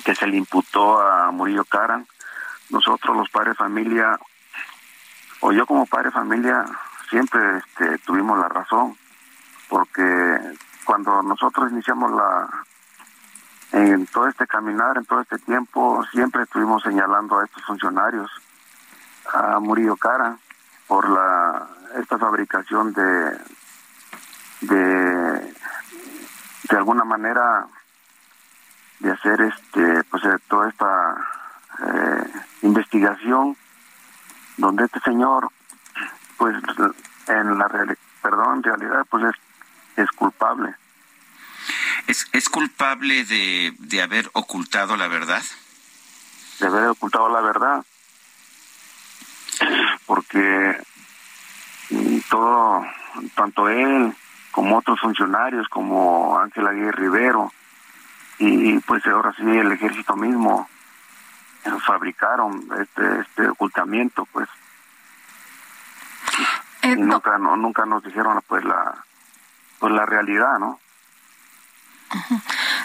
[0.03, 2.05] que se le imputó a Murillo Caram,
[2.69, 4.19] nosotros los padres de familia,
[5.39, 6.65] o yo como padre de familia,
[7.09, 8.95] siempre este, tuvimos la razón,
[9.67, 10.37] porque
[10.83, 12.47] cuando nosotros iniciamos la
[13.75, 18.31] en todo este caminar, en todo este tiempo, siempre estuvimos señalando a estos funcionarios,
[19.33, 20.37] a Murillo Cara,
[20.87, 21.67] por la
[21.97, 23.37] esta fabricación de
[24.61, 25.53] de
[26.69, 27.67] de alguna manera
[28.99, 31.15] de hacer este pues eh, toda esta
[31.85, 32.31] eh,
[32.61, 33.57] investigación
[34.57, 35.49] donde este señor
[36.37, 36.55] pues
[37.27, 37.67] en la
[38.21, 39.35] perdón en realidad pues es
[39.97, 40.75] es culpable
[42.07, 45.43] es, es culpable de, de haber ocultado la verdad
[46.59, 47.85] de haber ocultado la verdad.
[50.05, 50.77] Porque
[51.89, 52.85] mm, todo
[53.35, 54.15] tanto él
[54.51, 57.51] como otros funcionarios como Ángela Aguirre Rivero
[58.37, 60.67] y pues ahora sí el ejército mismo
[61.63, 64.49] eh, fabricaron este este ocultamiento pues.
[66.81, 69.03] Eh, nunca no, nunca nos dijeron pues la
[69.79, 70.79] pues la realidad no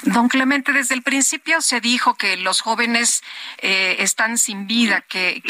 [0.02, 3.22] Don Clemente, desde el principio se dijo que los jóvenes
[3.58, 5.42] eh, están sin vida, que,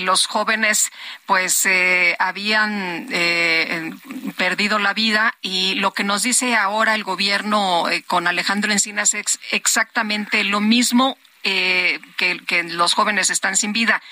[0.00, 0.90] los jóvenes
[1.26, 3.92] pues eh, habían eh,
[4.36, 9.38] perdido la vida y lo que nos dice ahora el gobierno con Alejandro Encinas es
[9.50, 12.00] exactamente lo mismo que,
[12.46, 14.02] que, los jóvenes están sin vida.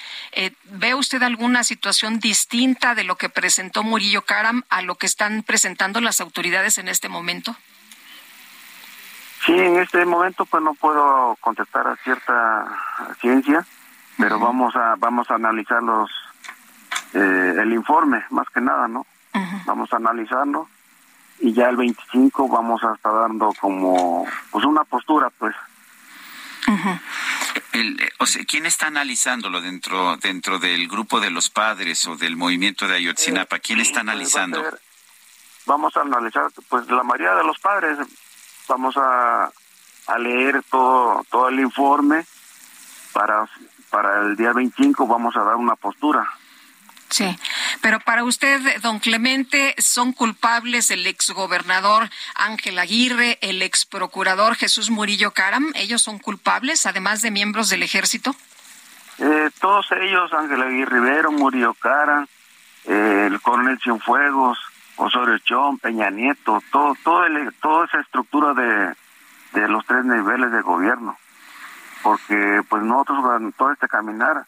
[0.64, 5.42] ¿Ve usted alguna situación distinta de lo que presentó Murillo Karam a lo que están
[5.42, 7.56] presentando las autoridades en este momento?
[9.44, 12.64] Sí, en este momento pues no puedo contestar a cierta
[13.20, 13.66] ciencia,
[14.16, 16.10] pero vamos a vamos a analizar los
[17.14, 19.06] eh, el informe más que nada, ¿no?
[19.66, 20.68] Vamos a analizarlo
[21.40, 25.56] y ya el 25 vamos a estar dando como pues una postura, pues.
[27.72, 32.36] Eh, o sea, ¿quién está analizándolo dentro dentro del grupo de los padres o del
[32.36, 33.58] movimiento de Ayotzinapa?
[33.58, 34.62] ¿Quién está pues, analizando?
[35.66, 37.98] vamos a analizar, pues la mayoría de los padres
[38.68, 39.50] vamos a,
[40.06, 42.24] a leer todo, todo el informe
[43.12, 43.48] para,
[43.90, 46.28] para el día 25 vamos a dar una postura.
[47.12, 47.36] Sí,
[47.82, 55.32] pero para usted, don Clemente, ¿son culpables el exgobernador Ángel Aguirre, el exprocurador Jesús Murillo
[55.32, 55.72] Caram?
[55.74, 58.34] ¿Ellos son culpables, además de miembros del ejército?
[59.18, 62.26] Eh, todos ellos, Ángel Aguirre Rivero, Murillo Caram,
[62.86, 64.58] eh, el coronel Cienfuegos,
[64.96, 67.24] Osorio Chón, Peña Nieto, todo, todo
[67.60, 71.16] toda esa estructura de, los tres niveles de gobierno.
[72.02, 74.44] Porque pues nosotros todo este caminar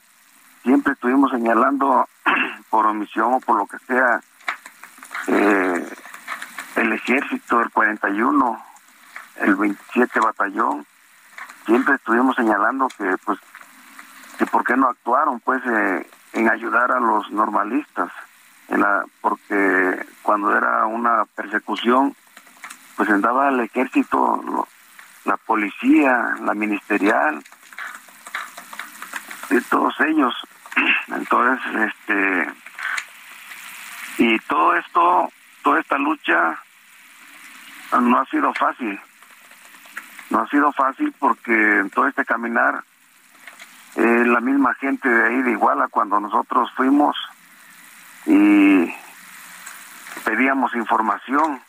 [0.63, 2.09] siempre estuvimos señalando
[2.71, 4.21] por omisión o por lo que sea
[5.29, 5.89] eh,
[6.77, 8.63] el ejército, el 41,
[9.37, 10.87] el 27 batallón,
[11.67, 13.39] siempre estuvimos señalando que pues
[14.39, 18.11] que por qué no actuaron pues eh, en ayudar a los normalistas
[18.69, 22.15] en la porque cuando era una persecución
[22.97, 24.69] pues andaba el ejército
[25.25, 27.43] la policía la ministerial
[29.51, 30.35] y todos ellos.
[31.09, 32.53] Entonces este
[34.19, 35.33] y todo esto
[35.63, 36.59] toda esta lucha
[38.01, 39.01] no ha sido fácil.
[40.31, 42.83] No ha sido fácil porque en todo este caminar
[43.97, 47.17] eh, la misma gente de ahí de Iguala cuando nosotros fuimos
[48.27, 48.95] y
[50.25, 51.61] pedíamos información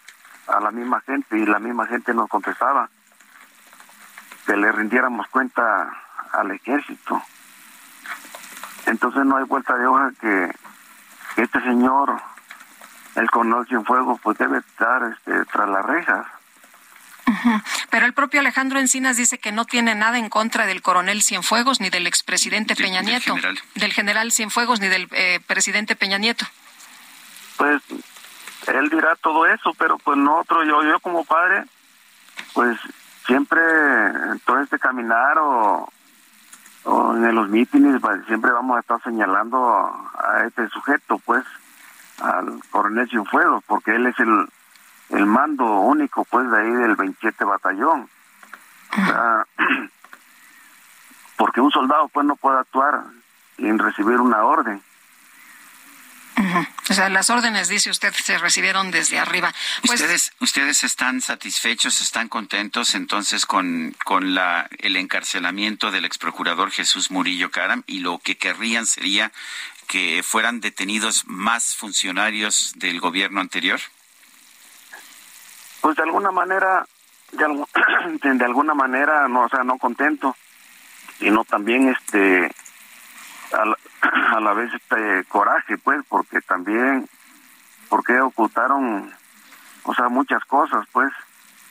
[0.47, 2.89] a la misma gente y la misma gente nos contestaba
[4.45, 5.89] que le rindiéramos cuenta
[6.31, 7.21] al ejército.
[8.85, 10.55] Entonces no hay vuelta de hoja que,
[11.37, 12.21] este señor,
[13.15, 16.27] el conoce en fuego, pues debe estar este, tras las rejas.
[17.95, 21.79] Pero el propio Alejandro Encinas dice que no tiene nada en contra del coronel Cienfuegos
[21.79, 26.17] ni del expresidente Peña Nieto, del general, del general Cienfuegos ni del eh, presidente Peña
[26.17, 26.45] Nieto.
[27.55, 27.81] Pues
[28.67, 31.63] él dirá todo eso, pero pues nosotros, yo, yo como padre,
[32.51, 32.77] pues
[33.27, 35.89] siempre en todo este caminar o,
[36.83, 41.45] o en los mítines, pues, siempre vamos a estar señalando a este sujeto, pues,
[42.19, 44.49] al coronel Cienfuegos, porque él es el,
[45.09, 48.09] el mando único pues de ahí del 27 batallón.
[51.37, 53.03] porque un soldado pues no puede actuar
[53.57, 54.81] sin recibir una orden.
[56.89, 59.53] O sea, las órdenes, dice usted, se recibieron desde arriba.
[59.85, 66.17] Pues, ustedes, ustedes están satisfechos, están contentos entonces con, con la, el encarcelamiento del ex
[66.17, 69.31] procurador Jesús Murillo Caram y lo que querrían sería
[69.87, 73.79] que fueran detenidos más funcionarios del gobierno anterior.
[75.85, 76.83] Pues de alguna manera,
[77.33, 77.45] de,
[78.37, 80.35] de alguna manera, no, o sea, no contento,
[81.19, 82.51] sino también este
[84.31, 87.07] a la, vez este coraje, pues, porque también,
[87.87, 89.13] porque ocultaron,
[89.83, 91.13] o sea, muchas cosas, pues,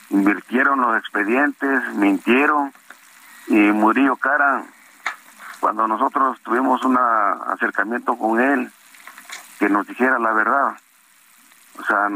[0.09, 2.71] invirtieron los expedientes, mintieron
[3.47, 4.63] y murió cara
[5.59, 6.97] cuando nosotros tuvimos un
[7.47, 8.71] acercamiento con él
[9.59, 10.77] que nos dijera la verdad.
[11.77, 12.07] O sea,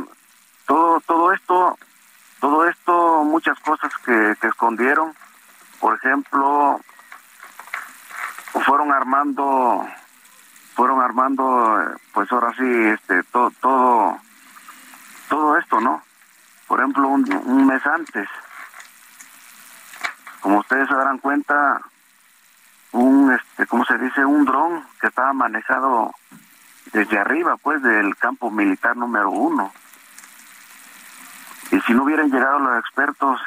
[0.65, 1.77] todo todo esto
[2.39, 5.13] todo esto muchas cosas que, que escondieron,
[5.79, 6.79] por ejemplo,
[8.65, 9.87] fueron armando
[10.75, 14.17] fueron armando pues ahora sí este todo todo
[15.27, 16.01] todo esto no
[16.67, 18.29] por ejemplo un, mes antes.
[20.39, 21.81] Como ustedes se darán cuenta
[22.91, 26.13] un este cómo se dice un dron que estaba manejado
[26.93, 29.73] desde arriba pues del campo militar número uno
[31.71, 33.39] y si no hubieran llegado los expertos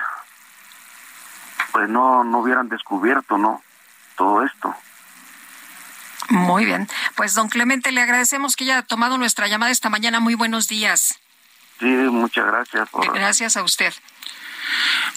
[1.72, 3.62] pues no no hubieran descubierto no
[4.16, 4.74] todo esto
[6.32, 6.88] muy bien.
[7.14, 10.20] Pues don Clemente, le agradecemos que haya tomado nuestra llamada esta mañana.
[10.20, 11.18] Muy buenos días.
[11.78, 12.88] Sí, muchas gracias.
[13.12, 13.92] Gracias a usted.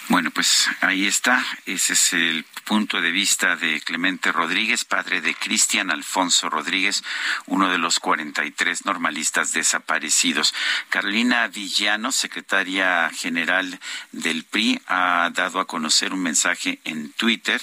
[0.08, 1.44] Bueno, pues ahí está.
[1.66, 7.04] Ese es el punto de vista de Clemente Rodríguez, padre de Cristian Alfonso Rodríguez,
[7.46, 10.54] uno de los 43 normalistas desaparecidos.
[10.88, 13.78] Carolina Villano, secretaria general
[14.12, 17.60] del PRI, ha dado a conocer un mensaje en Twitter.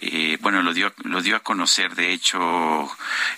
[0.00, 2.90] Eh, bueno, lo dio, lo dio a conocer, de hecho,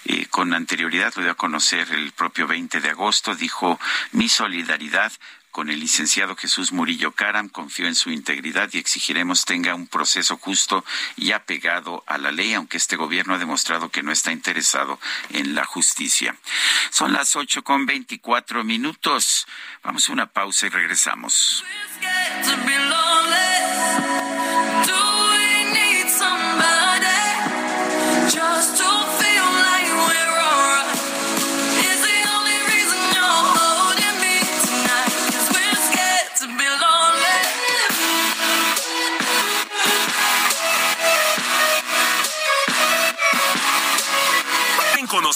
[0.04, 3.34] eh, con anterioridad, lo dio a conocer el propio 20 de agosto.
[3.34, 3.78] Dijo,
[4.12, 5.12] mi solidaridad
[5.50, 7.48] con el licenciado Jesús Murillo Caram.
[7.48, 10.84] Confío en su integridad y exigiremos tenga un proceso justo
[11.16, 15.00] y apegado a la ley, aunque este gobierno ha demostrado que no está interesado
[15.30, 16.36] en la justicia.
[16.90, 19.46] Son las ocho con veinticuatro minutos.
[19.82, 21.64] Vamos a una pausa y regresamos.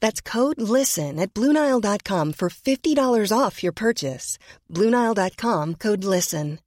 [0.00, 4.38] That's code LISTEN at Bluenile.com for $50 off your purchase.
[4.68, 6.58] Bluenile.com code LISTEN.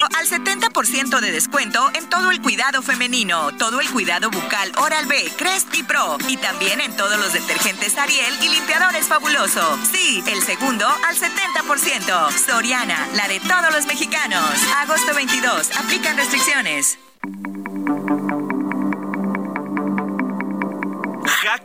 [0.00, 5.16] Al 70% de descuento en todo el cuidado femenino, todo el cuidado bucal Oral B,
[5.36, 6.18] Crest y Pro.
[6.28, 9.76] Y también en todos los detergentes Ariel y limpiadores fabuloso.
[9.90, 12.30] Sí, el segundo al 70%.
[12.30, 14.48] Soriana, la de todos los mexicanos.
[14.76, 15.76] Agosto 22.
[15.76, 16.98] Aplican restricciones.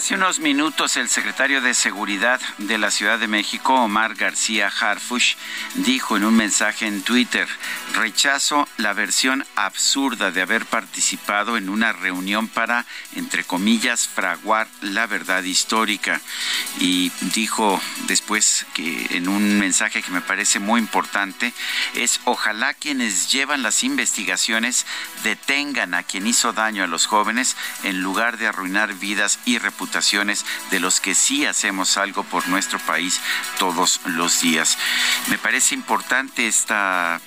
[0.00, 5.34] Hace unos minutos el secretario de Seguridad de la Ciudad de México, Omar García Harfush,
[5.74, 7.46] dijo en un mensaje en Twitter,
[7.92, 15.06] rechazo la versión absurda de haber participado en una reunión para, entre comillas, fraguar la
[15.06, 16.18] verdad histórica.
[16.78, 21.52] Y dijo después que en un mensaje que me parece muy importante,
[21.92, 24.86] es ojalá quienes llevan las investigaciones
[25.24, 29.89] detengan a quien hizo daño a los jóvenes en lugar de arruinar vidas y reputaciones
[30.70, 33.20] de los que sí hacemos algo por nuestro país
[33.58, 34.78] todos los días.
[35.28, 37.20] Me parece importante esta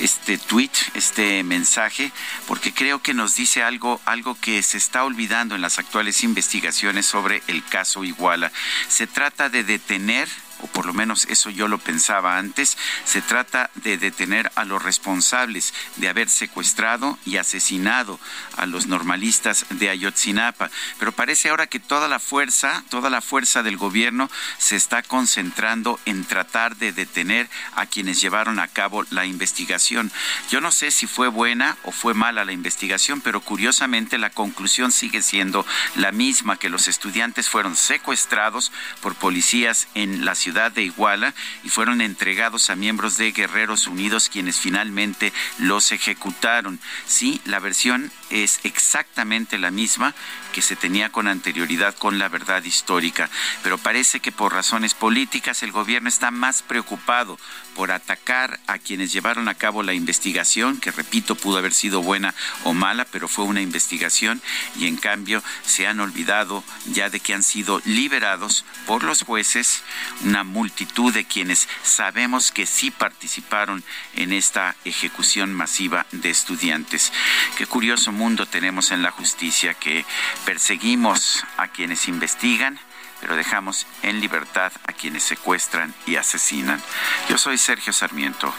[0.00, 2.10] este tweet, este mensaje,
[2.46, 7.06] porque creo que nos dice algo, algo que se está olvidando en las actuales investigaciones
[7.06, 8.50] sobre el caso Iguala.
[8.88, 10.28] Se trata de detener
[10.60, 14.82] o por lo menos eso yo lo pensaba antes, se trata de detener a los
[14.82, 18.18] responsables de haber secuestrado y asesinado
[18.56, 20.70] a los normalistas de Ayotzinapa.
[20.98, 25.98] Pero parece ahora que toda la fuerza, toda la fuerza del gobierno se está concentrando
[26.04, 30.10] en tratar de detener a quienes llevaron a cabo la investigación.
[30.50, 34.92] Yo no sé si fue buena o fue mala la investigación, pero curiosamente la conclusión
[34.92, 35.66] sigue siendo
[35.96, 41.70] la misma, que los estudiantes fueron secuestrados por policías en la ciudad de Iguala y
[41.70, 46.78] fueron entregados a miembros de Guerreros Unidos quienes finalmente los ejecutaron.
[47.06, 50.14] Sí, la versión es exactamente la misma
[50.54, 53.28] que se tenía con anterioridad con la verdad histórica,
[53.64, 57.36] pero parece que por razones políticas el gobierno está más preocupado
[57.74, 62.36] por atacar a quienes llevaron a cabo la investigación, que repito, pudo haber sido buena
[62.62, 64.40] o mala, pero fue una investigación
[64.78, 69.82] y en cambio se han olvidado ya de que han sido liberados por los jueces
[70.22, 73.82] una multitud de quienes sabemos que sí participaron
[74.14, 77.12] en esta ejecución masiva de estudiantes.
[77.58, 80.04] Qué curioso mundo tenemos en la justicia que
[80.44, 82.78] perseguimos a quienes investigan,
[83.20, 86.82] pero dejamos en libertad a quienes secuestran y asesinan.
[87.28, 88.52] Yo soy Sergio Sarmiento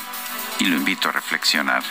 [0.60, 1.84] y lo invito a reflexionar.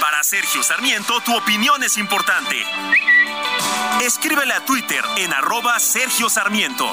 [0.00, 2.64] Para Sergio Sarmiento, tu opinión es importante.
[4.02, 6.92] Escríbele a Twitter en arroba Sergio Sarmiento.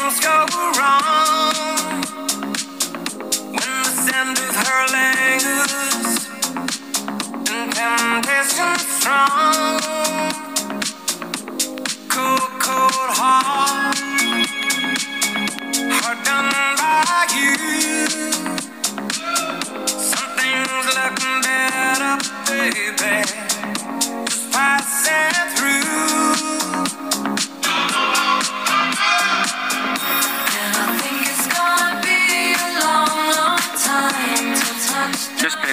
[0.00, 0.46] Things go
[0.78, 1.54] wrong.
[3.56, 6.28] When the scent of her legs
[7.50, 9.80] and temptation strong.
[12.08, 13.98] Cold, cold heart,
[15.96, 16.50] heart done
[16.80, 17.56] by you.
[19.86, 22.14] Something's looking better,
[22.46, 23.14] baby.
[24.26, 25.40] Just passing
[25.90, 26.19] Yo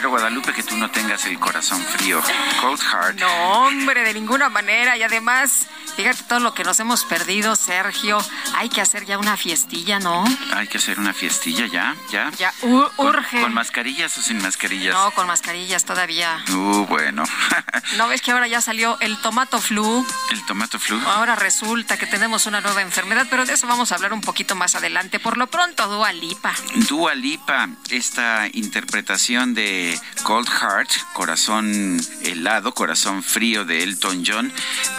[0.10, 2.22] Guadalupe, que tú no tengas el corazón frío.
[2.62, 3.20] Cold Heart.
[3.20, 4.98] No, hombre, de ninguna manera.
[4.98, 8.18] Y además, fíjate todo lo que nos hemos perdido, Sergio.
[8.56, 10.24] Hay que hacer ya una fiestilla, ¿no?
[10.54, 12.32] Hay que hacer una fiestilla ya, ya.
[12.38, 12.54] Ya,
[12.98, 13.42] urge.
[13.42, 14.94] ¿Con, mascarillas o sin mascarillas?
[14.94, 16.44] No, con mascarillas todavía.
[16.50, 17.24] Uh, bueno.
[17.98, 20.06] ¿No ves que ahora ya salió el tomato flu?
[20.32, 21.00] El tomato flu.
[21.08, 24.56] Ahora resulta que tenemos una nueva enfermedad, pero de eso vamos a hablar un poquito
[24.56, 25.20] más adelante.
[25.20, 26.54] Por lo pronto, Dua Lipa.
[26.88, 34.52] Dua Lipa, esta interpretación de Cold Heart, corazón helado, corazón frío de Elton John,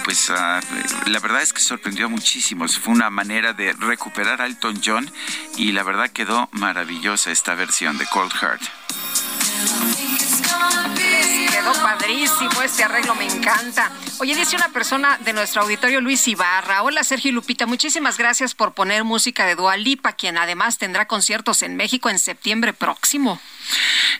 [0.04, 0.34] pues uh,
[1.10, 2.66] la verdad es que sorprendió muchísimo.
[2.68, 5.10] Fue una manera de recuperar a Elton John
[5.56, 10.27] y la verdad quedó maravillosa esta versión de Cold Heart.
[11.50, 13.90] Quedó padrísimo este arreglo, me encanta.
[14.18, 16.82] Oye, dice una persona de nuestro auditorio, Luis Ibarra.
[16.82, 21.62] Hola, Sergio Lupita, muchísimas gracias por poner música de Dua Lipa, quien además tendrá conciertos
[21.62, 23.40] en México en septiembre próximo.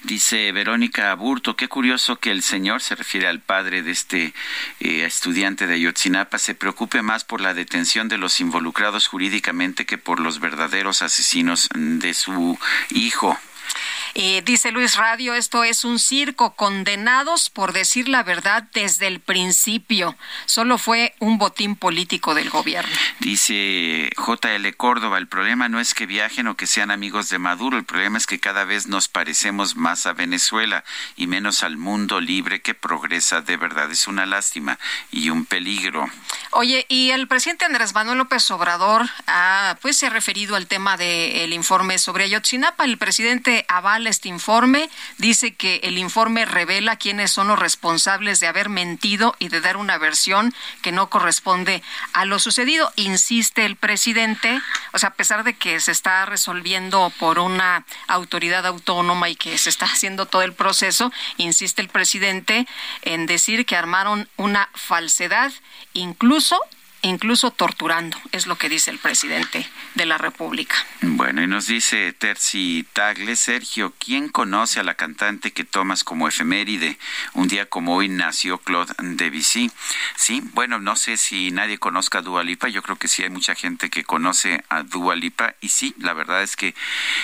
[0.02, 4.35] Dice Verónica Aburto, qué curioso que el señor, se refiere al padre de este
[4.81, 9.98] eh, estudiante de Ayotzinapa, se preocupe más por la detención de los involucrados jurídicamente que
[9.98, 12.59] por los verdaderos asesinos de su
[12.90, 13.39] hijo.
[14.20, 19.20] Y dice Luis Radio, esto es un circo, condenados por decir la verdad desde el
[19.20, 20.16] principio.
[20.45, 22.93] Solo fue un botín político del gobierno.
[23.20, 27.78] Dice JL Córdoba, el problema no es que viajen o que sean amigos de Maduro,
[27.78, 30.82] el problema es que cada vez nos parecemos más a Venezuela
[31.15, 33.89] y menos al mundo libre que progresa de verdad.
[33.93, 34.81] Es una lástima
[35.12, 36.11] y un peligro.
[36.51, 40.97] Oye, y el presidente Andrés Manuel López Obrador ah, pues se ha referido al tema
[40.97, 42.85] del informe sobre Ayotzinapa.
[42.85, 48.47] El presidente avala este informe, dice que el informe revela quiénes son los responsables de
[48.47, 51.82] haber mentido y de dar una versión que no corresponde
[52.12, 52.93] a lo sucedido.
[52.97, 54.60] Insiste el presidente,
[54.93, 59.59] o sea, a pesar de que se está resolviendo por una autoridad autónoma y que
[59.59, 62.66] se está haciendo todo el proceso, insiste el presidente
[63.02, 65.52] en decir que armaron una falsedad,
[65.93, 66.60] incluso
[67.03, 70.75] incluso torturando, es lo que dice el presidente de la República.
[71.01, 76.29] Bueno, y nos dice Terci Tagle, Sergio, ¿quién conoce a la cantante que tomas como
[76.29, 76.99] efeméride?
[77.35, 79.70] Un día como hoy nació Claude Debussy.
[80.16, 83.31] Sí, bueno, no sé si nadie conozca a Dua Lipa, yo creo que sí hay
[83.31, 86.75] mucha gente que conoce a Dua Lipa, y sí, la verdad es que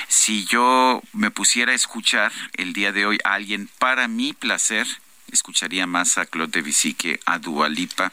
[0.09, 4.87] si yo me pusiera a escuchar el día de hoy a alguien para mi placer,
[5.35, 8.12] escucharía más a Claude Debussy que a Dualipa,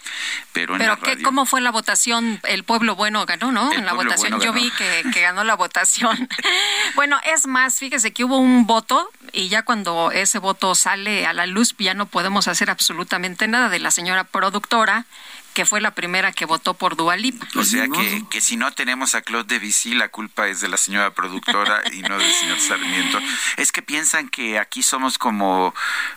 [0.52, 1.24] pero en pero la radio...
[1.24, 2.40] ¿cómo fue la votación?
[2.44, 3.72] El pueblo bueno ganó, ¿no?
[3.72, 6.30] El en la votación bueno yo vi que, que ganó la votación.
[6.96, 11.34] bueno, es más, fíjese que hubo un voto y ya cuando ese voto sale a
[11.34, 15.06] la luz ya no podemos hacer absolutamente nada de la señora productora
[15.54, 17.48] que fue la primera que votó por Dualipa.
[17.56, 20.78] O sea que, que si no tenemos a Claude Debussy, la culpa es de la
[20.78, 23.20] señora productora y no del señor Sarmiento.
[23.58, 25.74] Es que piensan que aquí somos como,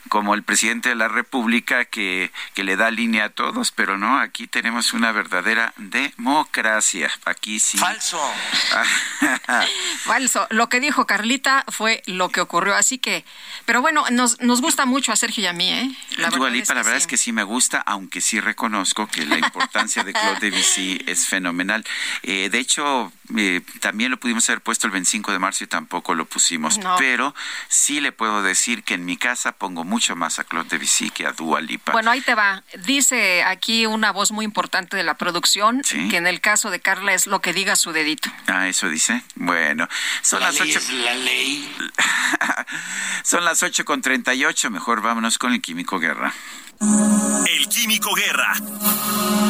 [0.08, 4.18] como el presidente de la República que, que le da línea a todos, pero no,
[4.18, 7.10] aquí tenemos una verdadera democracia.
[7.24, 7.78] Aquí sí.
[7.78, 8.20] Falso.
[10.04, 10.46] Falso.
[10.50, 12.74] Lo que dijo Carlita fue lo que ocurrió.
[12.74, 13.24] Así que,
[13.64, 15.96] pero bueno, nos, nos gusta mucho a Sergio y a mí, ¿eh?
[16.16, 17.02] La Dua Lipa, es que la verdad sí.
[17.02, 21.26] es que sí me gusta, aunque sí reconozco que la importancia de Claude Debussy es
[21.26, 21.84] fenomenal.
[22.22, 26.14] Eh, de hecho, eh, también lo pudimos haber puesto el 25 de marzo y tampoco
[26.14, 26.96] lo pusimos, No.
[26.98, 27.34] pero
[27.68, 31.26] sí le puedo decir que en mi casa pongo mucho más a Claude Debussy que
[31.26, 31.92] a Dua Lipa.
[31.92, 32.62] Bueno, ahí te va.
[32.86, 36.08] Dice aquí una voz muy importante de la producción Sí.
[36.08, 38.30] que en el caso de Carla es lo que diga su dedito.
[38.46, 39.22] Ah, eso dice.
[39.34, 39.88] Bueno,
[40.22, 40.78] son La las ley ocho.
[40.78, 41.76] es la ley.
[43.22, 44.70] son las ocho con treinta y ocho.
[44.70, 46.32] Mejor vámonos con el Químico Guerra.
[46.80, 48.54] El Químico Guerra.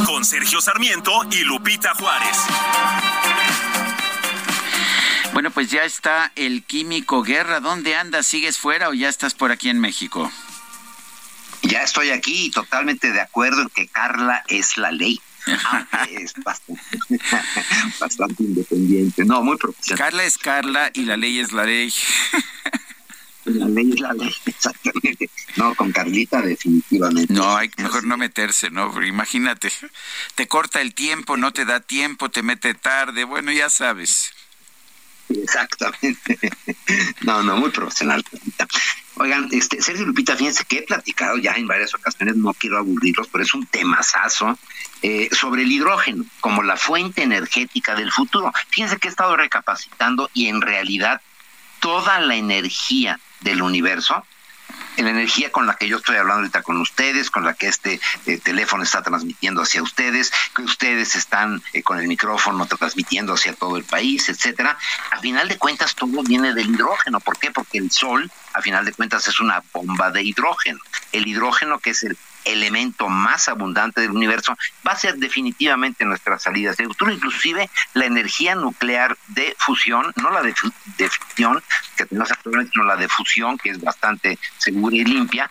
[0.07, 2.37] Con Sergio Sarmiento y Lupita Juárez.
[5.33, 7.61] Bueno, pues ya está el Químico Guerra.
[7.61, 8.27] ¿Dónde andas?
[8.27, 10.31] ¿Sigues fuera o ya estás por aquí en México?
[11.63, 15.21] Ya estoy aquí totalmente de acuerdo en que Carla es la ley.
[15.47, 16.83] Aunque es bastante,
[18.01, 19.25] bastante independiente.
[19.25, 19.99] No, muy profesional.
[19.99, 21.93] Carla es Carla y la ley es la ley.
[23.45, 25.31] La ley es la ley, exactamente.
[25.57, 27.33] No, con Carlita definitivamente.
[27.33, 28.91] No, hay mejor no meterse, ¿no?
[28.93, 29.71] Porque imagínate,
[30.35, 34.33] te corta el tiempo, no te da tiempo, te mete tarde, bueno, ya sabes.
[35.29, 36.39] Exactamente.
[37.23, 38.23] No, no, muy profesional.
[38.23, 38.69] Carlita.
[39.17, 43.29] Oigan, este, Sergio Lupita, fíjense que he platicado ya en varias ocasiones, no quiero aburrirlos,
[43.29, 44.59] pero es un temazazo
[45.03, 48.53] eh, sobre el hidrógeno como la fuente energética del futuro.
[48.69, 51.23] Fíjense que he estado recapacitando y en realidad
[51.81, 54.27] toda la energía del universo,
[55.03, 58.01] la energía con la que yo estoy hablando ahorita con ustedes, con la que este
[58.27, 63.55] eh, teléfono está transmitiendo hacia ustedes, que ustedes están eh, con el micrófono transmitiendo hacia
[63.55, 64.77] todo el país, etcétera.
[65.11, 67.21] A final de cuentas todo viene del hidrógeno.
[67.21, 67.51] ¿Por qué?
[67.51, 70.79] Porque el sol, a final de cuentas, es una bomba de hidrógeno.
[71.13, 74.57] El hidrógeno, que es el elemento más abundante del universo,
[74.87, 80.31] va a ser definitivamente nuestra salida de futuro, inclusive la energía nuclear de fusión, no
[80.31, 81.63] la de, fu- de fisión
[81.97, 85.51] que tenemos actualmente, sino la de fusión, que es bastante segura y limpia,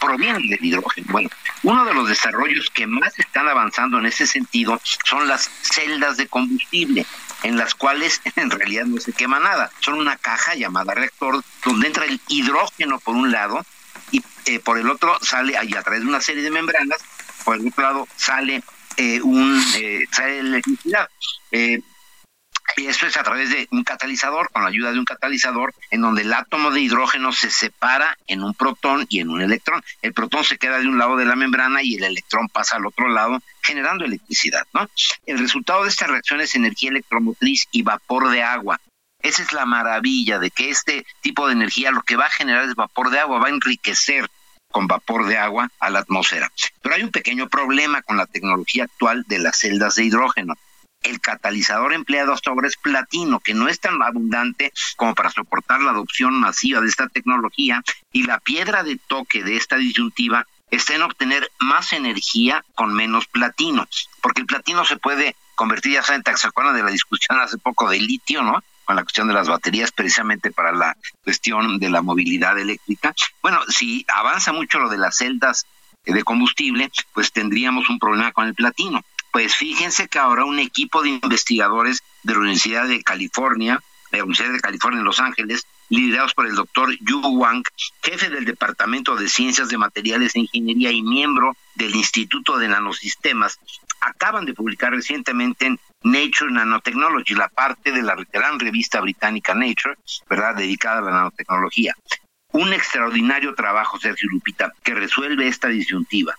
[0.00, 1.06] proviene del hidrógeno.
[1.10, 1.28] Bueno,
[1.64, 6.28] uno de los desarrollos que más están avanzando en ese sentido son las celdas de
[6.28, 7.04] combustible
[7.42, 9.70] en las cuales en realidad no se quema nada.
[9.80, 13.64] Son una caja llamada reactor donde entra el hidrógeno por un lado
[14.10, 16.98] y eh, por el otro sale ahí a través de una serie de membranas,
[17.44, 18.62] por el otro lado sale
[18.96, 21.08] eh, un eh, sale electricidad.
[21.52, 21.80] Eh,
[22.76, 26.00] y esto es a través de un catalizador, con la ayuda de un catalizador, en
[26.00, 29.82] donde el átomo de hidrógeno se separa en un protón y en un electrón.
[30.02, 32.86] El protón se queda de un lado de la membrana y el electrón pasa al
[32.86, 34.66] otro lado, generando electricidad.
[34.74, 34.88] ¿no?
[35.26, 38.80] El resultado de esta reacción es energía electromotriz y vapor de agua.
[39.20, 42.64] Esa es la maravilla de que este tipo de energía lo que va a generar
[42.64, 44.30] es vapor de agua, va a enriquecer
[44.70, 46.52] con vapor de agua a la atmósfera.
[46.82, 50.54] Pero hay un pequeño problema con la tecnología actual de las celdas de hidrógeno.
[51.02, 55.80] el catalizador empleado hasta ahora es platino, que no es tan abundante como para soportar
[55.80, 57.82] la adopción masiva de esta tecnología,
[58.12, 63.26] y la piedra de toque de esta disyuntiva está en obtener más energía con menos
[63.26, 63.86] platino,
[64.20, 67.88] porque el platino se puede convertir, ya saben, ¿se acuerdan de la discusión hace poco
[67.88, 68.62] de litio, no?
[68.88, 73.14] Con la cuestión de las baterías, precisamente para la cuestión de la movilidad eléctrica.
[73.42, 75.66] Bueno, si avanza mucho lo de las celdas
[76.06, 79.02] de combustible, pues tendríamos un problema con el platino.
[79.30, 83.78] Pues fíjense que ahora un equipo de investigadores de la Universidad de California,
[84.10, 87.64] de la Universidad de California en Los Ángeles, liderados por el doctor Yu Wang,
[88.02, 93.58] jefe del Departamento de Ciencias de Materiales e Ingeniería y miembro del Instituto de Nanosistemas,
[94.00, 99.96] acaban de publicar recientemente en Nature Nanotechnology, la parte de la gran revista británica Nature,
[100.28, 101.94] ¿verdad?, dedicada a la nanotecnología.
[102.52, 106.34] Un extraordinario trabajo, Sergio Lupita, que resuelve esta disyuntiva.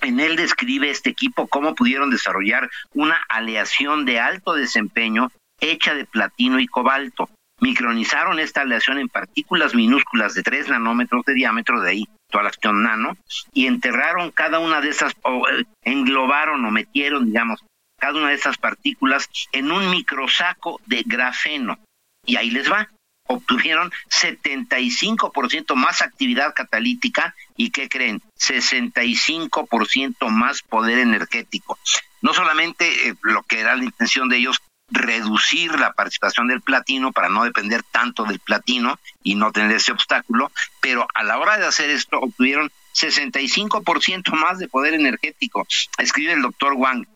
[0.00, 6.04] En él describe este equipo cómo pudieron desarrollar una aleación de alto desempeño hecha de
[6.04, 7.30] platino y cobalto.
[7.60, 12.50] Micronizaron esta aleación en partículas minúsculas de 3 nanómetros de diámetro, de ahí toda la
[12.50, 13.16] acción nano,
[13.52, 17.64] y enterraron cada una de esas, o eh, englobaron o metieron, digamos,
[17.98, 21.78] cada una de esas partículas en un microsaco de grafeno.
[22.26, 22.88] Y ahí les va
[23.26, 28.22] obtuvieron 75% más actividad catalítica y ¿qué creen?
[28.38, 31.78] 65% más poder energético.
[32.22, 34.58] No solamente eh, lo que era la intención de ellos,
[34.88, 39.92] reducir la participación del platino para no depender tanto del platino y no tener ese
[39.92, 40.50] obstáculo,
[40.80, 45.66] pero a la hora de hacer esto obtuvieron 65% más de poder energético.
[45.98, 47.06] Escribe el doctor Wang.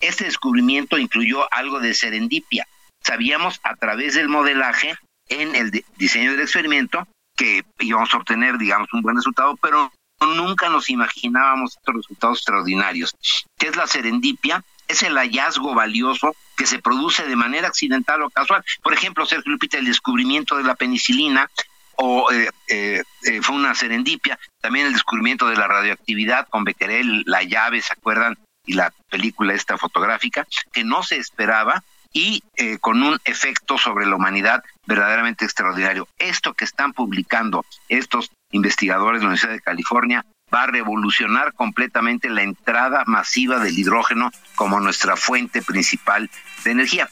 [0.00, 2.66] Este descubrimiento incluyó algo de serendipia
[3.02, 4.96] sabíamos a través del modelaje
[5.28, 7.06] en el diseño del experimento
[7.36, 9.92] que íbamos a obtener, digamos, un buen resultado, pero
[10.26, 13.14] nunca nos imaginábamos estos resultados extraordinarios.
[13.58, 14.64] ¿Qué es la serendipia?
[14.88, 18.64] Es el hallazgo valioso que se produce de manera accidental o casual.
[18.82, 21.50] Por ejemplo, Sergio Lupita, el descubrimiento de la penicilina
[21.96, 24.38] o eh, eh, eh, fue una serendipia.
[24.60, 28.36] También el descubrimiento de la radioactividad con Becquerel, la llave, ¿se acuerdan?
[28.66, 31.82] Y la película esta fotográfica, que no se esperaba
[32.12, 36.08] y eh, con un efecto sobre la humanidad verdaderamente extraordinario.
[36.18, 42.28] Esto que están publicando estos investigadores de la Universidad de California va a revolucionar completamente
[42.28, 46.30] la entrada masiva del hidrógeno como nuestra fuente principal
[46.64, 47.08] de energía.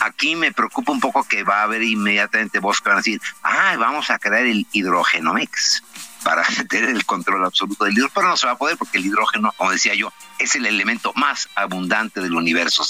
[0.00, 3.20] Aquí me preocupa un poco que va a haber inmediatamente voz que van a decir,
[3.42, 5.82] ah, vamos a crear el hidrógeno mix
[6.24, 9.06] para tener el control absoluto del hidrógeno, pero no se va a poder porque el
[9.06, 12.84] hidrógeno, como decía yo, es el elemento más abundante del universo,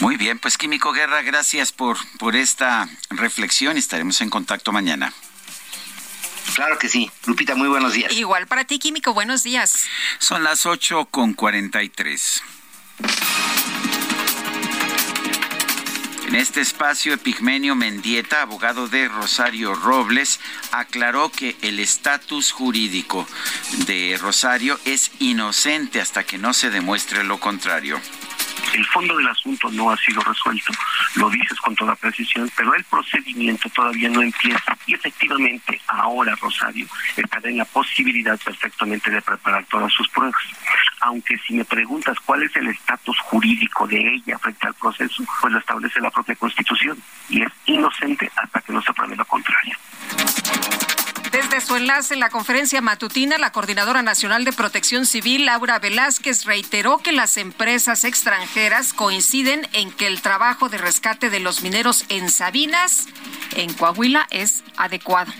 [0.00, 3.76] muy bien, pues Químico Guerra, gracias por, por esta reflexión.
[3.76, 5.12] Estaremos en contacto mañana.
[6.54, 7.10] Claro que sí.
[7.26, 8.12] Lupita, muy buenos días.
[8.12, 9.86] Igual para ti, Químico, buenos días.
[10.18, 12.42] Son las 8 con 43.
[16.32, 20.40] En este espacio, Epigmenio Mendieta, abogado de Rosario Robles,
[20.70, 23.28] aclaró que el estatus jurídico
[23.84, 28.00] de Rosario es inocente hasta que no se demuestre lo contrario
[28.74, 30.72] el fondo del asunto no ha sido resuelto,
[31.16, 34.76] lo dices con toda precisión, pero el procedimiento todavía no empieza.
[34.86, 36.86] Y efectivamente ahora Rosario
[37.16, 40.40] estará en la posibilidad perfectamente de preparar todas sus pruebas.
[41.00, 45.52] Aunque si me preguntas cuál es el estatus jurídico de ella frente al proceso, pues
[45.52, 46.98] lo establece la propia Constitución.
[47.28, 47.51] Y es
[51.82, 57.36] en la conferencia matutina, la Coordinadora Nacional de Protección Civil, Laura Velázquez, reiteró que las
[57.36, 63.08] empresas extranjeras coinciden en que el trabajo de rescate de los mineros en Sabinas,
[63.56, 65.32] en Coahuila, es adecuado.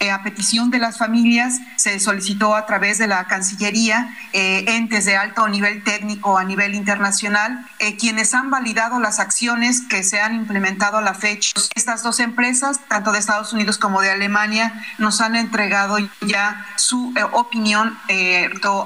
[0.00, 5.04] Eh, a petición de las familias se solicitó a través de la Cancillería eh, entes
[5.04, 10.18] de alto nivel técnico a nivel internacional, eh, quienes han validado las acciones que se
[10.18, 11.52] han implementado a la fecha.
[11.74, 17.12] Estas dos empresas, tanto de Estados Unidos como de Alemania, nos han entregado ya su
[17.32, 17.98] opinión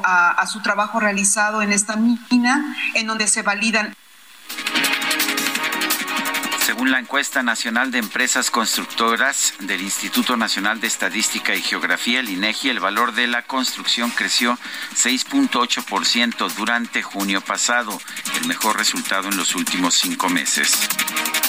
[0.05, 3.95] a, a su trabajo realizado en esta mina, en donde se validan
[6.65, 12.31] según la encuesta nacional de empresas constructoras del Instituto Nacional de Estadística y Geografía, el
[12.31, 14.59] INEGI, el valor de la construcción creció
[14.95, 18.01] 6.8% durante junio pasado,
[18.41, 20.89] el mejor resultado en los últimos cinco meses.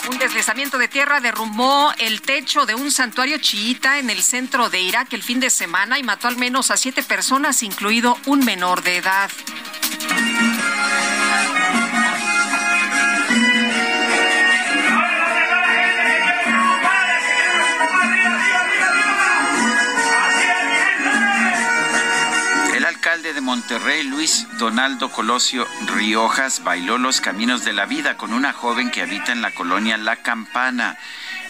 [0.09, 4.81] Un deslizamiento de tierra derrumbó el techo de un santuario chiita en el centro de
[4.81, 8.83] Irak el fin de semana y mató al menos a siete personas, incluido un menor
[8.83, 9.31] de edad.
[23.33, 28.91] De Monterrey, Luis Donaldo Colosio Riojas, bailó los caminos de la vida con una joven
[28.91, 30.95] que habita en la colonia La Campana.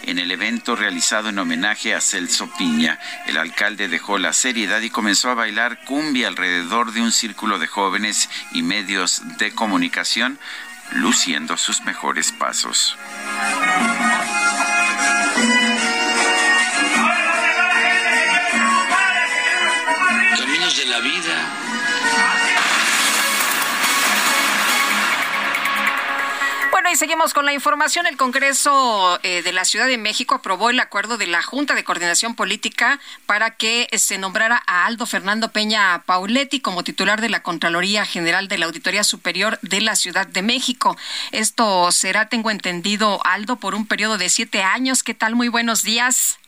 [0.02, 4.88] En el evento realizado en homenaje a Celso Piña, el alcalde dejó la seriedad y
[4.88, 10.38] comenzó a bailar cumbia alrededor de un círculo de jóvenes y medios de comunicación,
[10.92, 12.96] luciendo sus mejores pasos.
[20.38, 21.65] Caminos de la vida
[26.76, 28.06] Bueno, y seguimos con la información.
[28.06, 31.84] El Congreso eh, de la Ciudad de México aprobó el acuerdo de la Junta de
[31.84, 37.42] Coordinación Política para que se nombrara a Aldo Fernando Peña Pauletti como titular de la
[37.42, 40.98] Contraloría General de la Auditoría Superior de la Ciudad de México.
[41.32, 45.02] Esto será, tengo entendido, Aldo, por un periodo de siete años.
[45.02, 45.34] ¿Qué tal?
[45.34, 46.38] Muy buenos días.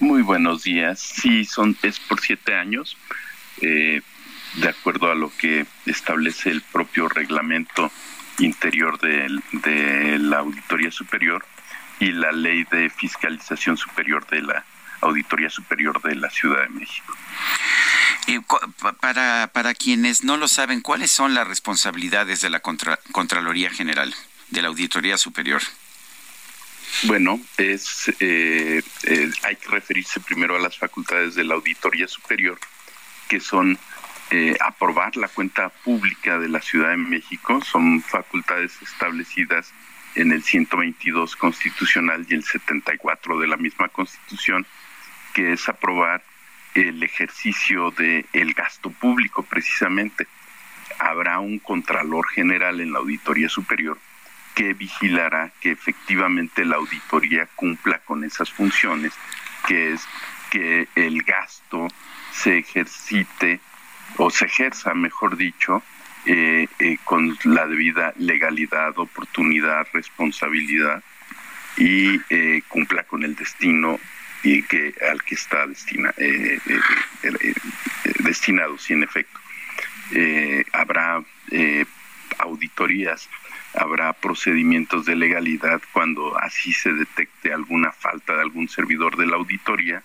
[0.00, 0.98] Muy buenos días.
[0.98, 2.96] Sí, son es por siete años,
[3.60, 4.00] eh,
[4.54, 7.92] de acuerdo a lo que establece el propio reglamento
[8.38, 11.44] interior de, la Auditoría Superior
[11.98, 14.64] y la ley de fiscalización superior de la
[15.00, 17.16] Auditoría Superior de la Ciudad de México.
[19.00, 24.14] para, para quienes no lo saben, ¿cuáles son las responsabilidades de la Contraloría General,
[24.50, 25.62] de la Auditoría Superior?
[27.02, 32.58] Bueno, es eh, eh, hay que referirse primero a las facultades de la Auditoría Superior,
[33.28, 33.78] que son
[34.30, 37.60] eh, aprobar la cuenta pública de la Ciudad de México.
[37.62, 39.72] Son facultades establecidas
[40.16, 44.66] en el 122 constitucional y el 74 de la misma constitución,
[45.34, 46.22] que es aprobar
[46.74, 50.26] el ejercicio del el gasto público precisamente.
[50.98, 53.98] Habrá un contralor general en la Auditoría Superior
[54.56, 59.12] que vigilará que efectivamente la auditoría cumpla con esas funciones,
[59.68, 60.08] que es
[60.50, 61.88] que el gasto
[62.32, 63.60] se ejercite
[64.18, 65.82] o se ejerza, mejor dicho,
[66.26, 71.02] eh, eh, con la debida legalidad, oportunidad, responsabilidad
[71.76, 74.00] y eh, cumpla con el destino
[74.42, 76.14] y que al que está destina,
[78.20, 79.40] destinado, sí, en efecto.
[80.72, 81.22] habrá
[82.38, 83.28] auditorías,
[83.74, 89.36] habrá procedimientos de legalidad cuando así se detecte alguna falta de algún servidor de la
[89.36, 90.02] auditoría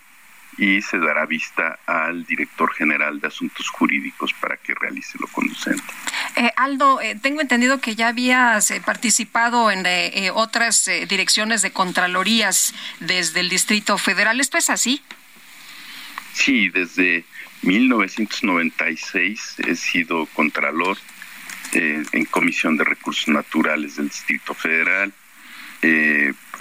[0.57, 5.83] y se dará vista al director general de asuntos jurídicos para que realice lo conducente.
[6.35, 9.85] Eh, Aldo, eh, tengo entendido que ya habías eh, participado en
[10.33, 14.39] otras direcciones de contralorías desde el Distrito Federal.
[14.39, 15.01] ¿Esto es así?
[16.33, 17.25] Sí, desde
[17.63, 20.97] 1996 he sido contralor
[21.73, 25.13] en Comisión de Recursos Naturales del Distrito Federal,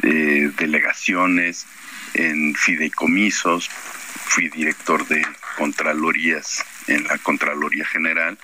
[0.01, 1.67] delegaciones,
[2.15, 5.27] en fideicomisos, fui director de
[5.57, 8.39] Contralorías en la Contraloría General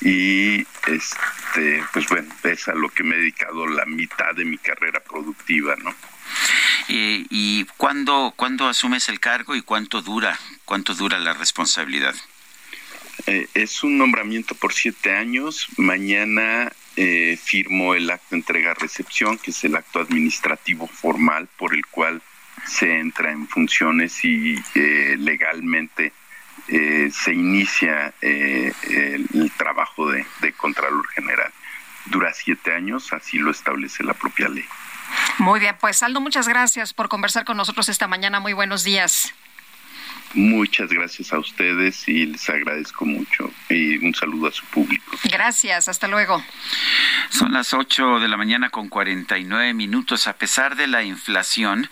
[0.00, 4.58] y este pues bueno, es a lo que me he dedicado la mitad de mi
[4.58, 5.94] carrera productiva, ¿no?
[6.88, 12.14] ¿Y, y cuándo, cuándo asumes el cargo y cuánto dura, cuánto dura la responsabilidad?
[13.26, 15.68] Eh, es un nombramiento por siete años.
[15.76, 21.86] Mañana eh, firmo el acto de entrega-recepción, que es el acto administrativo formal por el
[21.86, 22.22] cual
[22.66, 26.12] se entra en funciones y eh, legalmente
[26.68, 31.52] eh, se inicia eh, el, trabajo de, de Contralor General.
[32.06, 34.64] Dura siete años, así lo establece la propia ley.
[35.38, 38.40] Muy bien, pues Aldo, muchas gracias por conversar con nosotros esta mañana.
[38.40, 39.34] Muy buenos días.
[40.34, 45.16] Muchas gracias a ustedes y les agradezco mucho y un saludo a su público.
[45.24, 46.42] Gracias, hasta luego.
[47.30, 50.26] Son las 8 de la mañana con 49 minutos.
[50.26, 51.88] A pesar de la inflación,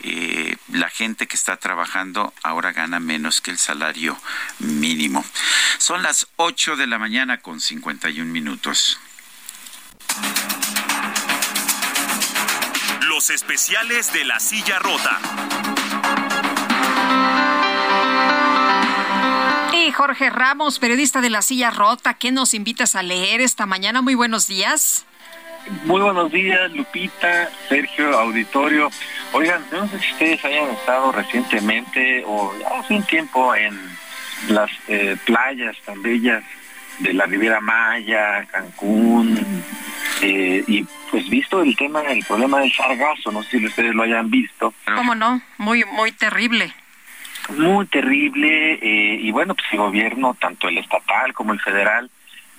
[0.01, 4.17] eh, la gente que está trabajando ahora gana menos que el salario
[4.59, 5.25] mínimo.
[5.79, 8.99] Son las 8 de la mañana con 51 minutos.
[13.03, 15.21] Los especiales de la silla rota.
[19.81, 24.03] Y Jorge Ramos, periodista de La Silla Rota, ¿qué nos invitas a leer esta mañana?
[24.03, 25.07] Muy buenos días.
[25.85, 28.91] Muy buenos días, Lupita, Sergio, auditorio.
[29.33, 33.75] Oigan, no sé si ustedes hayan estado recientemente o hace un tiempo en
[34.49, 36.45] las eh, playas tan bellas
[36.99, 39.65] de la Riviera Maya, Cancún,
[40.21, 44.03] eh, y pues visto el tema, el problema del sargazo, no sé si ustedes lo
[44.03, 44.75] hayan visto.
[44.95, 45.41] ¿Cómo no?
[45.57, 46.75] Muy, muy terrible
[47.49, 52.11] muy terrible eh, y bueno, pues el gobierno, tanto el estatal como el federal,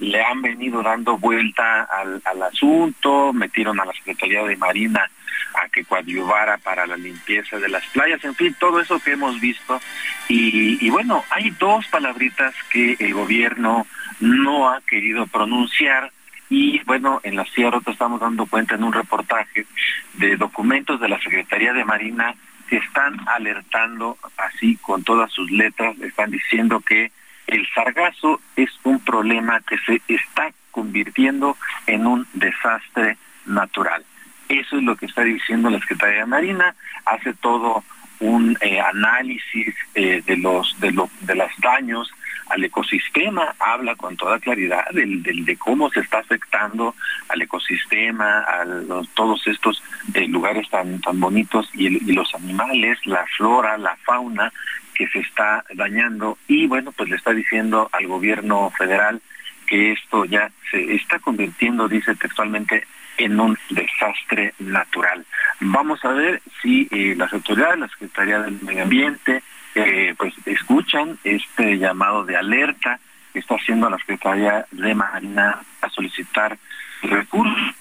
[0.02, 5.10] le han venido dando vuelta al, asunto, metieron a la Secretaría de Marina
[5.54, 9.40] a que coadyuvara para la limpieza de las playas, en fin, todo eso que hemos
[9.40, 9.80] visto.
[10.28, 13.86] Y, bueno, hay dos palabritas que el gobierno
[14.20, 16.12] no ha querido pronunciar.
[16.50, 19.66] Y bueno, en la Sierra estamos dando cuenta en un reportaje
[20.14, 22.34] de documentos de la Secretaría de Marina
[22.72, 27.12] están alertando así con todas sus letras, están diciendo que
[27.48, 31.58] el sargazo es un problema que se está convirtiendo
[31.88, 34.06] en un desastre natural.
[34.48, 36.76] Eso es lo que está diciendo la Secretaría de Marina,
[37.06, 37.84] hace todo
[38.20, 42.12] un eh, análisis eh, de los de, lo, de los daños
[42.52, 46.96] al ecosistema, habla con toda claridad del, de cómo se está afectando
[47.30, 48.66] al ecosistema, a
[49.14, 49.82] todos estos
[50.14, 54.52] eh, lugares tan, tan bonitos y, los animales, la flora, la fauna
[54.94, 59.22] que se está dañando y bueno, pues le está diciendo al gobierno federal
[59.68, 62.86] que esto ya se está convirtiendo, dice textualmente,
[63.18, 65.26] en un desastre natural.
[65.62, 69.42] Vamos a ver si eh, las autoridades, la Secretaría del Medio Ambiente,
[69.76, 73.00] eh, pues escuchan este llamado de alerta
[73.34, 76.58] que está haciendo la Secretaría de Marina a solicitar
[77.02, 77.76] recursos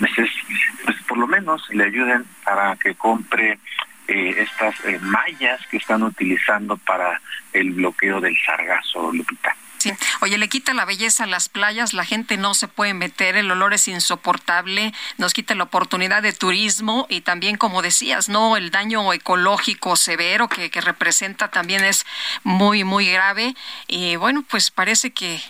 [0.00, 0.30] meses,
[0.84, 3.58] pues por lo menos le ayuden para que compre
[4.08, 7.20] eh, estas mallas que están utilizando para
[7.52, 9.56] el bloqueo del sargazo, Lupita.
[10.20, 13.50] Oye, le quita la belleza a las playas, la gente no se puede meter, el
[13.50, 18.70] olor es insoportable, nos quita la oportunidad de turismo y también, como decías, no, el
[18.70, 22.04] daño ecológico severo que, representa también es
[22.42, 23.54] muy, muy grave.
[23.86, 25.40] Y bueno, pues parece que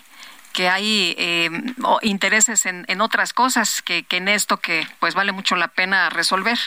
[0.53, 1.49] que hay eh,
[2.01, 6.09] intereses en, en, otras cosas que, que en esto que pues vale mucho la pena
[6.09, 6.57] resolver.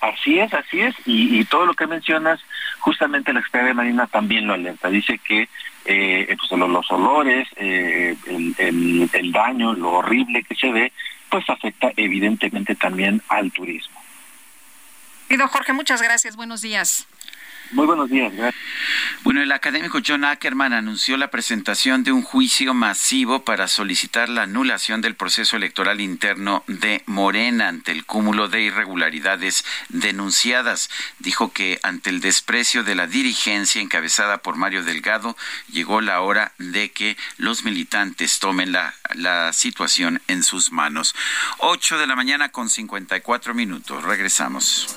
[0.00, 2.40] Así es, así es, y todo lo que mencionas,
[2.80, 4.88] justamente la Secretaría de Marina también lo alerta.
[4.88, 5.48] Dice que
[5.84, 10.92] eh, pues, los, olores, eh, el, el, daño, lo horrible que se ve,
[11.30, 14.00] pues afecta evidentemente también al turismo.
[15.28, 16.36] Pido Jorge, muchas gracias.
[16.36, 17.06] Buenos días.
[17.70, 18.32] Muy buenos días.
[19.24, 24.42] Bueno, el académico John Ackerman anunció la presentación de un juicio masivo para solicitar la
[24.42, 30.88] anulación del proceso electoral interno de Morena ante el cúmulo de irregularidades denunciadas.
[31.18, 35.36] Dijo que ante el desprecio de la dirigencia encabezada por Mario Delgado,
[35.70, 41.14] llegó la hora de que los militantes tomen la, la situación en sus manos.
[41.58, 44.04] 8 de la mañana con 54 minutos.
[44.04, 44.96] Regresamos.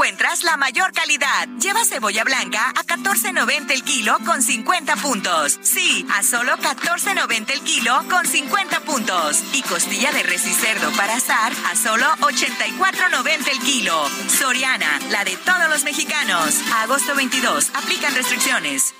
[0.00, 1.48] Encuentras la mayor calidad.
[1.58, 5.58] Lleva cebolla blanca a 14.90 el kilo con 50 puntos.
[5.62, 9.42] Sí, a solo 14.90 el kilo con 50 puntos.
[9.52, 14.08] Y costilla de res y cerdo para asar a solo 84.90 el kilo.
[14.28, 16.60] Soriana, la de todos los mexicanos.
[16.82, 17.70] agosto 22.
[17.74, 18.94] Aplican restricciones.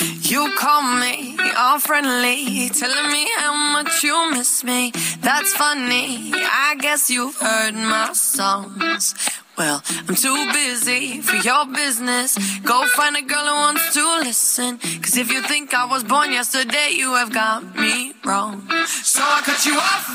[0.00, 4.92] You call me all friendly, telling me how much you miss me.
[5.20, 6.32] That's funny.
[6.34, 9.14] I guess you've heard my songs.
[9.58, 12.38] Well, I'm too busy for your business.
[12.60, 14.78] Go find a girl who wants to listen.
[15.02, 18.62] Cause if you think I was born yesterday, you have got me wrong.
[18.86, 20.06] So I cut you off.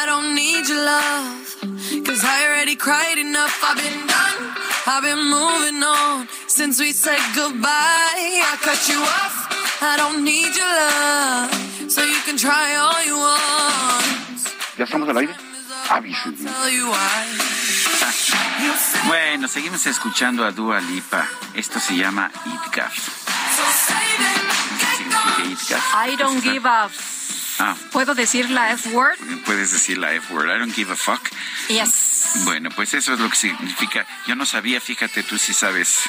[0.00, 2.06] I don't need your love.
[2.06, 3.54] Cause I already cried enough.
[3.64, 4.54] I've been done.
[4.86, 7.66] I've been moving on since we said goodbye.
[7.66, 9.34] I cut you off.
[9.82, 11.90] I don't need your love.
[11.90, 14.54] So you can try all you want.
[14.78, 15.34] ¿Ya estamos al aire?
[15.90, 17.63] Ah, Avísenme.
[19.06, 21.26] Bueno, seguimos escuchando a Dua Lipa.
[21.54, 22.94] Esto se llama Itgaf.
[26.06, 26.88] I don't give a...
[27.60, 29.16] Ah, ¿Puedo decir la F-word?
[29.46, 30.46] puedes decir la F-word.
[30.54, 31.20] I don't give a fuck.
[31.68, 32.40] Yes.
[32.44, 34.06] Bueno, pues eso es lo que significa.
[34.26, 36.00] Yo no sabía, fíjate, tú sí sabes.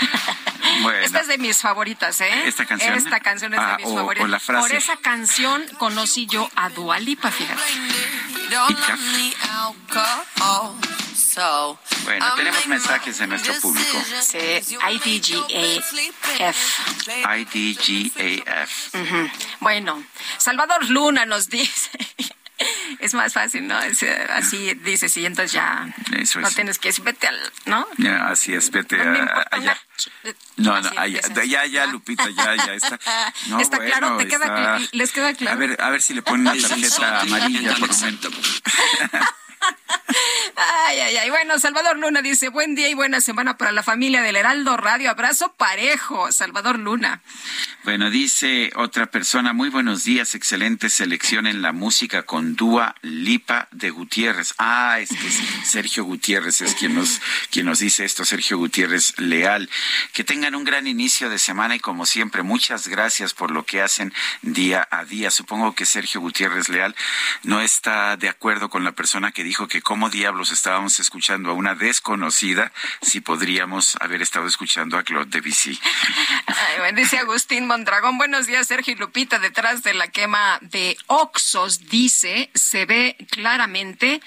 [0.82, 0.98] bueno.
[1.04, 2.48] Esta es de mis favoritas, ¿eh?
[2.48, 2.94] ¿Esta canción?
[2.94, 4.24] Esta canción es Ah, de mis o- favoritas.
[4.24, 4.68] o la frase.
[4.68, 7.62] Por esa canción conocí yo a Dua Lipa, fíjate.
[12.04, 14.04] Bueno, tenemos mensajes de nuestro público.
[14.20, 14.38] Sí,
[14.90, 16.56] IDGAF.
[17.36, 18.94] IDGAF.
[18.94, 19.30] Ujú.
[19.60, 20.02] Bueno,
[20.38, 21.90] Salvador Luna nos dice.
[23.00, 23.80] Es más fácil, ¿no?
[23.82, 26.54] Es, así dice, sí, entonces ya Eso no es.
[26.54, 27.88] tienes que decir, vete al, ¿no?
[27.98, 29.76] Ya, así es, vete No a- allá.
[30.58, 33.00] No, no, allá, ya, ya, Lupita, ya, ya está.
[33.46, 35.56] No, Está bueno, claro, ¿te queda está- cl- les queda claro?
[35.56, 38.30] A ver, a ver si le ponen una tarjeta amarilla por un momento.
[40.56, 41.30] Ay, ay, ay.
[41.30, 45.10] Bueno, Salvador Luna dice, buen día y buena semana para la familia del Heraldo Radio.
[45.10, 47.22] Abrazo parejo, Salvador Luna.
[47.84, 53.68] Bueno, dice otra persona, muy buenos días, excelente selección en la música con Dúa Lipa
[53.72, 54.54] de Gutiérrez.
[54.58, 55.30] Ah, es que
[55.64, 57.20] Sergio Gutiérrez es quien nos,
[57.50, 59.68] quien nos dice esto, Sergio Gutiérrez Leal.
[60.12, 63.82] Que tengan un gran inicio de semana y como siempre, muchas gracias por lo que
[63.82, 64.12] hacen
[64.42, 65.30] día a día.
[65.30, 66.94] Supongo que Sergio Gutiérrez Leal
[67.42, 71.52] no está de acuerdo con la persona que dijo que como diablos estábamos escuchando a
[71.52, 72.72] una desconocida
[73.02, 75.78] si podríamos haber estado escuchando a Claude Debussy.
[76.46, 82.50] Ay, dice Agustín Mondragón, buenos días, Sergio Lupita, detrás de la quema de Oxos, dice,
[82.54, 84.22] se ve claramente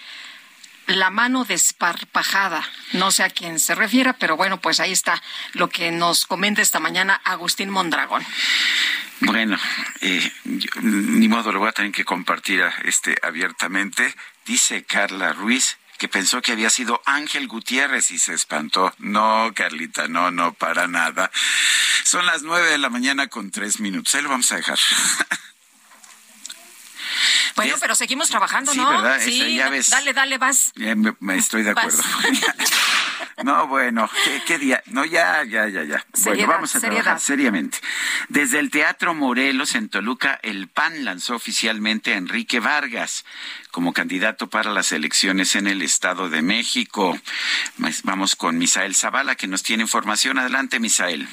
[0.87, 2.67] la mano desparpajada.
[2.93, 5.21] No sé a quién se refiera, pero bueno, pues ahí está
[5.53, 8.25] lo que nos comenta esta mañana Agustín Mondragón.
[9.21, 9.57] Bueno,
[10.01, 10.31] eh,
[10.81, 14.13] ni modo, lo voy a tener que compartir este abiertamente.
[14.45, 18.93] Dice Carla Ruiz que pensó que había sido Ángel Gutiérrez y se espantó.
[18.99, 21.31] No, Carlita, no, no, para nada.
[22.03, 24.13] Son las nueve de la mañana con tres minutos.
[24.15, 24.77] Ahí lo vamos a dejar.
[27.55, 28.89] Bueno, pero seguimos trabajando, Sí, ¿no?
[28.89, 29.19] ¿verdad?
[29.23, 29.89] Sí, Ese, ya ves.
[29.89, 30.71] dale, dale, vas.
[30.75, 32.01] Me, me estoy de acuerdo.
[33.43, 34.81] No, bueno, ¿qué, qué día?
[34.87, 36.05] No, ya, ya, ya, ya.
[36.13, 37.03] Seriedad, bueno, vamos a seriedad.
[37.03, 37.77] trabajar seriamente.
[38.29, 43.25] Desde el Teatro Morelos en Toluca, el PAN lanzó oficialmente a Enrique Vargas
[43.71, 47.19] como candidato para las elecciones en el Estado de México.
[48.03, 50.39] Vamos con Misael Zavala, que nos tiene información.
[50.39, 51.27] Adelante, Misael.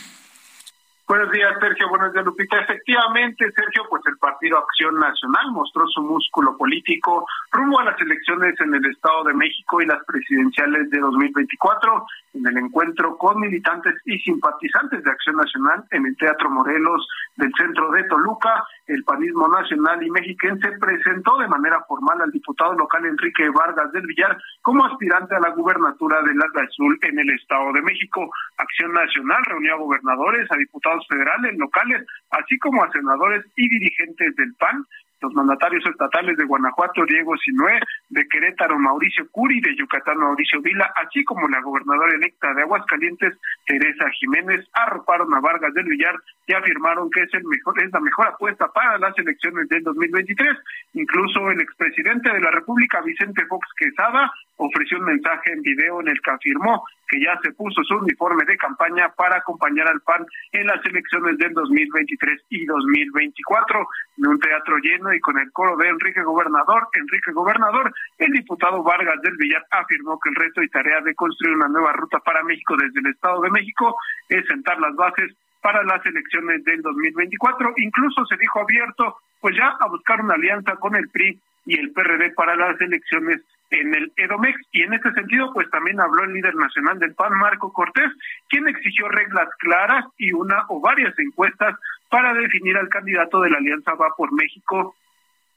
[1.08, 1.88] Buenos días, Sergio.
[1.88, 2.58] Buenos días, Lupita.
[2.60, 8.54] Efectivamente, Sergio, pues el Partido Acción Nacional mostró su músculo político rumbo a las elecciones
[8.60, 13.94] en el Estado de México y las presidenciales de 2024 en el encuentro con militantes
[14.06, 17.06] y simpatizantes de Acción Nacional en el Teatro Morelos
[17.36, 18.64] del centro de Toluca.
[18.86, 24.06] El panismo nacional y mexiquense presentó de manera formal al diputado local Enrique Vargas del
[24.06, 28.30] Villar como aspirante a la gubernatura del Alba Azul en el Estado de México.
[28.56, 34.34] Acción Nacional reunió a gobernadores, a diputados federales, locales, así como a senadores y dirigentes
[34.36, 34.84] del PAN
[35.22, 37.80] los mandatarios estatales de Guanajuato, Diego Sinué,
[38.10, 43.38] de Querétaro, Mauricio Curi, de Yucatán, Mauricio Vila, así como la gobernadora electa de Aguascalientes,
[43.66, 46.16] Teresa Jiménez, arroparon a Vargas del Villar
[46.46, 50.58] y afirmaron que es el mejor, es la mejor apuesta para las elecciones del 2023.
[50.94, 56.08] Incluso el expresidente de la República, Vicente Fox Quesada, ofreció un mensaje en video en
[56.08, 60.24] el que afirmó que ya se puso su uniforme de campaña para acompañar al PAN
[60.52, 63.86] en las elecciones del 2023 y 2024.
[64.16, 68.82] En un teatro lleno y con el coro de Enrique Gobernador, Enrique Gobernador, el diputado
[68.82, 72.42] Vargas del Villar afirmó que el reto y tarea de construir una nueva ruta para
[72.42, 73.96] México desde el Estado de México
[74.28, 77.74] es sentar las bases para las elecciones del 2024.
[77.76, 81.92] Incluso se dijo abierto, pues ya a buscar una alianza con el PRI y el
[81.92, 83.40] PRD para las elecciones
[83.70, 84.60] en el Edomex.
[84.72, 88.10] Y en este sentido, pues también habló el líder nacional del PAN, Marco Cortés,
[88.48, 91.76] quien exigió reglas claras y una o varias encuestas
[92.10, 94.94] para definir al candidato de la Alianza Va por México,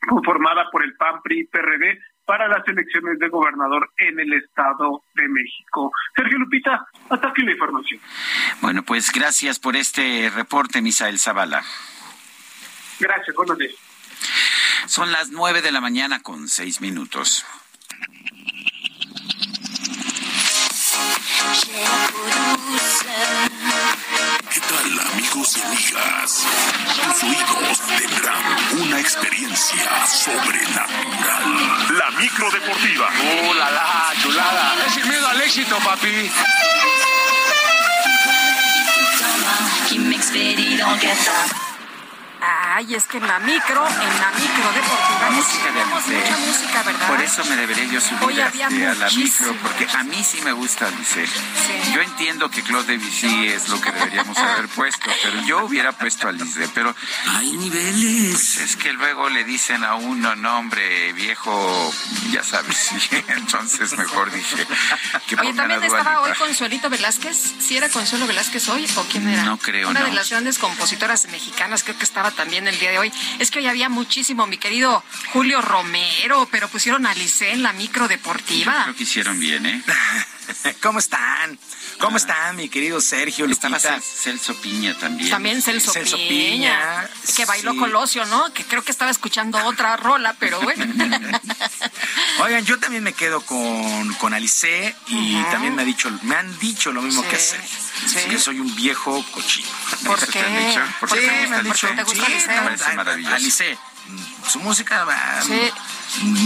[0.07, 5.27] conformada por el PAN, PRI, PRD, para las elecciones de gobernador en el Estado de
[5.27, 5.91] México.
[6.15, 8.01] Sergio Lupita, hasta aquí la información.
[8.61, 11.63] Bueno, pues gracias por este reporte, Misael Zavala.
[12.99, 13.75] Gracias, buenos días.
[14.87, 17.45] Son las nueve de la mañana con seis minutos.
[24.83, 26.45] ¿Qué tal amigos y amigas?
[26.95, 28.43] Tus oídos tendrán
[28.81, 31.97] una experiencia sobrenatural.
[31.97, 33.09] La micro deportiva.
[33.09, 34.75] ¡Oh, la la, chulada!
[34.87, 36.29] Es sin miedo al éxito, papi.
[42.41, 47.07] Ay, es que en la micro, en la micro deportiva música tenemos mucha música, ¿verdad?
[47.07, 50.23] Por eso me debería yo subir Hoy había este, a la micro, porque a mí
[50.23, 51.25] sí me gusta Alice.
[51.93, 56.27] Yo entiendo que Claude Debussy es lo que deberíamos haber puesto, pero yo hubiera puesto
[56.27, 56.69] a Alice.
[56.73, 56.93] Pero
[57.29, 58.57] hay niveles.
[58.57, 61.93] es que luego le dicen a uno, no, hombre, viejo,
[62.31, 63.09] ya sabes, sí.
[63.29, 64.67] entonces mejor dije
[65.27, 66.31] que Oye, pongan también estaba hoy.
[66.37, 67.55] Consuelito Velázquez.
[67.59, 69.43] ¿Sí era Consuelo Velázquez hoy o quién era?
[69.45, 70.05] No creo, Una no.
[70.07, 73.11] de las grandes compositoras mexicanas, creo que estaba también el día de hoy.
[73.39, 75.03] Es que hoy había muchísimo, mi querido
[75.33, 78.83] Julio Romero, pero pusieron a Lice en la micro deportiva.
[78.83, 79.83] Creo que hicieron bien, ¿eh?
[80.81, 81.57] ¿Cómo están?
[81.99, 83.45] ¿Cómo están, mi querido Sergio?
[83.45, 85.29] Estaba Celso Piña también.
[85.29, 87.77] También Celso, Celso Piña, Piña, que bailó sí.
[87.79, 88.53] Colosio, ¿no?
[88.53, 90.85] Que creo que estaba escuchando otra rola, pero bueno.
[92.41, 96.57] Oigan, yo también me quedo con, con Alice y también me, ha dicho, me han
[96.59, 97.69] dicho lo mismo Sí, que Sergio.
[98.07, 98.19] sí.
[98.29, 99.67] Que soy un viejo cochino.
[100.05, 100.39] ¿Por ¿Eso te qué?
[100.39, 100.81] han dicho?
[100.99, 101.87] ¿Por qué me han dicho.
[101.87, 102.47] ¿Te gusta sí, Alice?
[102.47, 103.35] me parece ay, maravilloso.
[103.35, 103.77] Alice,
[104.47, 105.05] su música,
[105.45, 105.71] Sí.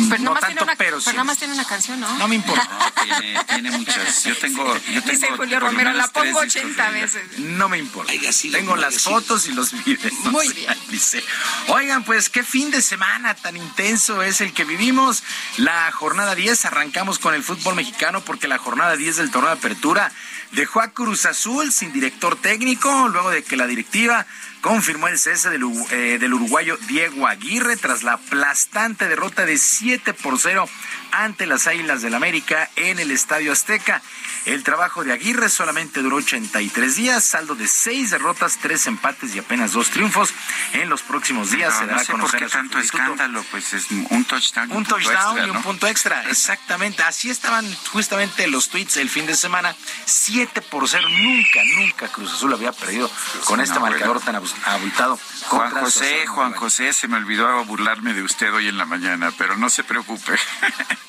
[0.09, 1.09] Pero no tanto, tiene una, pero pero sí.
[1.11, 2.17] nada más tiene una canción, ¿no?
[2.17, 2.67] No me importa.
[3.03, 4.23] Tiene, tiene muchas.
[4.23, 4.75] Yo tengo.
[4.77, 7.05] Yo tengo Dice Julio Romero, la pongo discos 80 de ella.
[7.05, 7.39] veces.
[7.39, 8.11] No me importa.
[8.11, 10.13] Oiga, sí, Tengo las fotos y los videos.
[10.31, 10.69] Muy bien.
[10.69, 11.23] Alice.
[11.67, 15.23] Oigan, pues qué fin de semana tan intenso es el que vivimos.
[15.57, 19.57] La jornada 10, arrancamos con el fútbol mexicano porque la jornada 10 del torneo de
[19.57, 20.11] apertura
[20.51, 24.25] dejó a Cruz Azul sin director técnico, luego de que la directiva
[24.61, 30.13] confirmó el cese del, eh, del uruguayo Diego Aguirre tras la aplastante derrota de 7
[30.13, 30.67] por 0
[31.11, 34.01] ante las Águilas del América en el Estadio Azteca.
[34.45, 39.39] El trabajo de Aguirre solamente duró 83 días, saldo de 6 derrotas, 3 empates y
[39.39, 40.33] apenas 2 triunfos.
[40.73, 43.43] En los próximos días No, se no dará a sé por conocer qué tanto escándalo,
[43.51, 44.69] pues es un touchdown.
[44.69, 45.61] y Un punto touchdown extra, y un ¿no?
[45.61, 47.03] punto extra, exactamente.
[47.03, 49.75] Así estaban justamente los tweets el fin de semana.
[50.05, 51.07] 7 por 0.
[51.09, 53.11] Nunca, nunca Cruz Azul había perdido
[53.45, 55.19] con este marcador tan abultado.
[55.47, 56.27] Juan José.
[56.27, 59.83] Juan José, se me olvidó burlarme de usted hoy en la mañana, pero no se
[59.83, 60.33] preocupe.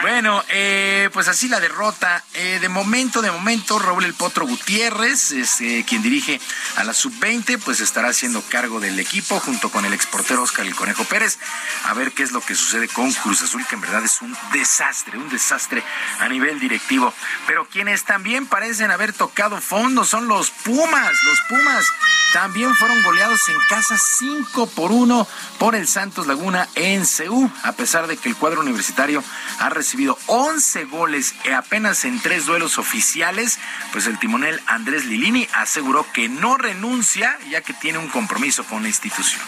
[0.00, 2.24] Bueno, eh, pues así la derrota.
[2.34, 6.40] Eh, de momento, de momento, Raúl El Potro Gutiérrez, es, eh, quien dirige
[6.76, 10.76] a la sub-20, pues estará haciendo cargo del equipo junto con el exportero Oscar El
[10.76, 11.38] Conejo Pérez.
[11.84, 14.36] A ver qué es lo que sucede con Cruz Azul, que en verdad es un
[14.52, 15.82] desastre, un desastre
[16.20, 17.12] a nivel directivo.
[17.46, 21.12] Pero quienes también parecen haber tocado fondo son los Pumas.
[21.24, 21.86] Los Pumas
[22.32, 25.26] también fueron goleados en casa 5 por 1
[25.58, 29.22] por el Santos Laguna en CEU, a pesar de que el cuadro universitario
[29.58, 33.58] ha recibido 11 goles apenas en tres duelos oficiales,
[33.92, 38.82] pues el timonel Andrés Lilini aseguró que no renuncia ya que tiene un compromiso con
[38.82, 39.40] la institución.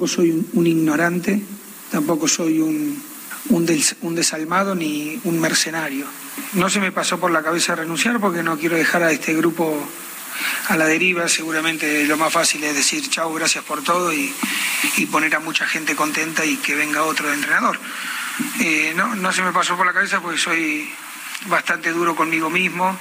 [0.00, 1.42] Tampoco soy un, ignorante,
[1.90, 3.02] tampoco soy un,
[3.50, 6.06] un, des- un desalmado ni un mercenario.
[6.54, 9.78] No se me pasó por la cabeza renunciar porque no quiero dejar a este grupo
[10.68, 11.28] a la deriva.
[11.28, 14.32] Seguramente lo más fácil es decir chao, gracias por todo y,
[15.12, 17.78] poner a mucha gente contenta y que venga otro entrenador.
[18.58, 20.88] Eh, no, no se me pasó por la cabeza porque soy
[21.44, 22.96] bastante duro conmigo mismo.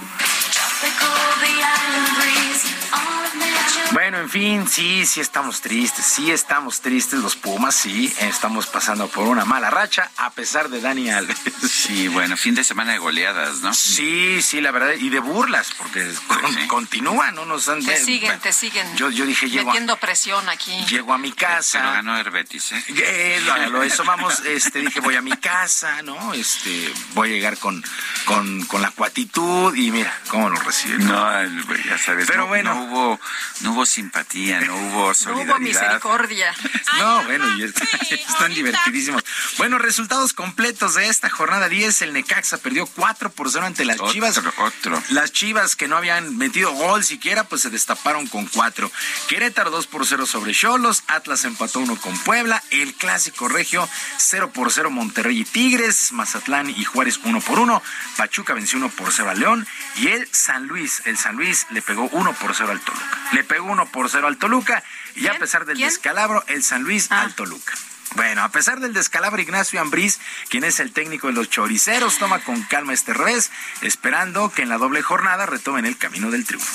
[3.92, 9.08] Bueno, en fin, sí, sí estamos tristes, sí estamos tristes los Pumas, sí, estamos pasando
[9.08, 11.38] por una mala racha a pesar de Dani Alves.
[11.68, 13.74] Sí, bueno, fin de semana de goleadas, ¿no?
[13.74, 17.84] Sí, sí, la verdad, y de burlas, porque con- continúan, no nos han...
[17.84, 18.96] Te siguen, te siguen.
[18.96, 20.86] Yo, yo dije, llego a, Metiendo presión aquí.
[20.86, 21.80] llego a mi casa.
[21.80, 22.84] Pero ganó el Betis, ¿eh?
[22.96, 26.34] Eh, lo- lo- eso vamos, este, dije, voy a mi casa, ¿no?
[26.34, 27.84] Este, voy a llegar con,
[28.26, 31.08] con, con la cuatitud y mira, cómo lo reciben.
[31.08, 31.44] No,
[31.86, 32.74] ya sabes, Pero no, bueno.
[32.76, 33.20] no hubo,
[33.62, 35.48] no hubo simpatía, no hubo solidaridad.
[35.48, 36.56] No hubo misericordia.
[37.00, 37.64] No, bueno, y
[38.12, 39.24] están divertidísimos.
[39.58, 42.02] Bueno, resultados completos de esta jornada 10.
[42.02, 44.38] El Necaxa perdió 4 por 0 ante las Chivas.
[44.38, 45.02] Otro.
[45.10, 48.92] Las Chivas que no habían metido gol siquiera, pues se destaparon con 4.
[49.28, 51.04] Querétaro 2 por 0 sobre Cholos.
[51.08, 52.62] Atlas empató 1 con Puebla.
[52.72, 53.88] El Clásico Regio
[54.18, 56.12] 0 por 0 Monterrey y Tigres.
[56.12, 57.82] Mazatlán y Juárez 1 por 1.
[58.18, 59.68] Pachuca venció 1 por 0 a León.
[59.98, 63.06] Y el San Luis, el San Luis le pegó 1 por 0 al Toluca.
[63.32, 64.84] Le pegó 1 por 0 al Toluca.
[65.16, 67.22] Y a pesar del descalabro, el San Luis Ah.
[67.22, 67.74] al Toluca.
[68.16, 70.20] Bueno, a pesar del descalabro, Ignacio Ambriz,
[70.50, 73.52] quien es el técnico de los choriceros, toma con calma este revés,
[73.82, 76.72] esperando que en la doble jornada retomen el camino del triunfo.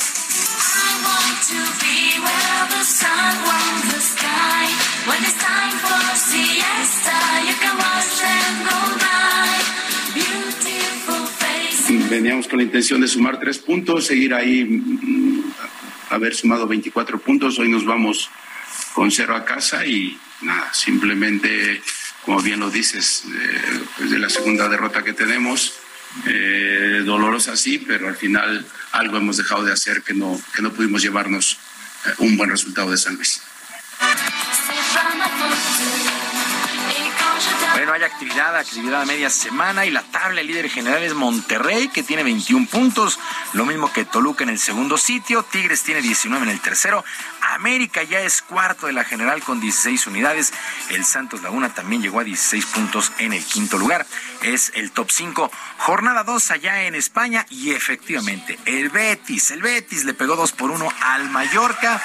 [12.08, 14.80] Veníamos con la intención de sumar tres puntos, seguir ahí,
[16.10, 17.58] haber sumado 24 puntos.
[17.58, 18.30] Hoy nos vamos
[18.94, 21.82] con cero a casa y nada, simplemente,
[22.24, 25.74] como bien lo dices, eh, pues de la segunda derrota que tenemos,
[26.26, 30.72] eh, dolorosa sí, pero al final algo hemos dejado de hacer que no, que no
[30.72, 31.58] pudimos llevarnos
[32.06, 33.42] eh, un buen resultado de San Luis.
[37.74, 41.88] Bueno, hay actividad, actividad a media semana y la tabla, el líder general es Monterrey,
[41.88, 43.18] que tiene 21 puntos,
[43.52, 47.04] lo mismo que Toluca en el segundo sitio, Tigres tiene 19 en el tercero,
[47.52, 50.52] América ya es cuarto de la general con 16 unidades,
[50.90, 54.06] el Santos Laguna también llegó a 16 puntos en el quinto lugar,
[54.42, 60.04] es el top 5, jornada 2 allá en España y efectivamente el Betis, el Betis
[60.04, 62.00] le pegó 2 por 1 al Mallorca,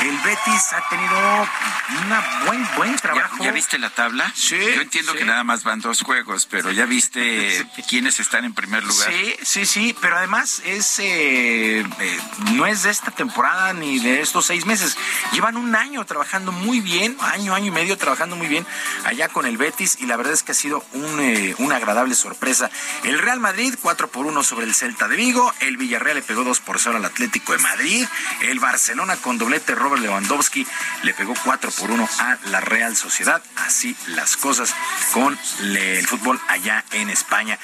[0.00, 1.48] el Betis ha tenido
[1.88, 3.36] un buen, buen trabajo.
[3.38, 4.32] ¿Ya, ya viste la tabla?
[4.34, 4.58] Sí.
[4.74, 5.18] Yo entiendo sí.
[5.18, 9.12] que nada más van dos juegos, pero ya viste quiénes están en primer lugar.
[9.12, 12.20] Sí, sí, sí, pero además es eh, eh,
[12.52, 14.96] no es de esta temporada ni de estos seis meses.
[15.32, 18.66] Llevan un año trabajando muy bien, año, año y medio trabajando muy bien
[19.04, 22.14] allá con el Betis y la verdad es que ha sido un, eh, una agradable
[22.14, 22.70] sorpresa.
[23.02, 26.44] El Real Madrid 4 por 1 sobre el Celta de Vigo, el Villarreal le pegó
[26.44, 28.06] 2 por 0 al Atlético de Madrid,
[28.42, 30.66] el Barcelona con doblete Robert Lewandowski
[31.02, 33.42] le pegó 4 por 1 a la Real Sociedad.
[33.56, 34.63] Así las cosas
[35.12, 37.58] con el fútbol allá en España.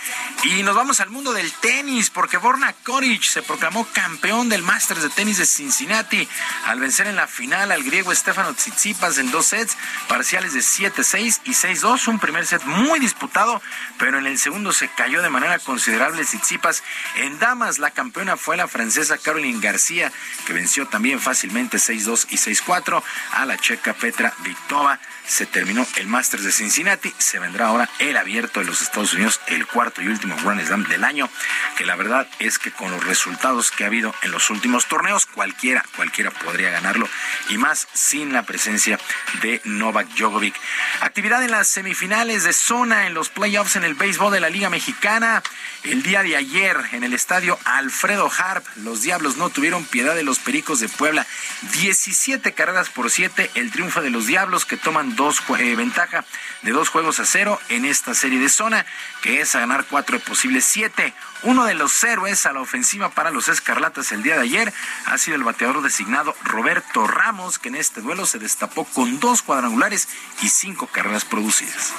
[0.44, 5.02] Y nos vamos al mundo del tenis, porque Borna Koric se proclamó campeón del Masters
[5.02, 6.28] de tenis de Cincinnati
[6.66, 9.77] al vencer en la final al griego Stefano Tsitsipas en dos sets,
[10.09, 12.09] parciales de 7-6 y 6-2.
[12.09, 13.60] Un primer set muy disputado,
[13.98, 16.82] pero en el segundo se cayó de manera considerable Tsitsipas.
[17.16, 20.12] En damas, la campeona fue la francesa Caroline García,
[20.47, 23.02] que venció también fácilmente 6-2 y 6-4
[23.32, 24.98] a la checa Petra Vitova
[25.31, 29.40] se terminó el Masters de Cincinnati, se vendrá ahora el abierto de los Estados Unidos,
[29.46, 31.28] el cuarto y último Grand Slam del año,
[31.76, 35.26] que la verdad es que con los resultados que ha habido en los últimos torneos,
[35.26, 37.08] cualquiera, cualquiera podría ganarlo,
[37.48, 38.98] y más sin la presencia
[39.42, 40.54] de Novak Djokovic.
[41.00, 44.70] Actividad en las semifinales de zona en los playoffs en el béisbol de la Liga
[44.70, 45.42] Mexicana.
[45.82, 50.22] El día de ayer en el estadio Alfredo Harp, los Diablos no tuvieron piedad de
[50.22, 51.26] los Pericos de Puebla.
[51.72, 56.24] 17 carreras por 7, el triunfo de los Diablos que toman dos eh, ventaja
[56.62, 58.86] de dos juegos a cero en esta serie de zona,
[59.23, 61.15] que es a ganar cuatro de posibles siete.
[61.43, 64.73] Uno de los héroes a la ofensiva para los Escarlatas el día de ayer
[65.07, 69.43] ha sido el bateador designado Roberto Ramos, que en este duelo se destapó con dos
[69.43, 70.09] cuadrangulares
[70.43, 71.93] y cinco carreras producidas.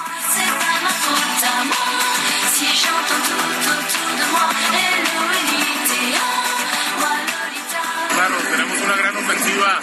[8.13, 9.79] Claro, tenemos una gran ofensiva.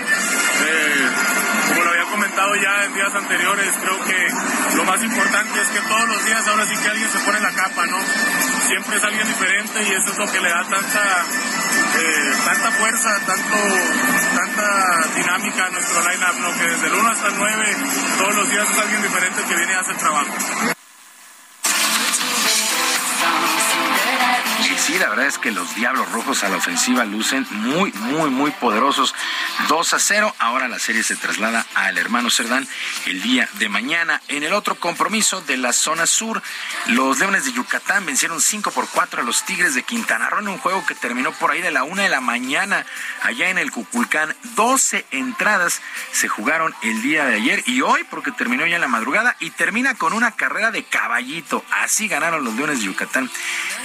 [2.39, 6.67] Ya en días anteriores, creo que lo más importante es que todos los días ahora
[6.67, 7.99] sí que alguien se pone la capa, ¿no?
[8.67, 11.25] Siempre es alguien diferente y eso es lo que le da tanta,
[11.99, 13.57] eh, tanta fuerza, tanto,
[14.37, 16.53] tanta dinámica a nuestro line-up, ¿no?
[16.59, 17.77] Que desde el 1 hasta el 9,
[18.19, 20.78] todos los días es alguien diferente que viene a hacer trabajo.
[24.89, 28.51] Sí, la verdad es que los Diablos Rojos a la ofensiva lucen muy, muy, muy
[28.53, 29.15] poderosos.
[29.69, 30.35] 2 a 0.
[30.39, 32.67] Ahora la serie se traslada al hermano Cerdán
[33.05, 34.23] el día de mañana.
[34.29, 36.43] En el otro compromiso de la zona sur,
[36.87, 40.49] los Leones de Yucatán vencieron 5 por 4 a los Tigres de Quintana Roo en
[40.49, 42.87] un juego que terminó por ahí de la 1 de la mañana
[43.23, 44.35] allá en el Cuculcán.
[44.55, 45.83] 12 entradas
[46.13, 49.51] se jugaron el día de ayer y hoy porque terminó ya en la madrugada y
[49.51, 51.63] termina con una carrera de caballito.
[51.73, 53.31] Así ganaron los Leones de Yucatán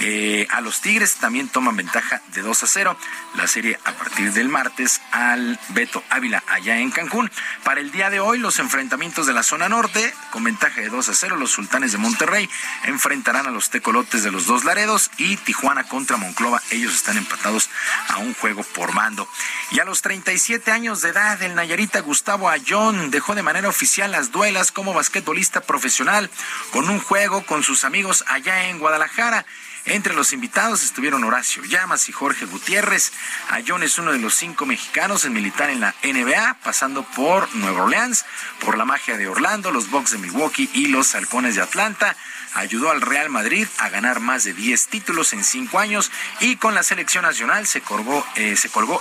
[0.00, 0.93] eh, a los Tigres.
[0.94, 2.96] Tigres también toman ventaja de 2 a 0.
[3.34, 7.32] La serie a partir del martes al Beto Ávila allá en Cancún.
[7.64, 11.08] Para el día de hoy, los enfrentamientos de la zona norte, con ventaja de 2
[11.08, 12.48] a 0, los sultanes de Monterrey
[12.84, 16.62] enfrentarán a los tecolotes de los dos Laredos y Tijuana contra Monclova.
[16.70, 17.70] Ellos están empatados
[18.10, 19.28] a un juego por mando.
[19.72, 24.12] Y a los 37 años de edad, el Nayarita Gustavo Ayón dejó de manera oficial
[24.12, 26.30] las duelas como basquetbolista profesional
[26.70, 29.44] con un juego con sus amigos allá en Guadalajara.
[29.86, 33.12] Entre los invitados estuvieron Horacio Llamas y Jorge Gutiérrez.
[33.50, 37.82] Ayón es uno de los cinco mexicanos en militar en la NBA, pasando por Nueva
[37.82, 38.24] Orleans,
[38.60, 42.16] por la magia de Orlando, los Bucks de Milwaukee y los Halcones de Atlanta
[42.54, 46.10] ayudó al Real Madrid a ganar más de 10 títulos en 5 años
[46.40, 48.56] y con la selección nacional se colgó, eh,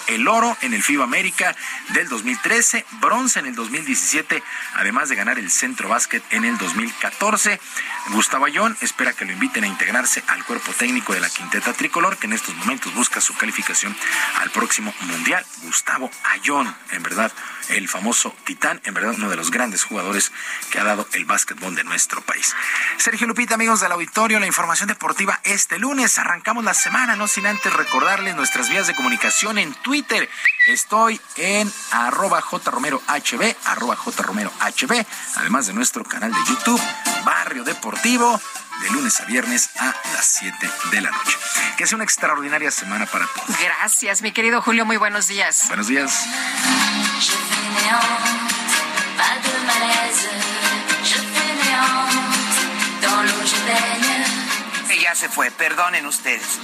[0.07, 1.55] el oro en el FIBA América
[1.89, 4.43] del 2013, bronce en el 2017,
[4.75, 7.59] además de ganar el Centro Básquet en el 2014.
[8.09, 12.17] Gustavo Ayón espera que lo inviten a integrarse al cuerpo técnico de la quinteta tricolor,
[12.17, 13.95] que en estos momentos busca su calificación
[14.39, 15.45] al próximo Mundial.
[15.63, 17.31] Gustavo Ayón, en verdad,
[17.69, 20.31] el famoso titán, en verdad uno de los grandes jugadores
[20.71, 22.55] que ha dado el básquetbol de nuestro país.
[22.97, 26.17] Sergio Lupita, amigos del auditorio, la información deportiva este lunes.
[26.17, 30.29] Arrancamos la semana, no sin antes recordarles nuestras vías de comunicación en Twitter.
[30.67, 33.01] Estoy en arroba jromerohb,
[33.65, 36.81] arroba jromerohb, además de nuestro canal de YouTube,
[37.23, 38.39] Barrio Deportivo
[38.81, 41.37] de lunes a viernes a las 7 de la noche.
[41.77, 43.57] Que sea una extraordinaria semana para todos.
[43.59, 44.85] Gracias, mi querido Julio.
[44.85, 45.67] Muy buenos días.
[45.67, 46.25] Buenos días.
[55.01, 56.59] ya se fue, perdonen ustedes.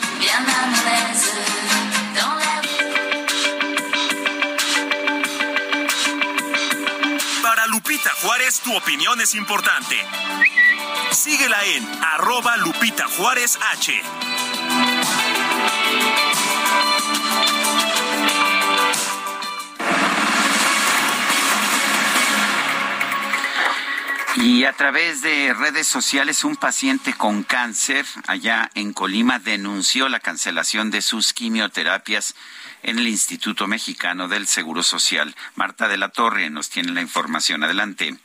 [7.49, 9.95] Para Lupita Juárez, tu opinión es importante.
[11.09, 14.03] Síguela en arroba Lupita Juárez H.
[24.35, 30.19] Y a través de redes sociales, un paciente con cáncer allá en Colima denunció la
[30.19, 32.35] cancelación de sus quimioterapias
[32.83, 35.35] en el Instituto Mexicano del Seguro Social.
[35.55, 37.63] Marta de la Torre nos tiene la información.
[37.63, 38.15] Adelante.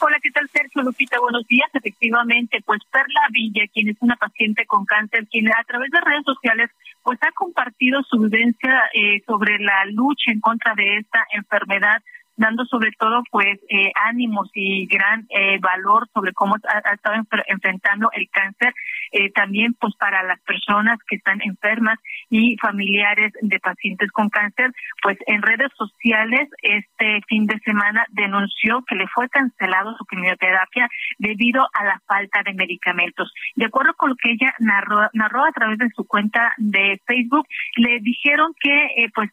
[0.00, 1.18] Hola, ¿qué tal Sergio Lupita?
[1.20, 1.70] Buenos días.
[1.72, 6.24] Efectivamente, pues Perla Villa, quien es una paciente con cáncer, quien a través de redes
[6.24, 6.70] sociales
[7.02, 12.02] pues ha compartido su vivencia eh, sobre la lucha en contra de esta enfermedad
[12.36, 18.10] dando sobre todo pues eh, ánimos y gran eh, valor sobre cómo ha, estado enfrentando
[18.12, 18.74] el cáncer
[19.12, 21.98] eh, también pues para las personas que están enfermas
[22.30, 24.72] y familiares de pacientes con cáncer
[25.02, 30.88] pues en redes sociales este fin de semana denunció que le fue cancelado su quimioterapia
[31.18, 33.32] debido a la falta de medicamentos.
[33.54, 37.46] De acuerdo con lo que ella narró, narró a través de su cuenta de Facebook
[37.76, 39.30] le dijeron que pues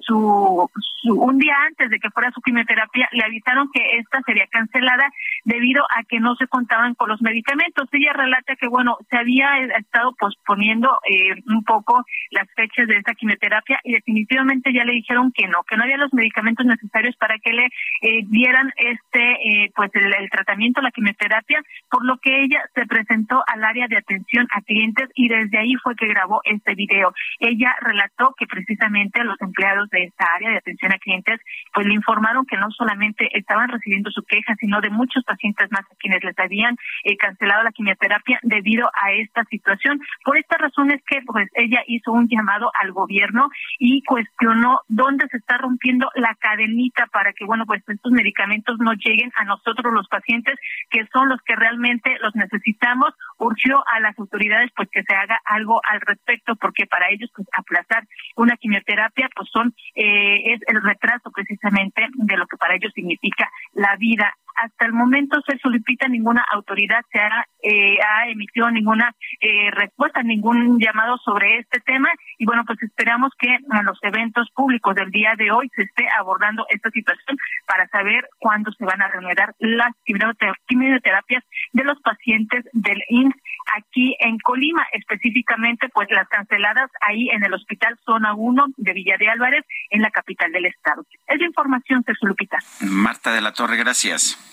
[0.00, 0.68] su,
[1.02, 5.10] su un día antes de que fuera su quimioterapia, le avisaron que esta sería cancelada
[5.44, 7.88] debido a que no se contaban con los medicamentos.
[7.92, 13.14] Ella relata que, bueno, se había estado posponiendo eh, un poco las fechas de esta
[13.14, 17.38] quimioterapia y definitivamente ya le dijeron que no, que no había los medicamentos necesarios para
[17.38, 22.42] que le eh, dieran este, eh, pues el, el tratamiento, la quimioterapia, por lo que
[22.42, 26.40] ella se presentó al área de atención a clientes y desde ahí fue que grabó
[26.44, 27.12] este video.
[27.38, 31.40] Ella relató que precisamente los empleados de esta área de atención a clientes
[31.72, 35.82] pues le informaron que no solamente estaban recibiendo su queja, sino de muchos pacientes más
[35.82, 40.00] a quienes les habían eh, cancelado la quimioterapia debido a esta situación.
[40.24, 45.26] Por esta razón es que pues ella hizo un llamado al gobierno y cuestionó dónde
[45.30, 49.92] se está rompiendo la cadenita para que bueno pues estos medicamentos no lleguen a nosotros
[49.92, 50.58] los pacientes
[50.90, 53.14] que son los que realmente los necesitamos.
[53.38, 57.48] Urgió a las autoridades pues que se haga algo al respecto porque para ellos pues
[57.56, 62.92] aplazar una quimioterapia pues son eh, es el retraso precisamente de lo que para ellos
[62.94, 64.34] significa la vida.
[64.56, 70.22] Hasta el momento, se solicita ninguna autoridad se ha, eh, ha emitido ninguna eh, respuesta,
[70.22, 72.08] ningún llamado sobre este tema.
[72.38, 76.06] Y bueno, pues esperamos que en los eventos públicos del día de hoy se esté
[76.18, 77.36] abordando esta situación
[77.66, 79.92] para saber cuándo se van a reanudar las
[80.66, 83.34] quimioterapias de los pacientes del INS
[83.76, 89.16] aquí en Colima, específicamente pues las canceladas ahí en el Hospital Zona 1 de Villa
[89.18, 91.04] de Álvarez, en la capital del estado.
[91.26, 92.58] Es la información, César Lupita.
[92.80, 94.49] Marta de la Torre, gracias.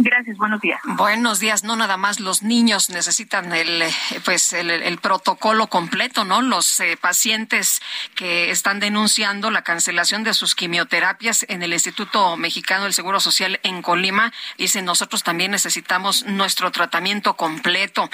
[0.00, 0.80] Gracias, buenos días.
[0.84, 1.64] Buenos días.
[1.64, 3.90] No nada más los niños necesitan el, eh,
[4.24, 6.40] pues el, protocolo completo, ¿no?
[6.40, 7.82] Los eh, pacientes
[8.14, 13.58] que están denunciando la cancelación de sus quimioterapias en el Instituto Mexicano del Seguro Social
[13.64, 18.08] en Colima dicen nosotros también necesitamos nuestro tratamiento completo.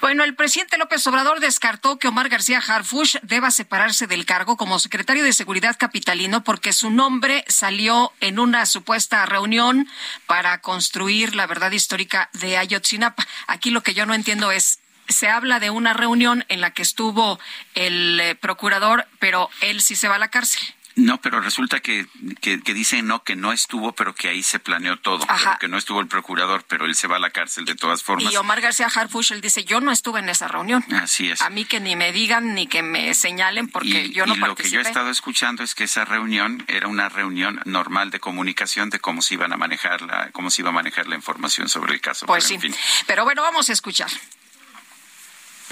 [0.00, 4.80] Bueno, el presidente López Obrador descartó que Omar García Harfush deba separarse del cargo como
[4.80, 9.88] secretario de Seguridad capitalino porque su nombre salió en una supuesta reunión
[10.26, 13.26] para construir la verdad histórica de Ayotzinapa.
[13.46, 14.78] Aquí lo que yo no entiendo es,
[15.08, 17.38] se habla de una reunión en la que estuvo
[17.74, 20.62] el eh, procurador, pero él sí se va a la cárcel.
[20.96, 22.06] No, pero resulta que,
[22.40, 25.26] que, dicen no, que no estuvo, pero que ahí se planeó todo.
[25.60, 28.32] que no estuvo el procurador, pero él se va a la cárcel de todas formas.
[28.32, 30.84] Y Omar García Harfush, él dice, yo no estuve en esa reunión.
[30.92, 31.42] Así es.
[31.42, 34.54] A mí que ni me digan ni que me señalen porque yo no y lo
[34.54, 38.90] que yo he estado escuchando es que esa reunión era una reunión normal de comunicación
[38.90, 41.94] de cómo se iban a manejar la, cómo se iba a manejar la información sobre
[41.94, 42.26] el caso.
[42.26, 42.58] Pues sí.
[43.06, 44.10] Pero bueno, vamos a escuchar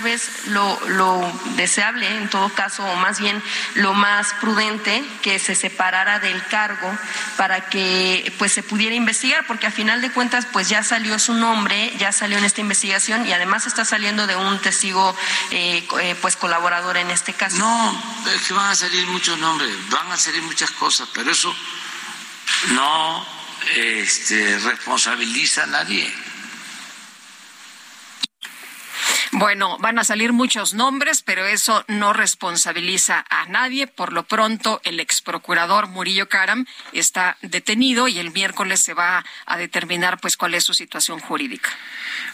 [0.01, 0.79] vez lo,
[1.57, 3.43] deseable, en todo caso, o más bien
[3.75, 6.97] lo más prudente, que se separara del cargo
[7.37, 11.35] para que pues se pudiera investigar, porque a final de cuentas pues ya salió su
[11.35, 15.17] nombre, ya salió en esta investigación y además está saliendo de un testigo
[15.51, 17.59] eh, eh, pues colaborador en este caso.
[17.59, 18.03] No,
[18.35, 21.55] es que van a salir muchos nombres, van a salir muchas cosas, pero eso
[22.73, 23.27] no
[23.77, 26.30] este, responsabiliza a nadie
[29.33, 33.87] Bueno, van a salir muchos nombres, pero eso no responsabiliza a nadie.
[33.87, 39.25] Por lo pronto, el ex procurador Murillo Caram está detenido y el miércoles se va
[39.47, 41.71] a determinar pues cuál es su situación jurídica.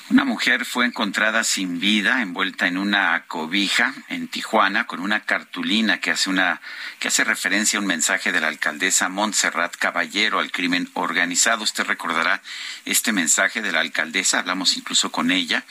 [0.09, 5.99] Una mujer fue encontrada sin vida, envuelta en una cobija en Tijuana, con una cartulina
[5.99, 6.61] que hace una
[7.01, 11.65] que hace referencia a un mensaje de la alcaldesa Montserrat Caballero al crimen organizado.
[11.65, 12.41] Usted recordará
[12.85, 15.65] este mensaje de la alcaldesa, hablamos incluso con ella.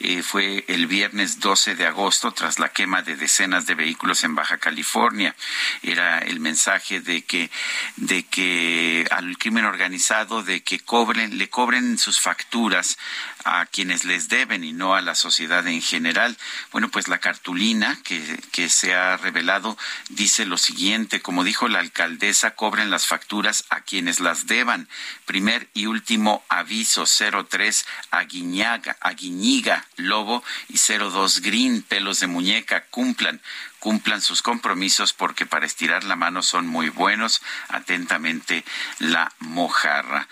[0.00, 4.34] Eh, fue el viernes 12 de agosto, tras la quema de decenas de vehículos en
[4.34, 5.34] Baja California.
[5.82, 7.50] Era el mensaje de que
[7.96, 12.98] de que al crimen organizado de que cobren le cobren sus facturas
[13.44, 16.36] a quienes les deben y no a la sociedad en general.
[16.72, 19.76] Bueno, pues la cartulina que, que se ha revelado
[20.08, 24.88] dice lo siguiente, como dijo la alcaldesa, cobren las facturas a quienes las deban.
[25.26, 33.40] Primer y último aviso 03 Aguiñaga, Aguiñiga, Lobo y 02 Green, pelos de muñeca, cumplan
[33.78, 37.42] cumplan sus compromisos porque para estirar la mano son muy buenos.
[37.68, 38.64] Atentamente,
[38.98, 40.28] la mojarra.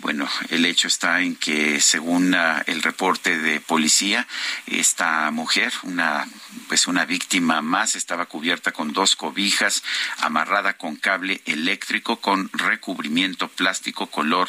[0.00, 4.26] Bueno, el hecho está en que, según ah, el reporte de policía,
[4.66, 6.26] esta mujer, una
[6.68, 9.82] pues una víctima más, estaba cubierta con dos cobijas,
[10.18, 14.48] amarrada con cable eléctrico, con recubrimiento plástico color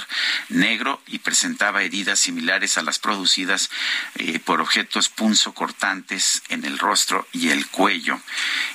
[0.50, 3.70] negro y presentaba heridas similares a las producidas
[4.16, 8.20] eh, por objetos punzocortantes en el rostro y el cuello.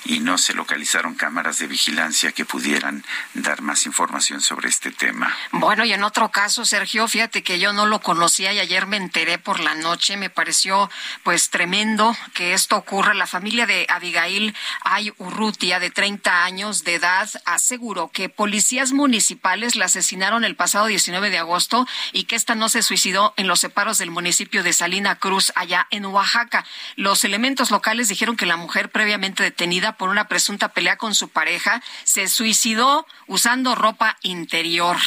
[0.05, 5.33] Y no se localizaron cámaras de vigilancia que pudieran dar más información sobre este tema.
[5.51, 8.97] Bueno, y en otro caso, Sergio, fíjate que yo no lo conocía y ayer me
[8.97, 10.89] enteré por la noche, me pareció
[11.23, 13.13] pues tremendo que esto ocurra.
[13.13, 19.75] La familia de Abigail Ay Urrutia, de 30 años de edad, aseguró que policías municipales
[19.75, 23.59] la asesinaron el pasado 19 de agosto y que esta no se suicidó en los
[23.59, 26.65] separos del municipio de Salina Cruz, allá en Oaxaca.
[26.95, 31.29] Los elementos locales dijeron que la mujer previamente detenida por una presunta pelea con su
[31.29, 34.97] pareja se suicidó usando ropa interior.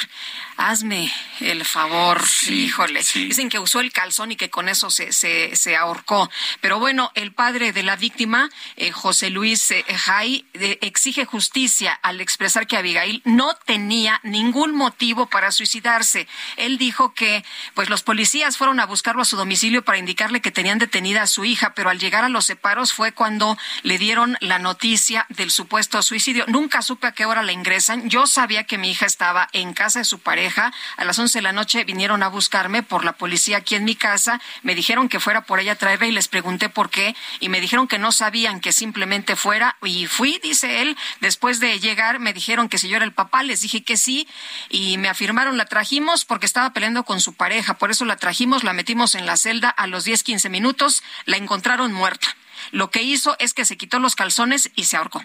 [0.62, 1.10] Hazme
[1.40, 3.00] el favor, híjole.
[3.14, 6.28] Dicen que usó el calzón y que con eso se, se, se ahorcó.
[6.60, 12.20] Pero bueno, el padre de la víctima, eh, José Luis eh, Jai, exige justicia al
[12.20, 16.28] expresar que Abigail no tenía ningún motivo para suicidarse.
[16.58, 17.42] Él dijo que
[17.72, 21.26] pues los policías fueron a buscarlo a su domicilio para indicarle que tenían detenida a
[21.26, 25.50] su hija, pero al llegar a los separos fue cuando le dieron la noticia del
[25.50, 26.44] supuesto suicidio.
[26.48, 28.10] Nunca supe a qué hora la ingresan.
[28.10, 31.42] Yo sabía que mi hija estaba en casa de su pareja a las 11 de
[31.42, 34.40] la noche vinieron a buscarme por la policía aquí en mi casa.
[34.62, 37.14] Me dijeron que fuera por ella a traerla y les pregunté por qué.
[37.40, 39.76] Y me dijeron que no sabían que simplemente fuera.
[39.82, 40.96] Y fui, dice él.
[41.20, 43.42] Después de llegar, me dijeron que si yo era el papá.
[43.42, 44.28] Les dije que sí.
[44.68, 47.74] Y me afirmaron, la trajimos porque estaba peleando con su pareja.
[47.74, 49.70] Por eso la trajimos, la metimos en la celda.
[49.70, 52.28] A los 10, 15 minutos la encontraron muerta.
[52.72, 55.24] Lo que hizo es que se quitó los calzones y se ahorcó.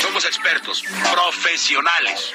[0.00, 0.82] Somos expertos,
[1.12, 2.34] profesionales.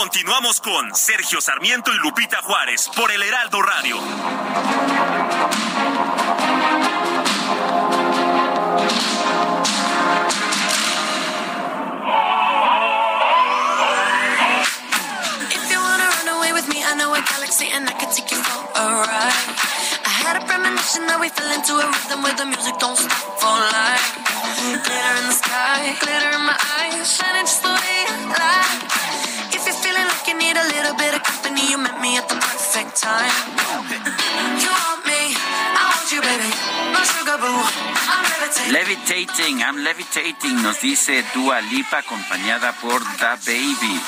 [0.00, 3.98] Continuamos con Sergio Sarmiento y Lupita Juárez por el Heraldo Radio.
[17.74, 19.48] And I can take you for a ride.
[20.06, 23.36] I had a premonition that we fell into a rhythm where the music don't stop
[23.36, 24.16] for life.
[24.80, 29.29] Glitter in the sky, glitter in my eyes, shining just the way I like.
[30.00, 32.28] If you're feeling like you need a little bit of company, you met me at
[32.28, 33.32] the perfect time.
[34.56, 35.36] You want me,
[35.76, 36.50] I want you, baby.
[36.94, 37.52] My sugar boo,
[38.08, 38.72] I'm levitating.
[38.72, 44.00] Levitating, I'm levitating, nos dice Dua Lipa acompañada por Da Baby.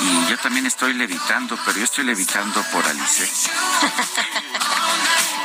[0.00, 3.28] Y yo también estoy levitando, pero yo estoy levitando por Alice.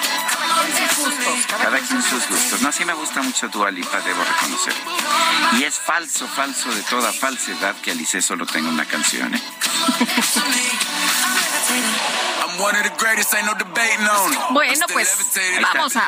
[1.49, 2.61] Cada quien sus gustos.
[2.61, 4.73] No, sí me gusta mucho Dua Lipa, debo reconocer.
[5.59, 9.41] Y es falso, falso de toda falsedad que Alice solo tenga una canción, ¿eh?
[14.51, 15.17] Bueno, pues
[15.61, 16.07] vamos a...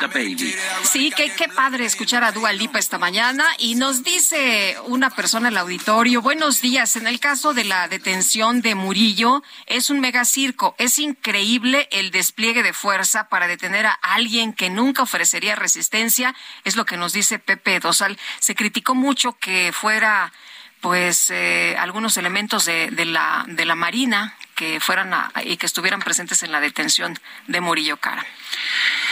[0.83, 3.45] Sí, qué, qué padre escuchar a Dua Lipa esta mañana.
[3.59, 7.87] Y nos dice una persona en el auditorio, buenos días, en el caso de la
[7.87, 10.75] detención de Murillo, es un megacirco.
[10.77, 16.35] Es increíble el despliegue de fuerza para detener a alguien que nunca ofrecería resistencia.
[16.63, 18.17] Es lo que nos dice Pepe Dosal.
[18.39, 20.31] Se criticó mucho que fuera
[20.79, 25.65] pues eh, algunos elementos de, de la de la marina que fueran a- y que
[25.65, 28.25] estuvieran presentes en la detención de Murillo Cara.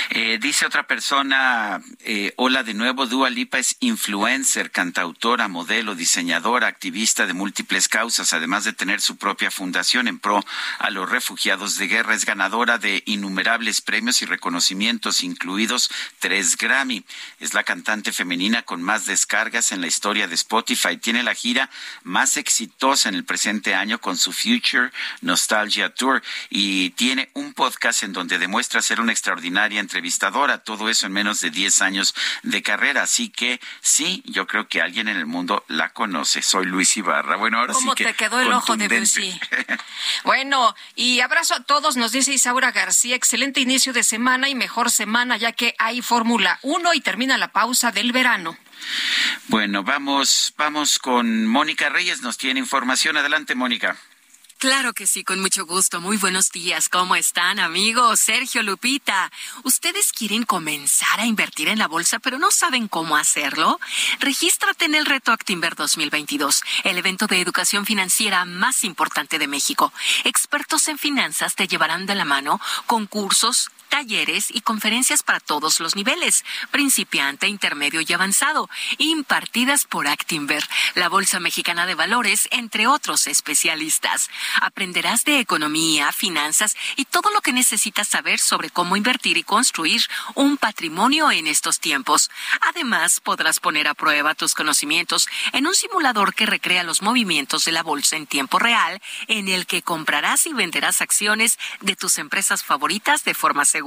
[0.10, 6.68] Eh, dice otra persona, eh, hola de nuevo, Dua Lipa es influencer, cantautora, modelo, diseñadora,
[6.68, 10.44] activista de múltiples causas, además de tener su propia fundación en pro
[10.80, 12.16] a los refugiados de guerra.
[12.16, 15.90] Es ganadora de innumerables premios y reconocimientos, incluidos
[16.20, 17.04] tres Grammy.
[17.40, 20.98] Es la cantante femenina con más descargas en la historia de Spotify.
[20.98, 21.70] Tiene la gira
[22.04, 28.04] más exitosa en el presente año con su Future Nostalgia Tour y tiene un podcast
[28.04, 32.64] en donde demuestra ser una extraordinaria entrevistadora, todo eso en menos de 10 años de
[32.64, 33.04] carrera.
[33.04, 36.42] Así que sí, yo creo que alguien en el mundo la conoce.
[36.42, 37.36] Soy Luis Ibarra.
[37.36, 38.90] Bueno, ahora ¿Cómo sí que te quedó el ojo de.
[39.00, 39.40] Lucy?
[40.24, 43.16] Bueno, y abrazo a todos, nos dice Isaura García.
[43.16, 47.50] Excelente inicio de semana y mejor semana, ya que hay Fórmula 1 y termina la
[47.50, 48.58] pausa del verano.
[49.48, 53.16] Bueno, vamos, vamos con Mónica Reyes, nos tiene información.
[53.18, 53.96] Adelante, Mónica.
[54.64, 56.00] Claro que sí, con mucho gusto.
[56.00, 56.88] Muy buenos días.
[56.88, 58.22] ¿Cómo están, amigos?
[58.22, 59.30] Sergio Lupita.
[59.66, 63.78] ¿Ustedes quieren comenzar a invertir en la bolsa, pero no saben cómo hacerlo?
[64.22, 69.92] Regístrate en el Reto Actinver 2022, el evento de educación financiera más importante de México.
[70.24, 75.80] Expertos en finanzas te llevarán de la mano con cursos, talleres y conferencias para todos
[75.80, 78.68] los niveles, principiante, intermedio y avanzado,
[78.98, 84.32] impartidas por Actinver, la Bolsa Mexicana de Valores, entre otros especialistas.
[84.62, 90.02] Aprenderás de economía, finanzas y todo lo que necesitas saber sobre cómo invertir y construir
[90.34, 92.32] un patrimonio en estos tiempos.
[92.62, 97.74] Además, podrás poner a prueba tus conocimientos en un simulador que recrea los movimientos de
[97.74, 102.64] la bolsa en tiempo real, en el que comprarás y venderás acciones de tus empresas
[102.64, 103.83] favoritas de forma segura,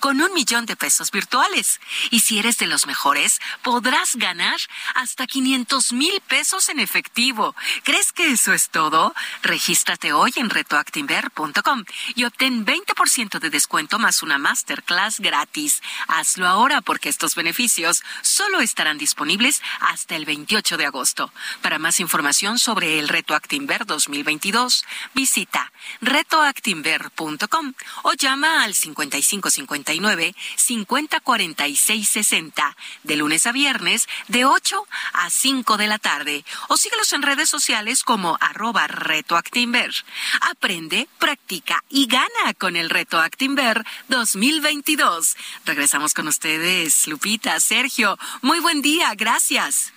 [0.00, 1.80] con un millón de pesos virtuales.
[2.10, 4.56] Y si eres de los mejores, podrás ganar
[4.94, 7.54] hasta 500 mil pesos en efectivo.
[7.84, 9.14] ¿Crees que eso es todo?
[9.42, 11.84] Regístrate hoy en retoactinver.com
[12.14, 15.82] y obtén 20% de descuento más una masterclass gratis.
[16.08, 21.32] Hazlo ahora porque estos beneficios solo estarán disponibles hasta el 28 de agosto.
[21.62, 24.84] Para más información sobre el Reto Actinver 2022,
[25.14, 28.74] visita retoactinver.com o llama al
[29.22, 36.76] 5559 5046 60 de lunes a viernes de 8 a 5 de la tarde o
[36.76, 39.92] síguelos en redes sociales como arroba retoactinver.
[40.40, 45.36] Aprende, practica y gana con el Reto Actinver 2022.
[45.64, 48.18] Regresamos con ustedes, Lupita, Sergio.
[48.42, 49.92] Muy buen día, gracias.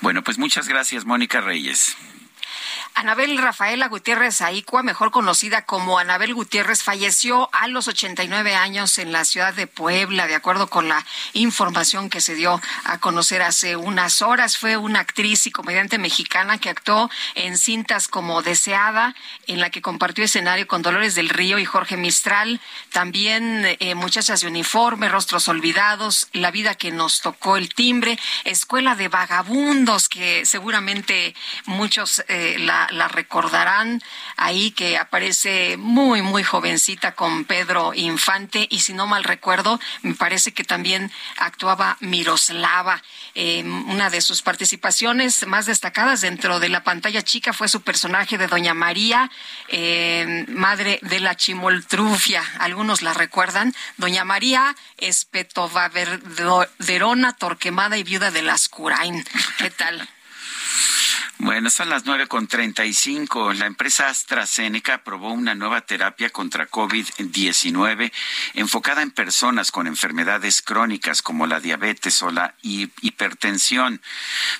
[0.00, 1.96] Bueno, pues muchas gracias, Mónica Reyes.
[2.94, 9.12] Anabel Rafaela Gutiérrez Aicua, mejor conocida como Anabel Gutiérrez, falleció a los 89 años en
[9.12, 13.76] la ciudad de Puebla, de acuerdo con la información que se dio a conocer hace
[13.76, 14.58] unas horas.
[14.58, 19.14] Fue una actriz y comediante mexicana que actuó en cintas como Deseada,
[19.46, 22.60] en la que compartió escenario con Dolores del Río y Jorge Mistral.
[22.92, 28.94] También eh, Muchachas de Uniforme, Rostros Olvidados, La vida que nos tocó el timbre, Escuela
[28.96, 31.34] de Vagabundos, que seguramente
[31.66, 34.02] muchos eh, la la, recordarán
[34.36, 40.14] ahí que aparece muy, muy jovencita con Pedro Infante y si no mal recuerdo, me
[40.14, 43.02] parece que también actuaba Miroslava.
[43.34, 48.38] Eh, una de sus participaciones más destacadas dentro de la pantalla chica fue su personaje
[48.38, 49.30] de Doña María,
[49.68, 52.42] eh, madre de la Chimoltrufia.
[52.58, 53.74] Algunos la recuerdan.
[53.96, 55.90] Doña María Espetova
[56.78, 59.24] Verona, Torquemada y viuda de las Curain.
[59.58, 60.08] ¿Qué tal?
[61.40, 63.52] Bueno, son las nueve con treinta y cinco.
[63.52, 68.10] La empresa AstraZeneca aprobó una nueva terapia contra COVID-19
[68.54, 74.02] enfocada en personas con enfermedades crónicas como la diabetes o la hipertensión.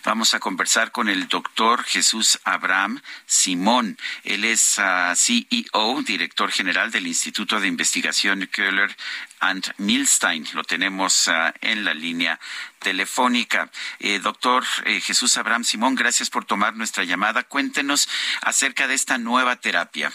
[0.05, 3.99] Vamos a conversar con el doctor Jesús Abraham Simón.
[4.23, 8.97] Él es ah, CEO, director general del Instituto de Investigación Köhler
[9.41, 10.47] and Milstein.
[10.55, 12.39] Lo tenemos ah, en la línea
[12.79, 13.71] telefónica.
[14.01, 17.43] Eh, doctor eh, Jesús Abraham Simón, gracias por tomar nuestra llamada.
[17.43, 18.09] Cuéntenos
[18.43, 20.13] acerca de esta nueva terapia.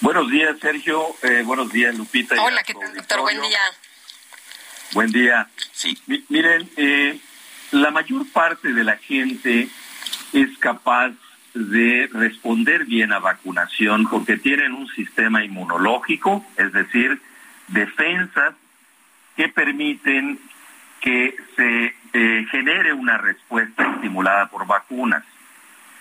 [0.00, 1.16] Buenos días, Sergio.
[1.22, 2.40] Eh, buenos días, Lupita.
[2.40, 3.20] Hola, ¿qué tal, doctor?
[3.20, 3.60] Buen día.
[4.92, 5.48] Buen día.
[5.72, 5.98] Sí.
[6.28, 6.70] miren,
[7.72, 9.68] la mayor parte de la gente
[10.32, 11.12] es capaz
[11.54, 17.20] de responder bien a vacunación porque tienen un sistema inmunológico, es decir,
[17.68, 18.54] defensas
[19.36, 20.38] que permiten
[21.00, 25.24] que se eh, genere una respuesta estimulada por vacunas.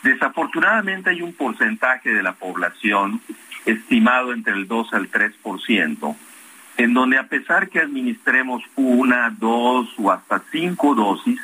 [0.04, 3.22] Desafortunadamente hay un porcentaje de la población
[3.66, 6.16] estimado entre el 2 al 3%,
[6.78, 11.40] en donde a pesar que administremos una, dos o hasta cinco dosis,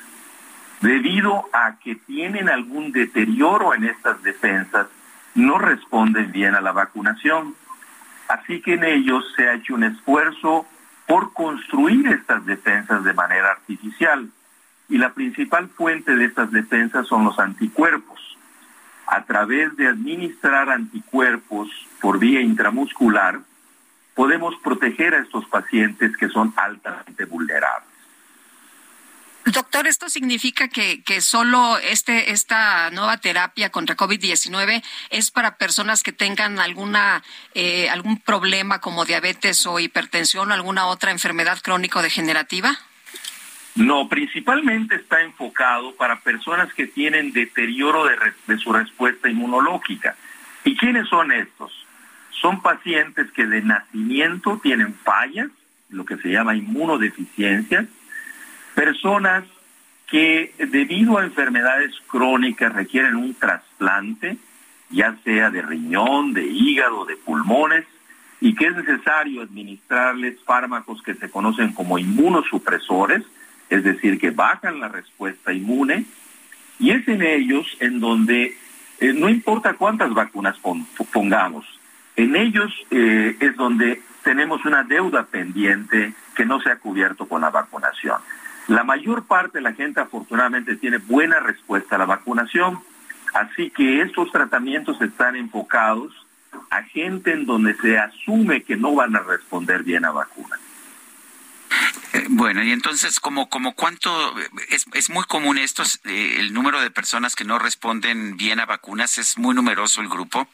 [0.82, 4.88] debido a que tienen algún deterioro en estas defensas,
[5.36, 7.56] no responden bien a la vacunación.
[8.34, 10.66] Así que en ellos se ha hecho un esfuerzo
[11.06, 14.28] por construir estas defensas de manera artificial.
[14.90, 18.20] Y la principal fuente de estas defensas son los anticuerpos.
[19.06, 21.70] A través de administrar anticuerpos
[22.02, 23.40] por vía intramuscular,
[24.16, 27.93] podemos proteger a estos pacientes que son altamente vulnerables.
[29.46, 36.02] Doctor, ¿esto significa que, que solo este, esta nueva terapia contra COVID-19 es para personas
[36.02, 42.78] que tengan alguna, eh, algún problema como diabetes o hipertensión o alguna otra enfermedad crónico-degenerativa?
[43.76, 48.16] No, principalmente está enfocado para personas que tienen deterioro de,
[48.48, 50.16] de su respuesta inmunológica.
[50.64, 51.86] ¿Y quiénes son estos?
[52.30, 55.50] Son pacientes que de nacimiento tienen fallas,
[55.90, 57.88] lo que se llama inmunodeficiencias,
[58.76, 59.46] personas
[60.08, 64.38] que debido a enfermedades crónicas requieren un trasplante,
[64.90, 67.86] ya sea de riñón, de hígado, de pulmones,
[68.40, 73.24] y que es necesario administrarles fármacos que se conocen como inmunosupresores,
[73.70, 76.06] es decir, que bajan la respuesta inmune,
[76.78, 78.58] y es en ellos en donde
[79.00, 80.58] eh, no importa cuántas vacunas
[81.12, 81.66] pongamos,
[82.16, 87.42] en ellos eh, es donde tenemos una deuda pendiente que no se ha cubierto con
[87.42, 88.18] la vacunación.
[88.68, 92.80] La mayor parte de la gente afortunadamente tiene buena respuesta a la vacunación,
[93.34, 96.14] así que estos tratamientos están enfocados
[96.70, 100.60] a gente en donde se asume que no van a responder bien a vacunas.
[102.14, 104.34] Eh, bueno, y entonces, como, como cuánto,
[104.70, 108.66] es, es muy común esto, eh, el número de personas que no responden bien a
[108.66, 110.48] vacunas, ¿es muy numeroso el grupo?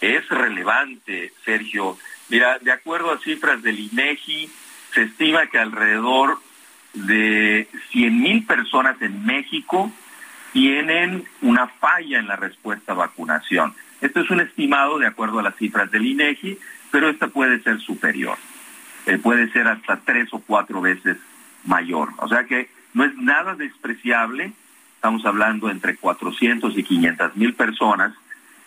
[0.00, 1.96] Es relevante, Sergio.
[2.28, 4.50] Mira, de acuerdo a cifras del INEGI,
[4.92, 6.40] se estima que alrededor
[6.94, 9.90] de 100.000 personas en México
[10.52, 13.74] tienen una falla en la respuesta a vacunación.
[14.00, 16.58] Esto es un estimado de acuerdo a las cifras del INEGI,
[16.90, 18.36] pero esta puede ser superior.
[19.06, 21.16] Eh, puede ser hasta tres o cuatro veces
[21.64, 22.10] mayor.
[22.18, 24.52] O sea que no es nada despreciable.
[24.96, 28.12] Estamos hablando entre 400 y 500 mil personas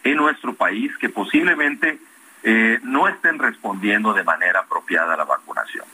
[0.04, 2.00] en nuestro país que posiblemente
[2.44, 5.86] eh, no estén respondiendo de manera apropiada a la vacunación.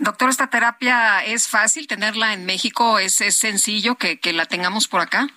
[0.00, 2.98] Doctor, ¿esta terapia es fácil tenerla en México?
[2.98, 5.28] ¿Es, sencillo que, la tengamos por acá?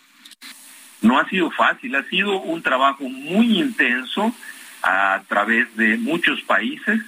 [1.02, 4.34] No ha sido fácil, ha sido un trabajo muy intenso
[4.81, 7.02] a través de muchos países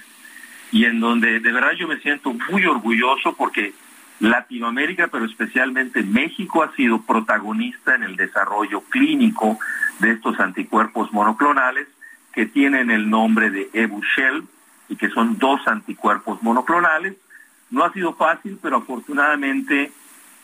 [0.70, 3.72] y en donde de verdad yo me siento muy orgulloso porque
[4.20, 9.58] Latinoamérica, pero especialmente México, ha sido protagonista en el desarrollo clínico
[10.00, 11.88] de estos anticuerpos monoclonales
[12.34, 14.44] que tienen el nombre de Evushel
[14.90, 17.16] y que son dos anticuerpos monoclonales.
[17.70, 19.92] No ha sido fácil, pero afortunadamente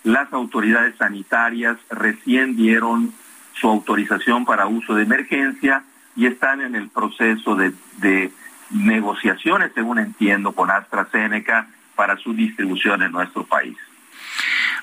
[0.05, 3.15] las autoridades sanitarias recién dieron
[3.55, 5.85] su autorización para uso de emergencia
[6.17, 8.33] y están en el proceso de,
[8.71, 13.77] negociaciones, según entiendo, con AstraZeneca para su distribución en nuestro país.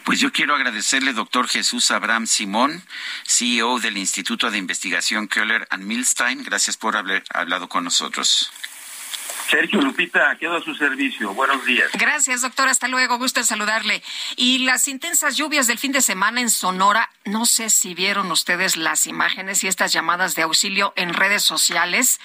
[0.05, 2.83] Pues yo quiero agradecerle, doctor Jesús Abraham Simón,
[3.25, 6.43] CEO del Instituto de Investigación Keller and Milstein.
[6.43, 8.51] Gracias por haber hablado con nosotros.
[9.47, 11.33] Sergio Lupita, quedo a su servicio.
[11.33, 11.89] Buenos días.
[11.93, 12.67] Gracias, doctor.
[12.67, 13.17] Hasta luego.
[13.17, 14.01] Gusto en saludarle.
[14.35, 18.77] Y las intensas lluvias del fin de semana en Sonora, no sé si vieron ustedes
[18.77, 22.19] las imágenes y estas llamadas de auxilio en redes sociales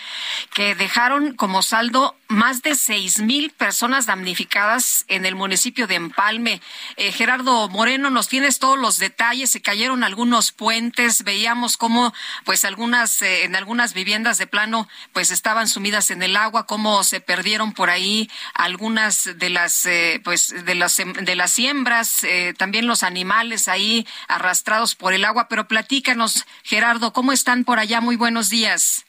[0.53, 6.61] que dejaron como saldo más de seis mil personas damnificadas en el municipio de Empalme.
[6.97, 9.51] Eh, Gerardo Moreno, nos tienes todos los detalles.
[9.51, 11.25] Se cayeron algunos puentes.
[11.25, 12.13] Veíamos cómo,
[12.45, 17.05] pues, algunas, eh, en algunas viviendas de plano, pues, estaban sumidas en el agua, cómo
[17.05, 22.55] se perdieron por ahí algunas de las eh, pues de las de las siembras, eh,
[22.57, 28.01] también los animales ahí arrastrados por el agua, pero platícanos, Gerardo, ¿cómo están por allá?
[28.01, 29.05] Muy buenos días.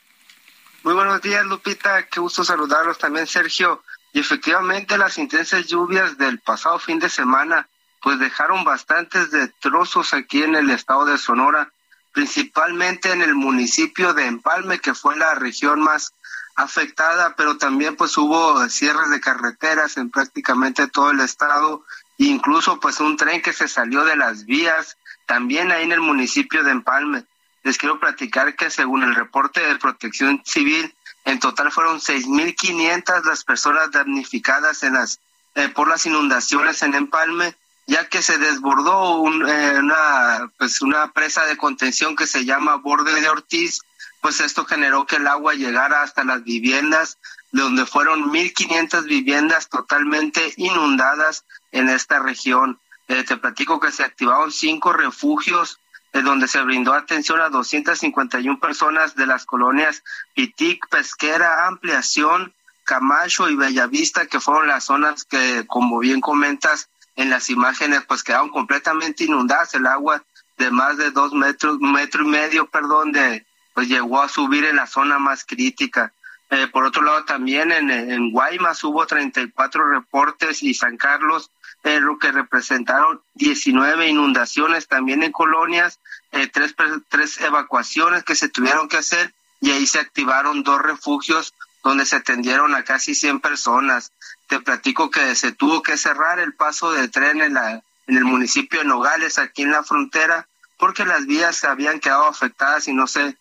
[0.86, 3.82] Muy buenos días, Lupita, qué gusto saludarlos también, Sergio.
[4.14, 7.68] Y efectivamente las intensas lluvias del pasado fin de semana
[8.04, 11.72] pues dejaron bastantes destrozos aquí en el estado de Sonora,
[12.14, 16.14] principalmente en el municipio de Empalme, que fue la región más
[16.56, 21.84] afectada, pero también pues hubo cierres de carreteras en prácticamente todo el estado,
[22.20, 26.64] incluso pues un tren que se salió de las vías, también ahí en el municipio
[26.64, 27.26] de Empalme.
[27.66, 33.44] Les quiero platicar que según el reporte de protección civil, en total fueron 6.500 las
[33.44, 37.56] personas damnificadas eh, por las inundaciones en Empalme,
[37.88, 43.20] ya que se desbordó eh, una, pues una presa de contención que se llama Borde
[43.20, 43.82] de Ortiz,
[44.22, 47.18] pues esto generó que el agua llegara hasta las viviendas,
[47.52, 52.80] donde fueron 1.500 viviendas totalmente inundadas en esta región.
[53.08, 55.80] Eh, te platico que se activaron cinco refugios
[56.24, 60.04] donde se brindó atención a 251 personas de las colonias
[60.34, 62.54] Pitic, Pesquera, Ampliación,
[62.86, 68.24] Camacho y Bellavista, que fueron las zonas que, como bien comentas en las imágenes, pues
[68.24, 69.74] quedaron completamente inundadas.
[69.74, 70.24] El agua
[70.58, 74.78] de más de dos metros, metro y medio, perdón, de, pues llegó a subir en
[74.78, 76.14] la zona más crítica.
[76.50, 81.52] Eh, por otro lado, también en, en Guaymas hubo 34 reportes y San Carlos,
[81.86, 86.00] eh, lo que representaron 19 inundaciones también en colonias,
[86.32, 86.74] eh, tres,
[87.10, 92.16] tres evacuaciones que se tuvieron que hacer y ahí se activaron dos refugios donde se
[92.16, 94.12] atendieron a casi 100 personas.
[94.48, 98.26] Te platico que se tuvo que cerrar el paso de tren en, la, en el
[98.26, 100.48] municipio de Nogales, aquí en la frontera,
[100.80, 103.38] porque las vías habían quedado afectadas y no se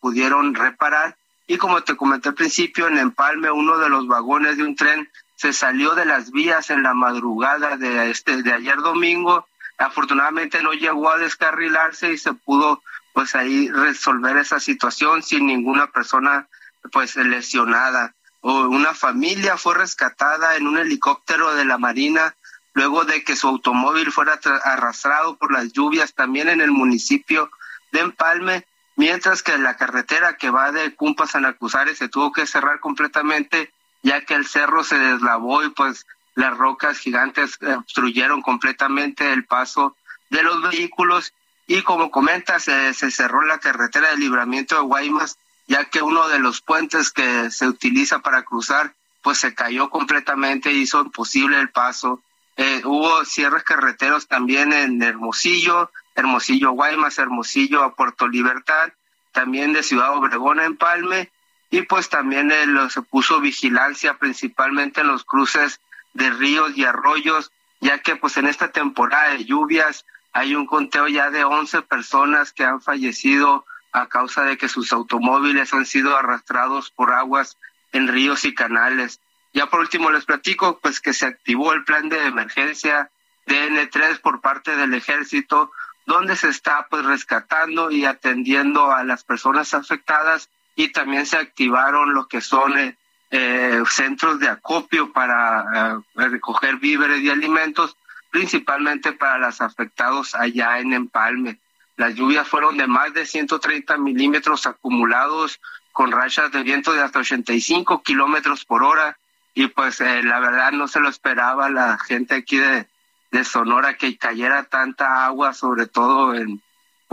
[0.00, 1.18] pudieron reparar.
[1.46, 5.06] Y como te comenté al principio, en Empalme uno de los vagones de un tren
[5.36, 9.46] se salió de las vías en la madrugada de este de ayer domingo.
[9.78, 12.82] Afortunadamente no llegó a descarrilarse y se pudo
[13.12, 16.48] pues ahí resolver esa situación sin ninguna persona
[16.92, 18.14] pues lesionada.
[18.40, 22.34] O una familia fue rescatada en un helicóptero de la Marina
[22.74, 27.50] luego de que su automóvil fuera arrastrado por las lluvias también en el municipio
[27.92, 31.56] de Empalme mientras que la carretera que va de Cumpa a San
[31.94, 33.72] se tuvo que cerrar completamente
[34.04, 39.96] ya que el cerro se deslavó y pues las rocas gigantes obstruyeron completamente el paso
[40.30, 41.32] de los vehículos.
[41.66, 46.28] Y como comenta se, se cerró la carretera de libramiento de Guaymas ya que uno
[46.28, 51.70] de los puentes que se utiliza para cruzar pues se cayó completamente hizo imposible el
[51.70, 52.22] paso.
[52.56, 58.92] Eh, hubo cierres carreteros también en Hermosillo Hermosillo Guaymas, Hermosillo a Puerto Libertad,
[59.32, 61.30] también de Ciudad Obregón en Palme,
[61.74, 65.80] y pues también eh, se puso vigilancia principalmente en los cruces
[66.12, 71.08] de ríos y arroyos, ya que pues en esta temporada de lluvias hay un conteo
[71.08, 76.16] ya de 11 personas que han fallecido a causa de que sus automóviles han sido
[76.16, 77.58] arrastrados por aguas
[77.90, 79.18] en ríos y canales.
[79.52, 83.10] Ya por último les platico pues que se activó el plan de emergencia
[83.48, 85.72] DN3 por parte del ejército
[86.06, 92.14] donde se está pues rescatando y atendiendo a las personas afectadas y también se activaron
[92.14, 92.96] lo que son eh,
[93.30, 97.96] eh, centros de acopio para eh, recoger víveres y alimentos,
[98.30, 101.58] principalmente para los afectados allá en Empalme.
[101.96, 105.60] Las lluvias fueron de más de 130 milímetros acumulados
[105.92, 109.16] con rachas de viento de hasta 85 kilómetros por hora
[109.54, 112.88] y pues la verdad no se lo esperaba la gente aquí de,
[113.30, 116.60] de Sonora que cayera tanta agua, sobre todo en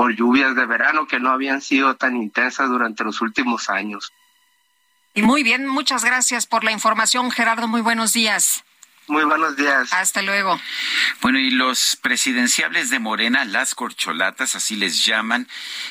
[0.02, 4.12] por lluvias de verano que no habían sido tan intensas durante los últimos años.
[5.14, 7.68] Muy bien, muchas gracias por la información, Gerardo.
[7.68, 8.64] Muy buenos días.
[9.08, 9.92] Muy buenos días.
[9.92, 10.60] Hasta luego.
[11.22, 15.48] Bueno, y los presidenciables de Morena, las corcholatas, así les llaman,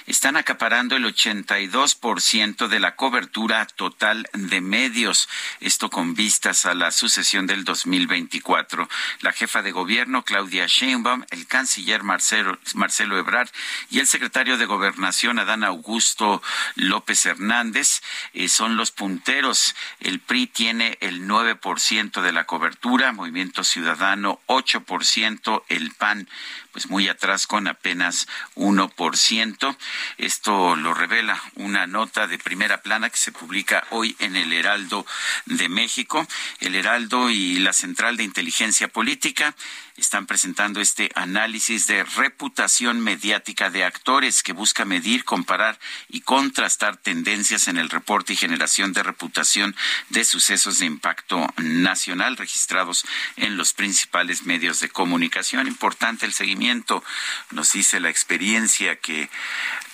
[0.06, 5.28] están acaparando el 82% de la cobertura total de medios.
[5.60, 8.89] Esto con vistas a la sucesión del 2024.
[9.20, 13.50] La jefa de gobierno, Claudia Sheinbaum, el canciller Marcelo, Marcelo Ebrard
[13.90, 16.42] y el secretario de Gobernación, Adán Augusto
[16.76, 18.02] López Hernández,
[18.34, 19.74] eh, son los punteros.
[19.98, 26.28] El PRI tiene el 9% de la cobertura Movimiento Ciudadano 8%, el PAN
[26.72, 29.76] pues muy atrás con apenas 1%.
[30.18, 35.05] Esto lo revela una nota de primera plana que se publica hoy en el Heraldo
[35.47, 36.26] de México.
[36.60, 39.55] El Heraldo y la Central de Inteligencia Política
[40.00, 46.96] están presentando este análisis de reputación mediática de actores que busca medir, comparar y contrastar
[46.96, 49.76] tendencias en el reporte y generación de reputación
[50.08, 53.04] de sucesos de impacto nacional registrados
[53.36, 55.66] en los principales medios de comunicación.
[55.66, 57.04] Importante el seguimiento
[57.50, 59.28] nos dice la experiencia que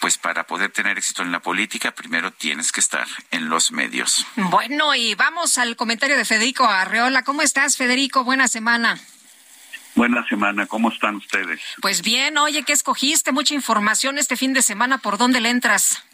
[0.00, 4.26] pues para poder tener éxito en la política primero tienes que estar en los medios.
[4.36, 7.24] Bueno, y vamos al comentario de Federico Arreola.
[7.24, 8.22] ¿Cómo estás, Federico?
[8.22, 9.00] Buena semana.
[9.96, 11.58] Buena semana, ¿cómo están ustedes?
[11.80, 13.32] Pues bien, oye, ¿qué escogiste?
[13.32, 16.04] Mucha información este fin de semana, ¿por dónde le entras?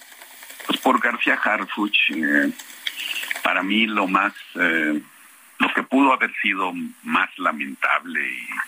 [0.69, 1.99] Pues por García Harfuch.
[2.11, 2.53] Eh,
[3.43, 5.03] para mí lo más eh,
[5.59, 8.21] lo que pudo haber sido más lamentable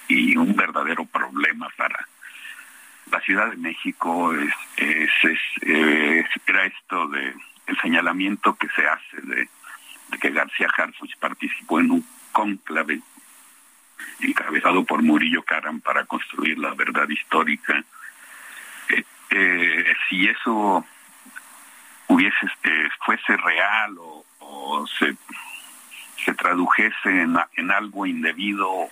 [0.08, 2.08] y, un verdadero problema para
[3.12, 5.10] la Ciudad de México es,
[6.46, 7.34] era esto de
[7.68, 9.48] el señalamiento que se hace de,
[10.20, 13.00] que García Harfuch participó en un cónclave
[14.20, 17.84] encabezado por Murillo Caram para construir la verdad histórica.
[18.88, 20.84] Eh, eh, si eso
[22.18, 25.16] este, fuese real o se
[26.24, 27.22] se tradujese
[27.56, 28.88] en, algo indebido,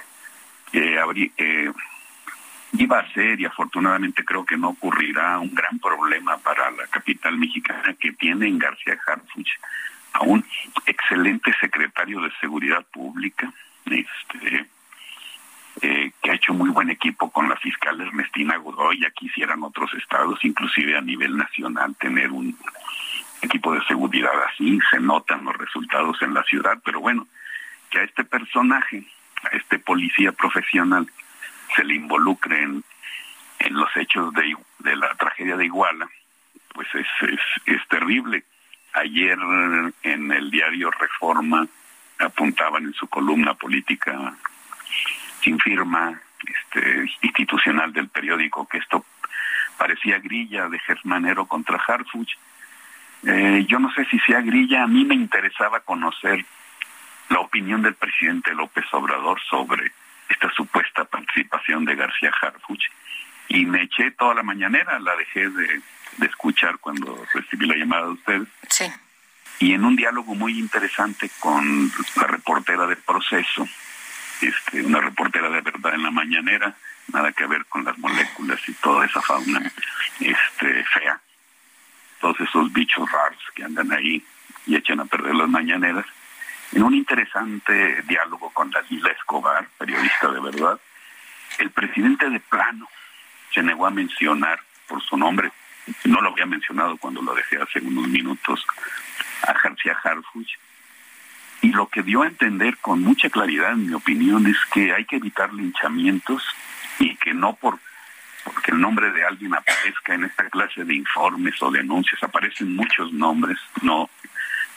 [2.72, 7.38] iba a ser y afortunadamente creo que no ocurrirá un gran problema para la capital
[7.38, 9.50] mexicana que tiene en García Harfuch
[10.14, 10.44] a un
[10.86, 13.50] excelente secretario de Seguridad Pública,
[13.86, 14.66] este,
[15.80, 19.92] eh, que ha hecho muy buen equipo con la fiscal Ernestina Godoy, ya quisieran otros
[19.94, 22.56] estados, inclusive a nivel nacional, tener un
[23.40, 27.26] equipo de seguridad así, se notan los resultados en la ciudad, pero bueno,
[27.90, 29.04] que a este personaje,
[29.50, 31.10] a este policía profesional,
[31.74, 32.84] se le involucre en,
[33.70, 36.06] los hechos de, la tragedia de Iguala,
[36.74, 38.44] pues es, es, es terrible.
[38.92, 39.38] Ayer
[40.02, 41.66] en el diario Reforma
[42.18, 44.34] apuntaban en su columna política
[45.42, 49.04] sin firma este, institucional del periódico que esto
[49.76, 52.36] parecía grilla de Germanero contra Harfuch
[53.24, 56.44] eh, yo no sé si sea grilla, a mí me interesaba conocer
[57.28, 59.92] la opinión del presidente López Obrador sobre
[60.28, 62.82] esta supuesta participación de García Harfuch
[63.48, 65.82] y me eché toda la mañanera, la dejé de,
[66.26, 68.48] escuchar cuando recibí la llamada de ustedes.
[68.68, 68.84] Sí.
[69.60, 73.66] Y en un diálogo muy interesante con la reportera del proceso,
[74.42, 76.74] este, una reportera de verdad en la mañanera,
[77.12, 79.60] nada que ver con las moléculas y toda esa fauna
[80.20, 81.20] este, fea
[82.22, 84.24] todos esos bichos raros que andan ahí
[84.64, 86.06] y echan a perder las mañaneras.
[86.70, 90.80] En un interesante diálogo con Dalila Escobar, periodista de verdad,
[91.58, 92.88] el presidente de plano
[93.52, 95.50] se negó a mencionar por su nombre,
[96.04, 98.64] no lo había mencionado cuando lo dejé hace unos minutos,
[99.42, 100.56] a García Harfuch,
[101.62, 105.04] y lo que dio a entender con mucha claridad, en mi opinión, es que hay
[105.04, 106.44] que evitar linchamientos
[106.98, 107.78] y que no por
[108.44, 113.12] porque el nombre de alguien aparezca en esta clase de informes o denuncias, aparecen muchos
[113.12, 114.10] nombres, no,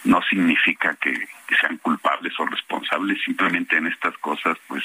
[0.03, 1.27] no significa que,
[1.59, 4.83] sean culpables o responsables, simplemente en estas cosas pues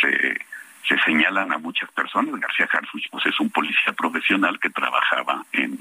[0.00, 0.40] se,
[0.88, 2.40] se señalan a muchas personas.
[2.40, 5.78] García Harfuch pues es un policía profesional que trabajaba en,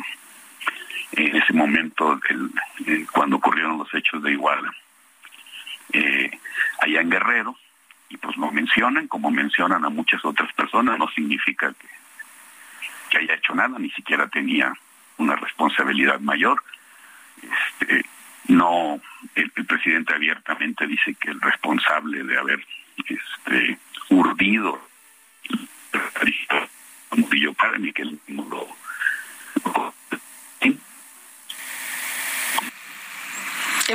[1.14, 4.74] en ese momento del, cuando ocurrieron los hechos de Iguala.
[5.94, 6.32] Eh,
[6.80, 7.58] allá en Guerrero,
[8.10, 13.56] y pues lo mencionan como mencionan a muchas otras personas, no significa que, haya hecho
[13.56, 14.72] nada, ni siquiera tenía
[15.18, 16.64] una responsabilidad mayor.
[17.42, 18.06] Este,
[18.48, 19.02] no,
[19.36, 22.66] el, presidente abiertamente dice que el responsable de haber
[23.08, 23.78] este,
[24.10, 24.90] urdido
[27.40, 28.68] Murillo ni que él lo,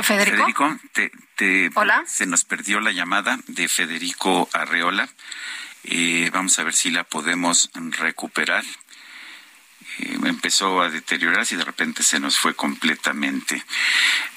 [0.03, 1.11] Federico, te,
[2.05, 5.09] se nos perdió la llamada de Federico Arreola.
[5.83, 8.63] Eh, vamos a ver si la podemos recuperar.
[9.99, 13.63] Eh, empezó a deteriorarse y de repente se nos fue completamente.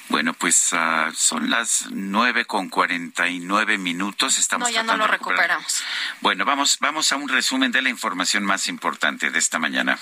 [0.08, 4.38] Bueno, pues uh, son las nueve con cuarenta y nueve minutos.
[4.38, 5.82] Estamos no, ya no lo recuperamos.
[6.20, 9.98] Bueno, vamos, vamos a un resumen de la información más importante de esta mañana.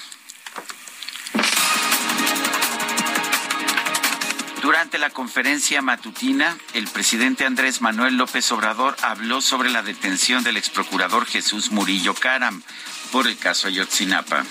[4.86, 10.56] Durante la conferencia matutina, el presidente Andrés Manuel López Obrador habló sobre la detención del
[10.56, 12.62] exprocurador Jesús Murillo Caram
[13.10, 14.44] por el caso Ayotzinapa.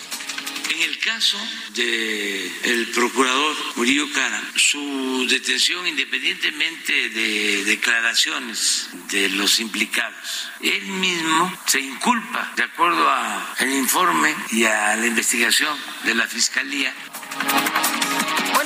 [0.73, 1.37] En el caso
[1.73, 11.79] del procurador Murillo Cara, su detención, independientemente de declaraciones de los implicados, él mismo se
[11.79, 16.93] inculpa, de acuerdo al informe y a la investigación de la Fiscalía,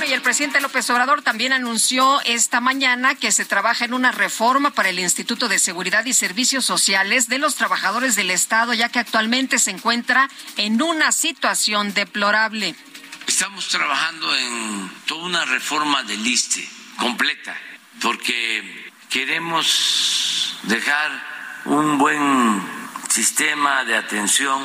[0.05, 4.71] y el presidente López Obrador también anunció esta mañana que se trabaja en una reforma
[4.71, 8.99] para el Instituto de Seguridad y Servicios Sociales de los Trabajadores del Estado, ya que
[8.99, 12.75] actualmente se encuentra en una situación deplorable.
[13.27, 17.55] Estamos trabajando en toda una reforma del ISTE completa,
[18.01, 21.11] porque queremos dejar
[21.65, 22.61] un buen
[23.09, 24.61] sistema de atención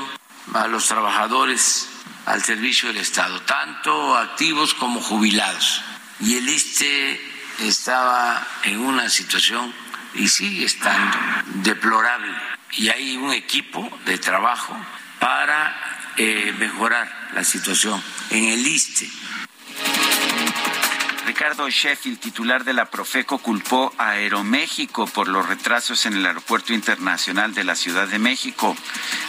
[0.55, 1.89] a los trabajadores
[2.27, 5.83] al servicio del Estado, tanto activos como jubilados.
[6.21, 7.21] Y el ISTE
[7.61, 9.73] estaba en una situación
[10.15, 11.17] y sigue estando
[11.63, 12.33] deplorable.
[12.73, 14.77] Y hay un equipo de trabajo
[15.19, 19.09] para eh, mejorar la situación en el ISTE.
[21.25, 26.75] Ricardo Sheffield, titular de la Profeco, culpó a Aeroméxico por los retrasos en el Aeropuerto
[26.75, 28.77] Internacional de la Ciudad de México.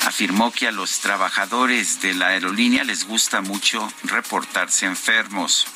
[0.06, 5.68] Afirmó que a los trabajadores de la aerolínea les gusta mucho reportarse enfermos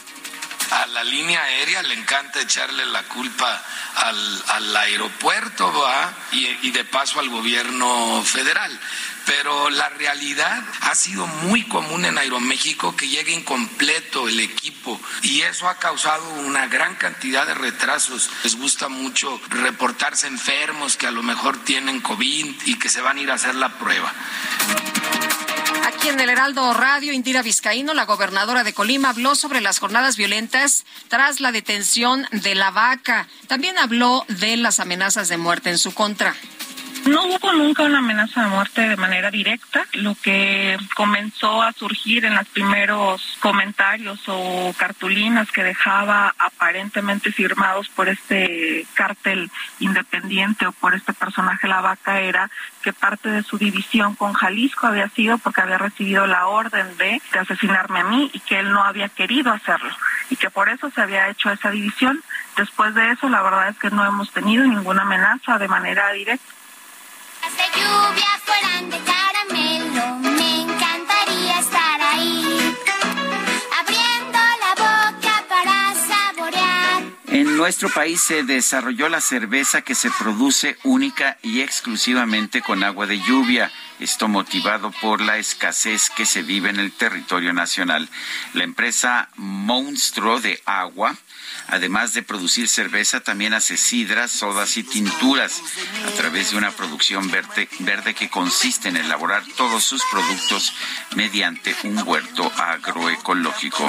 [0.72, 3.62] a la línea aérea le encanta echarle la culpa
[3.96, 5.72] al, aeropuerto
[6.32, 8.80] y, y, de paso al gobierno federal
[9.30, 15.42] pero la realidad ha sido muy común en Aeroméxico que llegue incompleto el equipo y
[15.42, 18.32] eso ha causado una gran cantidad de retrasos.
[18.44, 23.18] Les gusta mucho reportarse enfermos que a lo mejor tienen COVID y que se van
[23.18, 24.12] a ir a hacer la prueba.
[25.86, 30.18] Aquí en el Heraldo Radio, Indira Vizcaíno, la gobernadora de Colima, habló sobre las jornadas
[30.18, 33.28] violentas tras la detención de la vaca.
[33.48, 36.36] También habló de las amenazas de muerte en su contra.
[37.06, 39.86] No hubo nunca una amenaza de muerte de manera directa.
[39.94, 47.88] Lo que comenzó a surgir en los primeros comentarios o cartulinas que dejaba aparentemente firmados
[47.90, 52.50] por este cártel independiente o por este personaje La Vaca era
[52.84, 57.22] que parte de su división con Jalisco había sido porque había recibido la orden de,
[57.32, 59.96] de asesinarme a mí y que él no había querido hacerlo
[60.30, 62.22] y que por eso se había hecho esa división.
[62.58, 66.59] Después de eso, la verdad es que no hemos tenido ninguna amenaza de manera directa
[77.70, 83.20] nuestro país se desarrolló la cerveza que se produce única y exclusivamente con agua de
[83.20, 83.70] lluvia.
[84.00, 88.10] Esto motivado por la escasez que se vive en el territorio nacional.
[88.54, 91.16] La empresa Monstruo de Agua
[91.72, 95.62] Además de producir cerveza, también hace sidras, sodas y tinturas
[96.08, 100.74] a través de una producción verde, que consiste en elaborar todos sus productos
[101.16, 103.88] mediante un huerto agroecológico.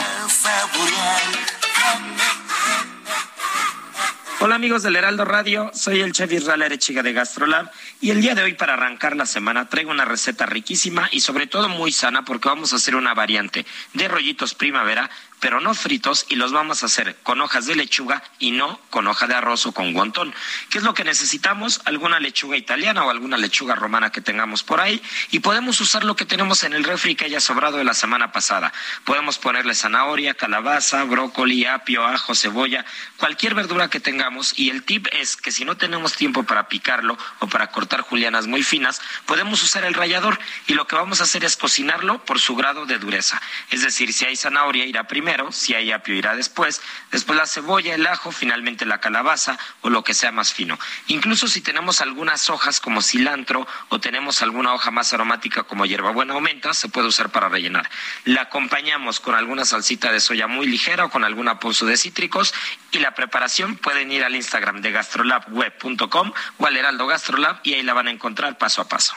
[4.43, 8.35] Hola amigos del Heraldo Radio, soy el chef Israel Arechiga de Gastrolab y el día
[8.35, 12.25] de hoy para arrancar la semana traigo una receta riquísima y sobre todo muy sana
[12.25, 15.11] porque vamos a hacer una variante de rollitos primavera
[15.41, 19.07] pero no fritos y los vamos a hacer con hojas de lechuga y no con
[19.07, 20.35] hoja de arroz o con guantón.
[20.69, 21.81] ¿Qué es lo que necesitamos?
[21.87, 26.15] Alguna lechuga italiana o alguna lechuga romana que tengamos por ahí y podemos usar lo
[26.15, 28.73] que tenemos en el refri que haya sobrado de la semana pasada.
[29.05, 32.85] Podemos ponerle zanahoria, calabaza, brócoli, apio, ajo, cebolla,
[33.17, 37.17] cualquier verdura que tengamos y el tip es que si no tenemos tiempo para picarlo
[37.39, 41.25] o para cortar julianas muy finas, podemos usar el rallador y lo que vamos a
[41.25, 43.41] hacer es cocinarlo por su grado de dureza.
[43.71, 47.95] Es decir, si hay zanahoria irá primero si hay apio irá después, después la cebolla,
[47.95, 50.79] el ajo, finalmente la calabaza o lo que sea más fino.
[51.07, 56.35] Incluso si tenemos algunas hojas como cilantro o tenemos alguna hoja más aromática como hierbabuena
[56.35, 57.89] o menta, se puede usar para rellenar.
[58.25, 62.53] La acompañamos con alguna salsita de soya muy ligera o con alguna pozo de cítricos
[62.91, 67.83] y la preparación pueden ir al Instagram de gastrolabweb.com o al Heraldo Gastrolab y ahí
[67.83, 69.15] la van a encontrar paso a paso.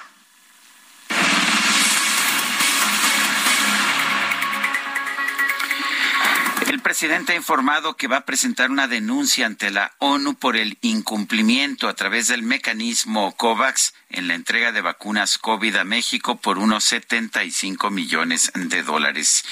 [6.83, 11.87] Presidente ha informado que va a presentar una denuncia ante la ONU por el incumplimiento
[11.87, 16.83] a través del mecanismo COVAX en la entrega de vacunas COVID a México por unos
[16.83, 19.43] 75 millones de dólares.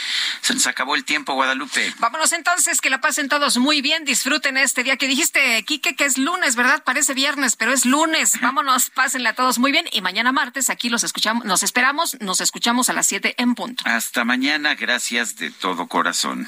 [0.41, 1.93] Se nos acabó el tiempo, Guadalupe.
[1.97, 6.05] Vámonos entonces, que la pasen todos muy bien, disfruten este día que dijiste, Quique, que
[6.05, 6.83] es lunes, ¿verdad?
[6.83, 8.33] Parece viernes, pero es lunes.
[8.41, 12.41] Vámonos, pásenla a todos muy bien y mañana martes aquí los escuchamos, nos esperamos, nos
[12.41, 13.83] escuchamos a las 7 en punto.
[13.87, 16.47] Hasta mañana, gracias de todo corazón.